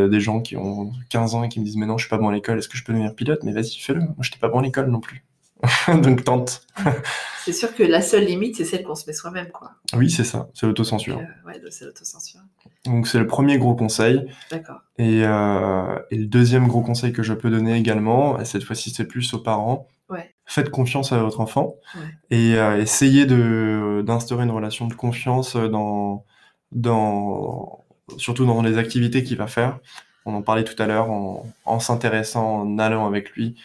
des 0.09 0.19
gens 0.19 0.41
qui 0.41 0.57
ont 0.57 0.91
15 1.09 1.35
ans 1.35 1.43
et 1.43 1.49
qui 1.49 1.59
me 1.59 1.65
disent 1.65 1.77
mais 1.77 1.85
non, 1.85 1.99
je 1.99 2.05
suis 2.05 2.09
pas 2.09 2.17
bon 2.17 2.29
à 2.29 2.33
l'école, 2.33 2.57
est-ce 2.57 2.67
que 2.67 2.77
je 2.77 2.83
peux 2.83 2.91
devenir 2.91 3.13
pilote? 3.13 3.43
Mais 3.43 3.53
vas-y, 3.53 3.77
fais-le. 3.79 3.99
Moi, 3.99 4.15
je 4.21 4.29
n'étais 4.29 4.39
pas 4.39 4.49
bon 4.49 4.57
à 4.57 4.63
l'école 4.63 4.89
non 4.89 5.01
plus. 5.01 5.23
Donc 6.01 6.23
tente. 6.23 6.65
c'est 7.45 7.53
sûr 7.53 7.75
que 7.75 7.83
la 7.83 8.01
seule 8.01 8.25
limite, 8.25 8.55
c'est 8.55 8.65
celle 8.65 8.83
qu'on 8.83 8.95
se 8.95 9.05
met 9.05 9.13
soi-même, 9.13 9.49
quoi. 9.51 9.73
Oui, 9.95 10.09
c'est 10.09 10.23
ça, 10.23 10.49
c'est 10.55 10.65
l'autocensure. 10.65 11.21
Ouais, 11.45 11.61
c'est 11.69 11.85
l'autocensure. 11.85 12.41
Donc 12.85 13.07
c'est 13.07 13.19
le 13.19 13.27
premier 13.27 13.57
gros 13.57 13.75
conseil. 13.75 14.25
D'accord. 14.51 14.81
Et, 14.97 15.21
euh, 15.25 15.99
et, 16.11 16.17
le 16.17 16.25
deuxième 16.25 16.67
gros 16.67 16.81
conseil 16.81 17.11
que 17.13 17.23
je 17.23 17.33
peux 17.33 17.49
donner 17.49 17.75
également, 17.75 18.43
cette 18.45 18.63
fois-ci 18.63 18.91
c'est 18.91 19.05
plus 19.05 19.33
aux 19.33 19.39
parents. 19.39 19.87
Ouais. 20.09 20.33
Faites 20.45 20.69
confiance 20.69 21.11
à 21.11 21.17
votre 21.17 21.41
enfant 21.41 21.75
et 22.29 22.55
euh, 22.55 22.79
essayez 22.79 23.25
de 23.25 24.03
d'instaurer 24.05 24.43
une 24.43 24.51
relation 24.51 24.87
de 24.87 24.93
confiance 24.93 25.55
dans 25.55 26.23
dans 26.71 27.83
surtout 28.17 28.45
dans 28.45 28.61
les 28.61 28.77
activités 28.77 29.23
qu'il 29.23 29.37
va 29.37 29.47
faire. 29.47 29.79
On 30.25 30.35
en 30.35 30.43
parlait 30.43 30.63
tout 30.63 30.81
à 30.81 30.85
l'heure 30.85 31.09
en, 31.09 31.47
en 31.65 31.79
s'intéressant, 31.79 32.61
en 32.61 32.77
allant 32.77 33.07
avec 33.07 33.31
lui 33.31 33.55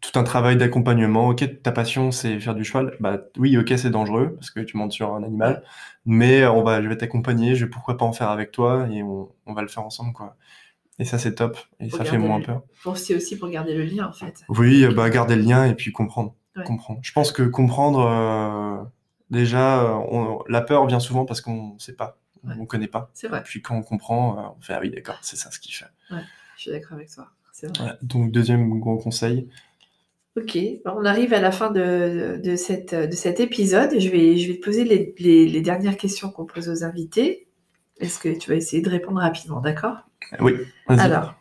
tout 0.00 0.18
un 0.18 0.24
travail 0.24 0.56
d'accompagnement. 0.56 1.28
Ok, 1.28 1.62
ta 1.62 1.72
passion 1.72 2.10
c'est 2.10 2.40
faire 2.40 2.54
du 2.54 2.64
cheval. 2.64 2.96
Bah 3.00 3.18
oui, 3.36 3.56
ok, 3.56 3.72
c'est 3.76 3.90
dangereux 3.90 4.34
parce 4.34 4.50
que 4.50 4.60
tu 4.60 4.76
montes 4.76 4.92
sur 4.92 5.14
un 5.14 5.22
animal, 5.22 5.62
mais 6.06 6.46
on 6.46 6.62
va, 6.62 6.82
je 6.82 6.88
vais 6.88 6.96
t'accompagner. 6.96 7.54
Je 7.54 7.64
vais 7.64 7.70
pourquoi 7.70 7.96
pas 7.96 8.04
en 8.04 8.12
faire 8.12 8.30
avec 8.30 8.52
toi 8.52 8.88
et 8.90 9.02
on, 9.02 9.30
on 9.46 9.52
va 9.52 9.62
le 9.62 9.68
faire 9.68 9.84
ensemble 9.84 10.12
quoi. 10.12 10.36
Et 10.98 11.04
ça 11.04 11.18
c'est 11.18 11.34
top 11.34 11.58
et 11.80 11.88
ça 11.88 12.04
fait 12.04 12.18
moins 12.18 12.40
peur. 12.40 12.62
C'est 12.96 13.14
aussi 13.14 13.38
pour 13.38 13.48
garder 13.48 13.74
le 13.74 13.84
lien 13.84 14.08
en 14.08 14.12
fait. 14.12 14.44
Oui, 14.48 14.86
bah 14.94 15.08
garder 15.08 15.36
le 15.36 15.42
lien 15.42 15.64
et 15.64 15.74
puis 15.74 15.92
comprendre. 15.92 16.34
Comprendre. 16.66 17.00
Je 17.02 17.12
pense 17.12 17.32
que 17.32 17.42
comprendre 17.42 18.00
euh, 18.00 18.84
déjà, 19.30 19.96
on, 20.10 20.40
la 20.46 20.60
peur 20.60 20.86
vient 20.86 21.00
souvent 21.00 21.24
parce 21.24 21.40
qu'on 21.40 21.78
sait 21.78 21.94
pas, 21.94 22.18
on 22.44 22.66
connaît 22.66 22.88
pas. 22.88 23.10
C'est 23.14 23.28
vrai. 23.28 23.42
Puis 23.42 23.62
quand 23.62 23.76
on 23.76 23.82
comprend, 23.82 24.38
euh, 24.38 24.48
on 24.58 24.60
fait 24.60 24.74
ah 24.74 24.80
oui 24.80 24.90
d'accord, 24.90 25.16
c'est 25.22 25.36
ça 25.36 25.50
ce 25.50 25.58
qu'il 25.58 25.72
fait. 25.72 25.86
Ouais, 26.10 26.20
je 26.56 26.62
suis 26.62 26.70
d'accord 26.70 26.94
avec 26.94 27.10
toi. 27.10 27.28
Vrai. 27.78 27.98
donc 28.00 28.30
deuxième 28.30 28.78
gros 28.80 28.96
conseil, 28.96 29.48
Ok, 30.36 30.56
on 30.84 31.04
arrive 31.04 31.34
à 31.34 31.40
la 31.40 31.50
fin 31.50 31.70
de, 31.70 32.40
de, 32.42 32.54
cette, 32.54 32.94
de 32.94 33.16
cet 33.16 33.40
épisode. 33.40 33.98
Je 33.98 34.08
vais, 34.08 34.36
je 34.36 34.52
vais 34.52 34.58
te 34.58 34.64
poser 34.64 34.84
les, 34.84 35.12
les, 35.18 35.60
dernières 35.60 35.96
questions 35.96 36.30
qu'on 36.30 36.46
pose 36.46 36.68
aux 36.68 36.84
invités. 36.84 37.48
Est-ce 37.98 38.20
que 38.20 38.28
tu 38.28 38.50
vas 38.50 38.56
essayer 38.56 38.80
de 38.80 38.88
répondre 38.88 39.20
rapidement, 39.20 39.60
d'accord? 39.60 39.96
Oui. 40.38 40.54
Alors, 40.86 41.34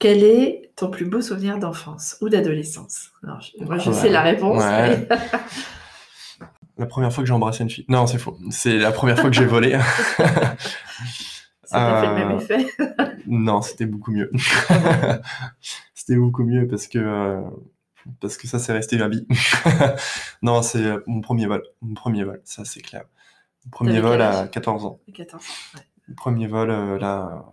quel 0.00 0.24
est 0.24 0.72
ton 0.74 0.90
plus 0.90 1.04
beau 1.04 1.20
souvenir 1.20 1.58
d'enfance 1.58 2.16
ou 2.20 2.28
d'adolescence? 2.28 3.12
Moi, 3.22 3.78
je 3.78 3.92
sais 3.92 4.10
la 4.10 4.22
réponse. 4.22 4.60
la 6.76 6.86
première 6.86 7.12
fois 7.12 7.22
que 7.22 7.28
j'ai 7.28 7.34
embrassé 7.34 7.62
une 7.62 7.70
fille. 7.70 7.86
Non, 7.88 8.08
c'est 8.08 8.18
faux. 8.18 8.36
C'est 8.50 8.76
la 8.76 8.90
première 8.90 9.20
fois 9.20 9.30
que 9.30 9.36
j'ai 9.36 9.46
volé. 9.46 9.78
Ça 11.64 11.78
t'a 11.78 12.00
fait 12.00 12.08
le 12.08 12.14
même 12.14 12.30
euh, 12.30 12.38
effet? 12.38 12.66
Non, 13.26 13.60
c'était 13.60 13.86
beaucoup 13.86 14.12
mieux. 14.12 14.30
c'était 15.94 16.16
beaucoup 16.16 16.44
mieux 16.44 16.68
parce 16.68 16.86
que 16.86 16.98
euh, 16.98 17.40
parce 18.20 18.36
que 18.36 18.46
ça, 18.46 18.58
c'est 18.58 18.72
resté 18.72 18.98
ma 18.98 19.08
vie. 19.08 19.26
non, 20.42 20.62
c'est 20.62 20.84
euh, 20.84 21.02
mon 21.06 21.20
premier 21.20 21.46
vol. 21.46 21.62
Mon 21.82 21.94
premier 21.94 22.24
vol, 22.24 22.40
ça, 22.44 22.64
c'est 22.64 22.80
clair. 22.80 23.04
Mon 23.64 23.70
premier 23.70 24.00
vol 24.00 24.20
à 24.22 24.46
14 24.48 24.84
ans. 24.84 25.00
14 25.12 25.44
ouais. 25.74 26.14
premier 26.16 26.46
vol, 26.46 26.70
euh, 26.70 26.98
là, 26.98 27.44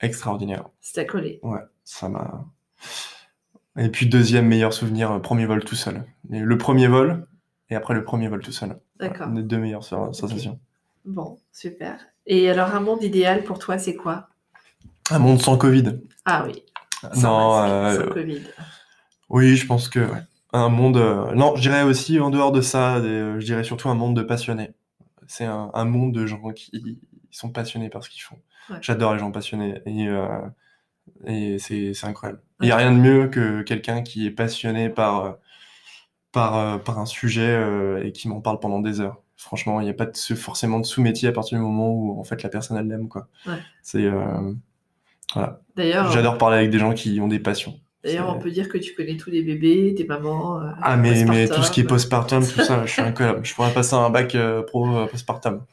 extraordinaire. 0.00 0.68
C'était 0.80 1.06
collé. 1.06 1.40
Ouais, 1.42 1.60
ça 1.84 2.08
m'a. 2.08 2.44
Et 3.78 3.88
puis, 3.88 4.06
deuxième 4.06 4.46
meilleur 4.46 4.72
souvenir, 4.72 5.12
euh, 5.12 5.18
premier 5.18 5.46
vol 5.46 5.64
tout 5.64 5.76
seul. 5.76 6.04
le 6.28 6.58
premier 6.58 6.88
vol, 6.88 7.26
et 7.70 7.76
après 7.76 7.94
le 7.94 8.04
premier 8.04 8.28
vol 8.28 8.42
tout 8.42 8.52
seul. 8.52 8.78
D'accord. 8.98 9.28
les 9.28 9.42
deux 9.42 9.58
meilleures 9.58 9.84
sensations. 9.84 10.58
Bon, 11.04 11.38
super. 11.52 11.98
Et 12.26 12.50
alors, 12.50 12.74
un 12.74 12.80
monde 12.80 13.02
idéal 13.02 13.44
pour 13.44 13.58
toi, 13.58 13.78
c'est 13.78 13.94
quoi? 13.94 14.28
Un 15.10 15.18
monde 15.18 15.40
sans 15.40 15.56
Covid. 15.56 16.00
Ah 16.24 16.44
oui. 16.46 16.64
non, 17.16 17.94
sans 17.94 18.08
Covid. 18.12 18.42
Oui, 19.28 19.56
je 19.56 19.66
pense 19.66 19.88
que 19.88 20.08
un 20.52 20.68
monde. 20.68 20.96
Euh, 20.96 21.34
non, 21.34 21.56
je 21.56 21.62
dirais 21.62 21.82
aussi 21.82 22.18
en 22.20 22.30
dehors 22.30 22.52
de 22.52 22.60
ça, 22.60 22.96
euh, 22.96 23.38
je 23.38 23.44
dirais 23.44 23.64
surtout 23.64 23.88
un 23.88 23.94
monde 23.94 24.16
de 24.16 24.22
passionnés. 24.22 24.70
C'est 25.26 25.44
un, 25.44 25.70
un 25.74 25.84
monde 25.84 26.12
de 26.12 26.26
gens 26.26 26.50
qui 26.52 26.98
sont 27.30 27.50
passionnés 27.50 27.90
par 27.90 28.02
ce 28.02 28.10
qu'ils 28.10 28.22
font. 28.22 28.38
J'adore 28.80 29.14
les 29.14 29.18
gens 29.18 29.30
passionnés 29.30 29.80
et, 29.86 30.08
euh, 30.08 30.26
et 31.26 31.58
c'est 31.58 31.92
incroyable. 32.04 32.42
Il 32.60 32.66
n'y 32.66 32.72
a 32.72 32.76
rien 32.76 32.92
de 32.92 32.98
mieux 32.98 33.28
que 33.28 33.62
quelqu'un 33.62 34.02
qui 34.02 34.26
est 34.26 34.30
passionné 34.30 34.90
par, 34.90 35.36
par, 36.32 36.82
par 36.82 36.98
un 36.98 37.06
sujet 37.06 37.62
et 38.04 38.12
qui 38.12 38.28
m'en 38.28 38.40
parle 38.42 38.60
pendant 38.60 38.80
des 38.80 39.00
heures. 39.00 39.22
Franchement, 39.36 39.80
il 39.80 39.84
n'y 39.84 39.90
a 39.90 39.94
pas 39.94 40.04
de, 40.06 40.16
forcément 40.34 40.80
de 40.80 40.84
sous-métier 40.86 41.28
à 41.28 41.32
partir 41.32 41.56
du 41.56 41.64
moment 41.64 41.90
où 41.90 42.20
en 42.20 42.24
fait 42.24 42.42
la 42.42 42.50
personne 42.50 42.76
elle 42.76 42.88
l'aime 42.88 43.08
quoi. 43.08 43.28
C'est 43.82 44.06
voilà. 45.34 45.60
D'ailleurs, 45.76 46.10
j'adore 46.10 46.36
parler 46.38 46.58
avec 46.58 46.70
des 46.70 46.78
gens 46.78 46.92
qui 46.92 47.20
ont 47.20 47.28
des 47.28 47.38
passions. 47.38 47.78
D'ailleurs, 48.04 48.32
on 48.34 48.38
peut 48.38 48.50
dire 48.50 48.68
que 48.68 48.78
tu 48.78 48.94
connais 48.94 49.16
tous 49.16 49.30
les 49.30 49.42
bébés, 49.42 49.92
tes 49.96 50.04
mamans. 50.04 50.60
Euh, 50.60 50.70
ah, 50.82 50.96
mais, 50.96 51.24
mais 51.24 51.48
tout 51.48 51.62
ce 51.62 51.70
qui 51.70 51.80
est 51.80 51.84
postpartum, 51.84 52.46
tout 52.46 52.62
ça, 52.62 52.86
je 52.86 52.92
suis 52.92 53.02
incollable. 53.02 53.44
Je 53.44 53.54
pourrais 53.54 53.72
passer 53.72 53.94
un 53.94 54.08
bac 54.08 54.34
euh, 54.36 54.62
pro 54.62 54.86
euh, 54.86 55.06
postpartum. 55.06 55.64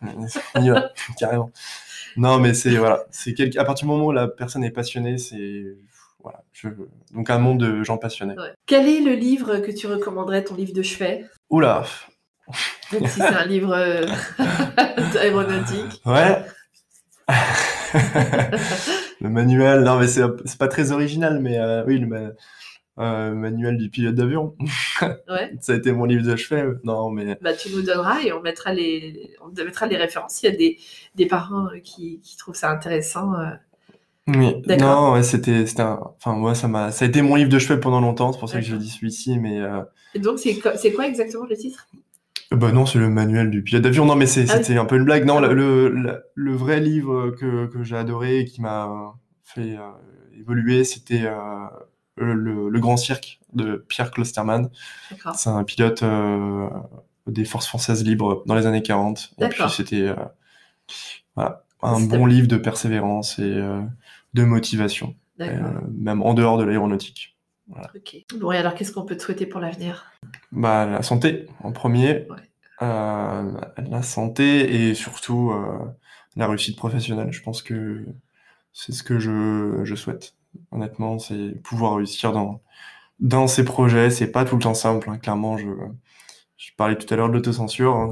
On 0.55 0.61
y 0.63 0.69
va, 0.69 0.91
carrément. 1.19 1.51
Non, 2.17 2.39
mais 2.39 2.53
c'est 2.53 2.75
voilà, 2.77 3.03
c'est 3.11 3.39
à 3.57 3.65
partir 3.65 3.85
du 3.85 3.91
moment 3.91 4.05
où 4.05 4.11
la 4.11 4.27
personne 4.27 4.63
est 4.63 4.71
passionnée, 4.71 5.17
c'est 5.17 5.75
voilà, 6.23 6.41
je... 6.53 6.69
donc 7.13 7.29
un 7.29 7.37
monde 7.37 7.59
de 7.59 7.83
gens 7.83 7.97
passionnés. 7.97 8.35
Quel 8.65 8.87
est 8.87 9.01
le 9.01 9.13
livre 9.13 9.57
que 9.57 9.71
tu 9.71 9.85
recommanderais, 9.85 10.43
ton 10.43 10.55
livre 10.55 10.73
de 10.73 10.81
chevet? 10.81 11.25
Oula. 11.49 11.83
Donc 12.91 13.07
si 13.07 13.19
c'est 13.19 13.23
un 13.23 13.45
livre 13.45 13.75
aéronautique. 15.19 16.01
Ouais. 16.05 16.43
le 19.25 19.31
manuel, 19.31 19.83
non 19.83 19.99
mais 19.99 20.07
c'est 20.07 20.57
pas 20.57 20.67
très 20.67 20.91
original, 20.91 21.39
mais 21.39 21.59
euh, 21.59 21.83
oui, 21.85 21.99
le 21.99 22.07
euh, 22.97 23.33
manuel 23.33 23.77
du 23.77 23.89
pilote 23.89 24.15
d'avion. 24.15 24.55
Ouais. 25.27 25.53
Ça 25.59 25.73
a 25.73 25.75
été 25.75 25.91
mon 25.91 26.05
livre 26.05 26.25
de 26.25 26.35
chevet. 26.37 26.63
Non, 26.85 27.09
mais. 27.09 27.37
Bah, 27.41 27.53
tu 27.53 27.69
nous 27.69 27.81
donneras 27.81 28.21
et 28.21 28.31
on 28.31 28.41
mettra 28.41 28.73
les, 28.73 29.35
on 29.41 29.49
mettra 29.49 29.87
les 29.87 29.97
références. 29.97 30.41
Il 30.41 30.45
y 30.45 30.49
a 30.49 30.55
des, 30.55 30.77
des 31.15 31.25
parents 31.25 31.67
qui, 31.83 32.21
qui 32.21 32.37
trouvent 32.37 32.55
ça 32.55 32.69
intéressant. 32.71 33.33
Euh. 33.33 33.49
Oui. 34.27 34.55
Non, 34.79 35.11
ouais, 35.13 35.23
c'était, 35.23 35.65
c'était 35.65 35.83
enfin, 35.83 36.33
moi, 36.33 36.55
ça 36.55 36.69
m'a, 36.69 36.91
ça 36.91 37.03
a 37.03 37.07
été 37.09 37.21
mon 37.21 37.35
livre 37.35 37.49
de 37.49 37.59
chevet 37.59 37.79
pendant 37.79 37.99
longtemps. 37.99 38.31
C'est 38.31 38.39
pour 38.39 38.49
ça 38.49 38.59
que 38.59 38.65
je 38.65 38.75
dis 38.77 38.89
celui-ci, 38.89 39.37
mais. 39.37 39.59
Et 40.13 40.19
donc, 40.19 40.39
c'est, 40.39 40.57
c'est 40.77 40.93
quoi 40.93 41.07
exactement 41.07 41.45
le 41.45 41.57
titre? 41.57 41.87
Bah 42.51 42.71
non, 42.71 42.85
c'est 42.85 42.99
le 42.99 43.09
manuel 43.09 43.49
du 43.49 43.63
pilote 43.63 43.83
d'avion. 43.83 44.05
Non, 44.05 44.15
mais 44.15 44.25
ah 44.25 44.27
c'était 44.27 44.77
un 44.77 44.85
peu 44.85 44.97
une 44.97 45.05
blague. 45.05 45.25
Non, 45.25 45.37
ah 45.37 45.47
le, 45.47 46.23
le, 46.33 46.55
vrai 46.55 46.79
livre 46.79 47.31
que, 47.31 47.67
que 47.67 47.83
j'ai 47.83 47.95
adoré 47.95 48.39
et 48.39 48.45
qui 48.45 48.61
m'a 48.61 49.15
fait 49.43 49.75
euh, 49.77 50.39
évoluer, 50.39 50.83
c'était 50.83 51.23
euh, 51.25 51.65
le, 52.17 52.79
Grand 52.79 52.97
Cirque 52.97 53.39
de 53.53 53.83
Pierre 53.87 54.11
Klosterman. 54.11 54.69
C'est 55.35 55.49
un 55.49 55.63
pilote 55.63 56.03
euh, 56.03 56.69
des 57.27 57.45
forces 57.45 57.67
françaises 57.67 58.03
libres 58.03 58.43
dans 58.45 58.55
les 58.55 58.65
années 58.65 58.83
40. 58.83 59.33
Et 59.39 59.47
puis 59.47 59.63
c'était 59.69 60.13
un 61.37 61.99
bon 62.01 62.25
livre 62.25 62.47
de 62.47 62.57
persévérance 62.57 63.39
et 63.39 63.61
de 64.33 64.43
motivation, 64.43 65.15
même 65.39 66.21
en 66.21 66.33
dehors 66.33 66.57
de 66.57 66.63
l'aéronautique. 66.63 67.34
Bon, 67.67 68.51
et 68.51 68.57
alors 68.57 68.75
qu'est-ce 68.75 68.91
qu'on 68.91 69.05
peut 69.05 69.17
te 69.17 69.23
souhaiter 69.23 69.45
pour 69.45 69.59
l'avenir? 69.59 70.11
Bah, 70.51 70.85
La 70.85 71.01
santé 71.01 71.47
en 71.63 71.71
premier. 71.71 72.27
Euh, 72.81 73.51
la 73.77 74.01
santé 74.01 74.89
et 74.89 74.93
surtout 74.93 75.51
euh, 75.51 75.79
la 76.35 76.47
réussite 76.47 76.77
professionnelle. 76.77 77.31
Je 77.31 77.41
pense 77.41 77.61
que 77.61 78.05
c'est 78.73 78.91
ce 78.91 79.03
que 79.03 79.19
je, 79.19 79.81
je 79.83 79.95
souhaite. 79.95 80.35
Honnêtement, 80.71 81.19
c'est 81.19 81.61
pouvoir 81.63 81.95
réussir 81.95 82.33
dans, 82.33 82.61
dans 83.19 83.47
ces 83.47 83.65
projets. 83.65 84.09
C'est 84.09 84.31
pas 84.31 84.45
tout 84.45 84.57
le 84.57 84.61
temps 84.63 84.73
simple. 84.73 85.09
Hein. 85.09 85.17
Clairement, 85.17 85.57
je, 85.57 85.67
je 86.57 86.71
parlais 86.77 86.97
tout 86.97 87.11
à 87.13 87.17
l'heure 87.17 87.29
de 87.29 87.33
l'autocensure. 87.33 87.95
Hein. 87.95 88.11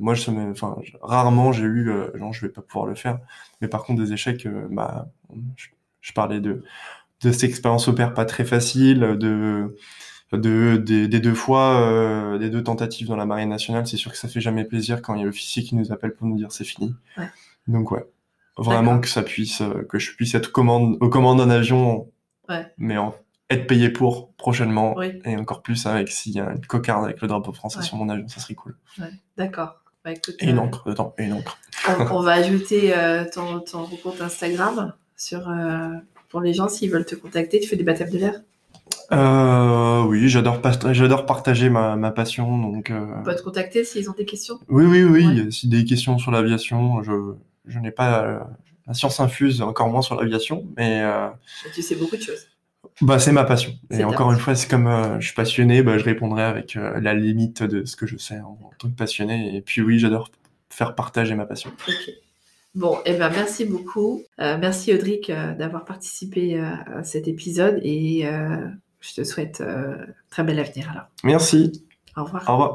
Moi, 0.00 0.14
je, 0.14 0.30
enfin, 0.50 0.76
rarement 1.02 1.52
j'ai 1.52 1.64
eu, 1.64 1.90
euh, 1.90 2.10
non, 2.18 2.32
je 2.32 2.46
vais 2.46 2.52
pas 2.52 2.62
pouvoir 2.62 2.86
le 2.86 2.94
faire. 2.94 3.18
Mais 3.60 3.68
par 3.68 3.84
contre, 3.84 4.02
des 4.02 4.12
échecs, 4.12 4.46
bah, 4.70 5.08
je, 5.56 5.68
je 6.00 6.12
parlais 6.12 6.40
de 6.40 6.62
de 7.24 7.32
cette 7.32 7.44
expérience 7.44 7.88
opère 7.88 8.14
pas 8.14 8.24
très 8.24 8.44
facile, 8.44 9.00
de 9.00 9.74
de, 10.32 10.76
des, 10.76 11.20
deux 11.20 11.34
fois, 11.34 12.36
des 12.38 12.50
deux 12.50 12.62
tentatives 12.62 13.06
dans 13.06 13.16
la 13.16 13.26
marine 13.26 13.48
nationale, 13.48 13.86
c'est 13.86 13.96
sûr 13.96 14.10
que 14.10 14.18
ça 14.18 14.28
fait 14.28 14.40
jamais 14.40 14.64
plaisir 14.64 15.02
quand 15.02 15.14
il 15.14 15.20
y 15.20 15.22
a 15.22 15.26
l'officier 15.26 15.62
qui 15.62 15.76
nous 15.76 15.92
appelle 15.92 16.14
pour 16.14 16.26
nous 16.26 16.36
dire 16.36 16.50
c'est 16.52 16.64
fini. 16.64 16.94
Donc 17.68 17.90
ouais, 17.90 18.04
vraiment 18.56 18.98
que 19.00 19.08
ça 19.08 19.22
puisse, 19.22 19.62
que 19.88 19.98
je 19.98 20.14
puisse 20.14 20.34
être 20.34 20.52
commande, 20.52 20.96
aux 21.00 21.08
commandes 21.08 21.38
d'un 21.38 21.50
avion, 21.50 22.10
mais 22.78 22.96
en, 22.96 23.14
être 23.50 23.66
payé 23.66 23.90
pour 23.90 24.32
prochainement 24.34 25.00
et 25.02 25.36
encore 25.36 25.62
plus 25.62 25.86
avec 25.86 26.08
s'il 26.08 26.32
y 26.32 26.40
a 26.40 26.52
une 26.52 26.66
cocarde 26.66 27.04
avec 27.04 27.20
le 27.20 27.28
drapeau 27.28 27.52
français 27.52 27.82
sur 27.82 27.96
mon 27.96 28.08
avion, 28.08 28.28
ça 28.28 28.40
serait 28.40 28.54
cool. 28.54 28.76
D'accord. 29.36 29.80
Bah, 30.04 30.10
et 30.12 30.50
une 30.50 30.58
encre 30.58 30.86
dedans, 30.86 31.14
et 31.16 31.24
une 31.24 31.32
encre. 31.32 31.58
On, 32.10 32.20
va 32.22 32.32
ajouter 32.32 32.92
ton, 33.32 33.60
ton 33.60 33.86
compte 34.02 34.20
Instagram 34.20 34.92
sur, 35.16 35.48
pour 36.34 36.42
les 36.42 36.52
gens 36.52 36.66
s'ils 36.66 36.90
veulent 36.90 37.06
te 37.06 37.14
contacter. 37.14 37.60
Tu 37.60 37.68
fais 37.68 37.76
des 37.76 37.84
baptêmes 37.84 38.10
de 38.10 38.18
l'air 38.18 38.42
euh, 39.12 40.02
oui, 40.04 40.28
j'adore 40.28 40.60
j'adore 40.92 41.26
partager 41.26 41.70
ma, 41.70 41.94
ma 41.94 42.10
passion 42.10 42.58
donc. 42.58 42.90
Euh... 42.90 43.06
On 43.20 43.22
peut 43.22 43.34
te 43.34 43.42
contacter 43.42 43.84
s'ils 43.84 44.10
ont 44.10 44.14
des 44.14 44.24
questions? 44.24 44.58
Oui 44.68 44.84
oui 44.84 45.04
oui, 45.04 45.52
si 45.52 45.68
des 45.68 45.84
questions 45.84 46.18
sur 46.18 46.30
l'aviation, 46.30 47.02
je 47.02 47.12
je 47.66 47.78
n'ai 47.78 47.90
pas 47.90 48.24
euh, 48.24 48.38
la 48.86 48.94
science 48.94 49.20
infuse, 49.20 49.62
encore 49.62 49.88
moins 49.88 50.02
sur 50.02 50.16
l'aviation, 50.16 50.66
mais. 50.76 51.02
Euh... 51.02 51.28
Tu 51.72 51.82
sais 51.82 51.94
beaucoup 51.94 52.16
de 52.16 52.22
choses. 52.22 52.46
Bah 53.00 53.18
c'est 53.18 53.32
ma 53.32 53.44
passion. 53.44 53.72
Et 53.90 54.04
encore 54.04 54.32
une 54.32 54.38
fois, 54.38 54.54
c'est 54.54 54.68
comme 54.68 55.16
je 55.20 55.26
suis 55.26 55.34
passionné, 55.34 55.82
bah, 55.82 55.96
je 55.96 56.04
répondrai 56.04 56.42
avec 56.42 56.74
la 56.74 57.14
limite 57.14 57.62
de 57.62 57.84
ce 57.84 57.96
que 57.96 58.06
je 58.06 58.16
sais 58.16 58.40
en, 58.40 58.58
tant 58.78 58.88
que 58.88 58.96
passionné. 58.96 59.56
Et 59.56 59.60
puis 59.62 59.82
oui, 59.82 59.98
j'adore 59.98 60.30
faire 60.68 60.94
partager 60.94 61.34
ma 61.34 61.46
passion. 61.46 61.70
Bon, 62.74 62.96
et 63.06 63.12
eh 63.12 63.14
ben 63.14 63.30
merci 63.30 63.64
beaucoup. 63.64 64.22
merci 64.38 64.92
Audric 64.92 65.30
d'avoir 65.30 65.84
participé 65.84 66.58
à 66.58 67.04
cet 67.04 67.28
épisode 67.28 67.78
et 67.82 68.26
je 69.04 69.14
te 69.14 69.24
souhaite 69.24 69.60
euh, 69.60 69.96
très 70.30 70.42
bel 70.44 70.58
avenir 70.58 70.90
alors. 70.90 71.04
Merci. 71.24 71.84
Au 72.16 72.24
revoir. 72.24 72.48
Au 72.48 72.52
revoir. 72.52 72.72